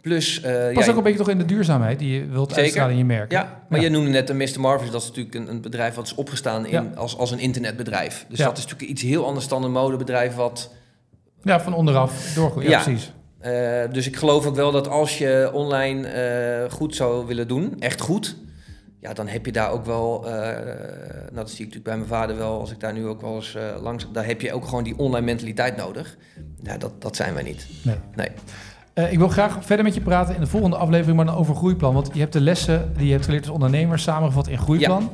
plus. 0.00 0.40
Past 0.40 0.86
ja, 0.86 0.90
ook 0.90 0.96
een 0.96 1.02
beetje 1.02 1.18
toch 1.18 1.28
in 1.28 1.38
de 1.38 1.44
duurzaamheid 1.44 1.98
die 1.98 2.12
je 2.12 2.26
wilt 2.26 2.48
Zeker. 2.48 2.62
uitstralen 2.62 2.92
in 2.92 2.98
je 2.98 3.04
merk. 3.04 3.32
Ja, 3.32 3.62
maar 3.68 3.80
je 3.80 3.88
noemde 3.88 4.10
net 4.10 4.28
een 4.30 4.36
Mr. 4.36 4.60
Marvis. 4.60 4.90
Dat 4.90 5.02
is 5.02 5.08
natuurlijk 5.08 5.34
een, 5.34 5.48
een 5.50 5.60
bedrijf 5.60 5.94
wat 5.94 6.06
is 6.06 6.14
opgestaan 6.14 6.66
in, 6.66 6.96
als, 6.96 7.16
als 7.18 7.30
een 7.30 7.38
internetbedrijf. 7.38 8.26
Dus 8.28 8.38
dat 8.38 8.56
is 8.58 8.62
natuurlijk 8.64 8.90
iets 8.90 9.02
heel 9.02 9.26
anders 9.26 9.48
dan 9.48 9.64
een 9.64 9.72
modebedrijf 9.72 10.34
wat 10.34 10.70
Ja, 11.42 11.60
van 11.60 11.74
onderaf 11.74 12.32
doorgroeien. 12.34 12.70
Ja, 12.70 12.82
precies. 12.82 13.12
Eh, 13.38 13.52
dus 13.92 14.06
ik 14.06 14.16
geloof 14.16 14.46
ook 14.46 14.54
wel 14.56 14.70
dat 14.70 14.88
als 14.88 15.18
je 15.18 15.50
online 15.52 16.08
goed 16.70 16.96
zou 16.96 17.26
willen 17.26 17.48
doen, 17.48 17.76
echt 17.78 18.00
goed, 18.00 18.36
ja, 19.02 19.12
dan 19.12 19.28
heb 19.28 19.46
je 19.46 19.52
daar 19.52 19.70
ook 19.70 19.84
wel, 19.84 20.26
eh, 20.26 20.32
nou, 20.32 21.34
dat 21.34 21.50
zie 21.50 21.66
ik 21.66 21.74
natuurlijk 21.74 21.84
bij 21.84 21.96
mijn 21.96 22.08
vader 22.08 22.36
wel, 22.36 22.60
als 22.60 22.70
ik 22.70 22.80
daar 22.80 22.92
nu 22.92 23.06
ook 23.06 23.20
wel 23.20 23.34
eens 23.34 23.54
eh, 23.54 23.62
langs, 23.82 24.06
daar 24.12 24.26
heb 24.26 24.40
je 24.40 24.52
ook 24.52 24.64
gewoon 24.64 24.84
die 24.84 24.98
online 24.98 25.26
mentaliteit 25.26 25.76
nodig. 25.76 26.16
Ja, 26.62 26.76
dat, 26.76 27.02
dat 27.02 27.16
zijn 27.16 27.34
wij 27.34 27.42
niet. 27.42 27.66
Nee. 27.82 27.96
Nee. 28.14 28.28
Eh, 28.94 29.12
ik 29.12 29.18
wil 29.18 29.28
graag 29.28 29.64
verder 29.64 29.84
met 29.84 29.94
je 29.94 30.00
praten 30.00 30.34
in 30.34 30.40
de 30.40 30.46
volgende 30.46 30.76
aflevering, 30.76 31.16
maar 31.16 31.26
dan 31.26 31.34
over 31.34 31.54
groeiplan. 31.54 31.94
Want 31.94 32.10
je 32.12 32.20
hebt 32.20 32.32
de 32.32 32.40
lessen 32.40 32.92
die 32.96 33.06
je 33.06 33.12
hebt 33.12 33.24
geleerd 33.24 33.44
als 33.44 33.54
ondernemer 33.54 33.98
samengevat 33.98 34.48
in 34.48 34.58
groeiplan. 34.58 35.10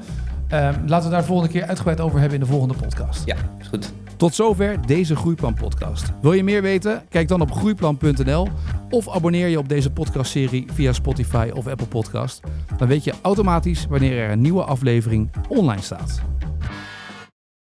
Ehm, 0.49 0.87
laten 0.87 1.05
we 1.05 1.11
daar 1.11 1.21
de 1.21 1.27
volgende 1.27 1.53
keer 1.53 1.65
uitgebreid 1.65 2.01
over 2.01 2.21
hebben 2.21 2.39
in 2.39 2.45
de 2.45 2.51
volgende 2.51 2.75
podcast. 2.75 3.27
Ja, 3.27 3.37
is 3.61 3.69
goed. 3.69 3.93
Tot 4.19 4.35
zover 4.35 4.87
deze 4.87 5.17
Groeiplan 5.17 5.55
podcast. 5.55 6.13
Wil 6.21 6.33
je 6.33 6.45
meer 6.45 6.63
weten? 6.63 7.03
Kijk 7.09 7.29
dan 7.29 7.41
op 7.41 7.53
groeiplan.nl 7.53 8.49
of 8.91 9.09
abonneer 9.09 9.49
je 9.49 9.59
op 9.59 9.69
deze 9.69 9.91
podcastserie 9.91 10.67
via 10.73 10.93
Spotify 10.93 11.51
of 11.55 11.67
Apple 11.67 11.87
Podcast. 11.87 12.41
Dan 12.77 12.89
weet 12.89 13.05
je 13.05 13.15
automatisch 13.23 13.87
wanneer 13.87 14.19
er 14.19 14.31
een 14.31 14.41
nieuwe 14.41 14.65
aflevering 14.65 15.31
online 15.49 15.83
staat. 15.83 16.23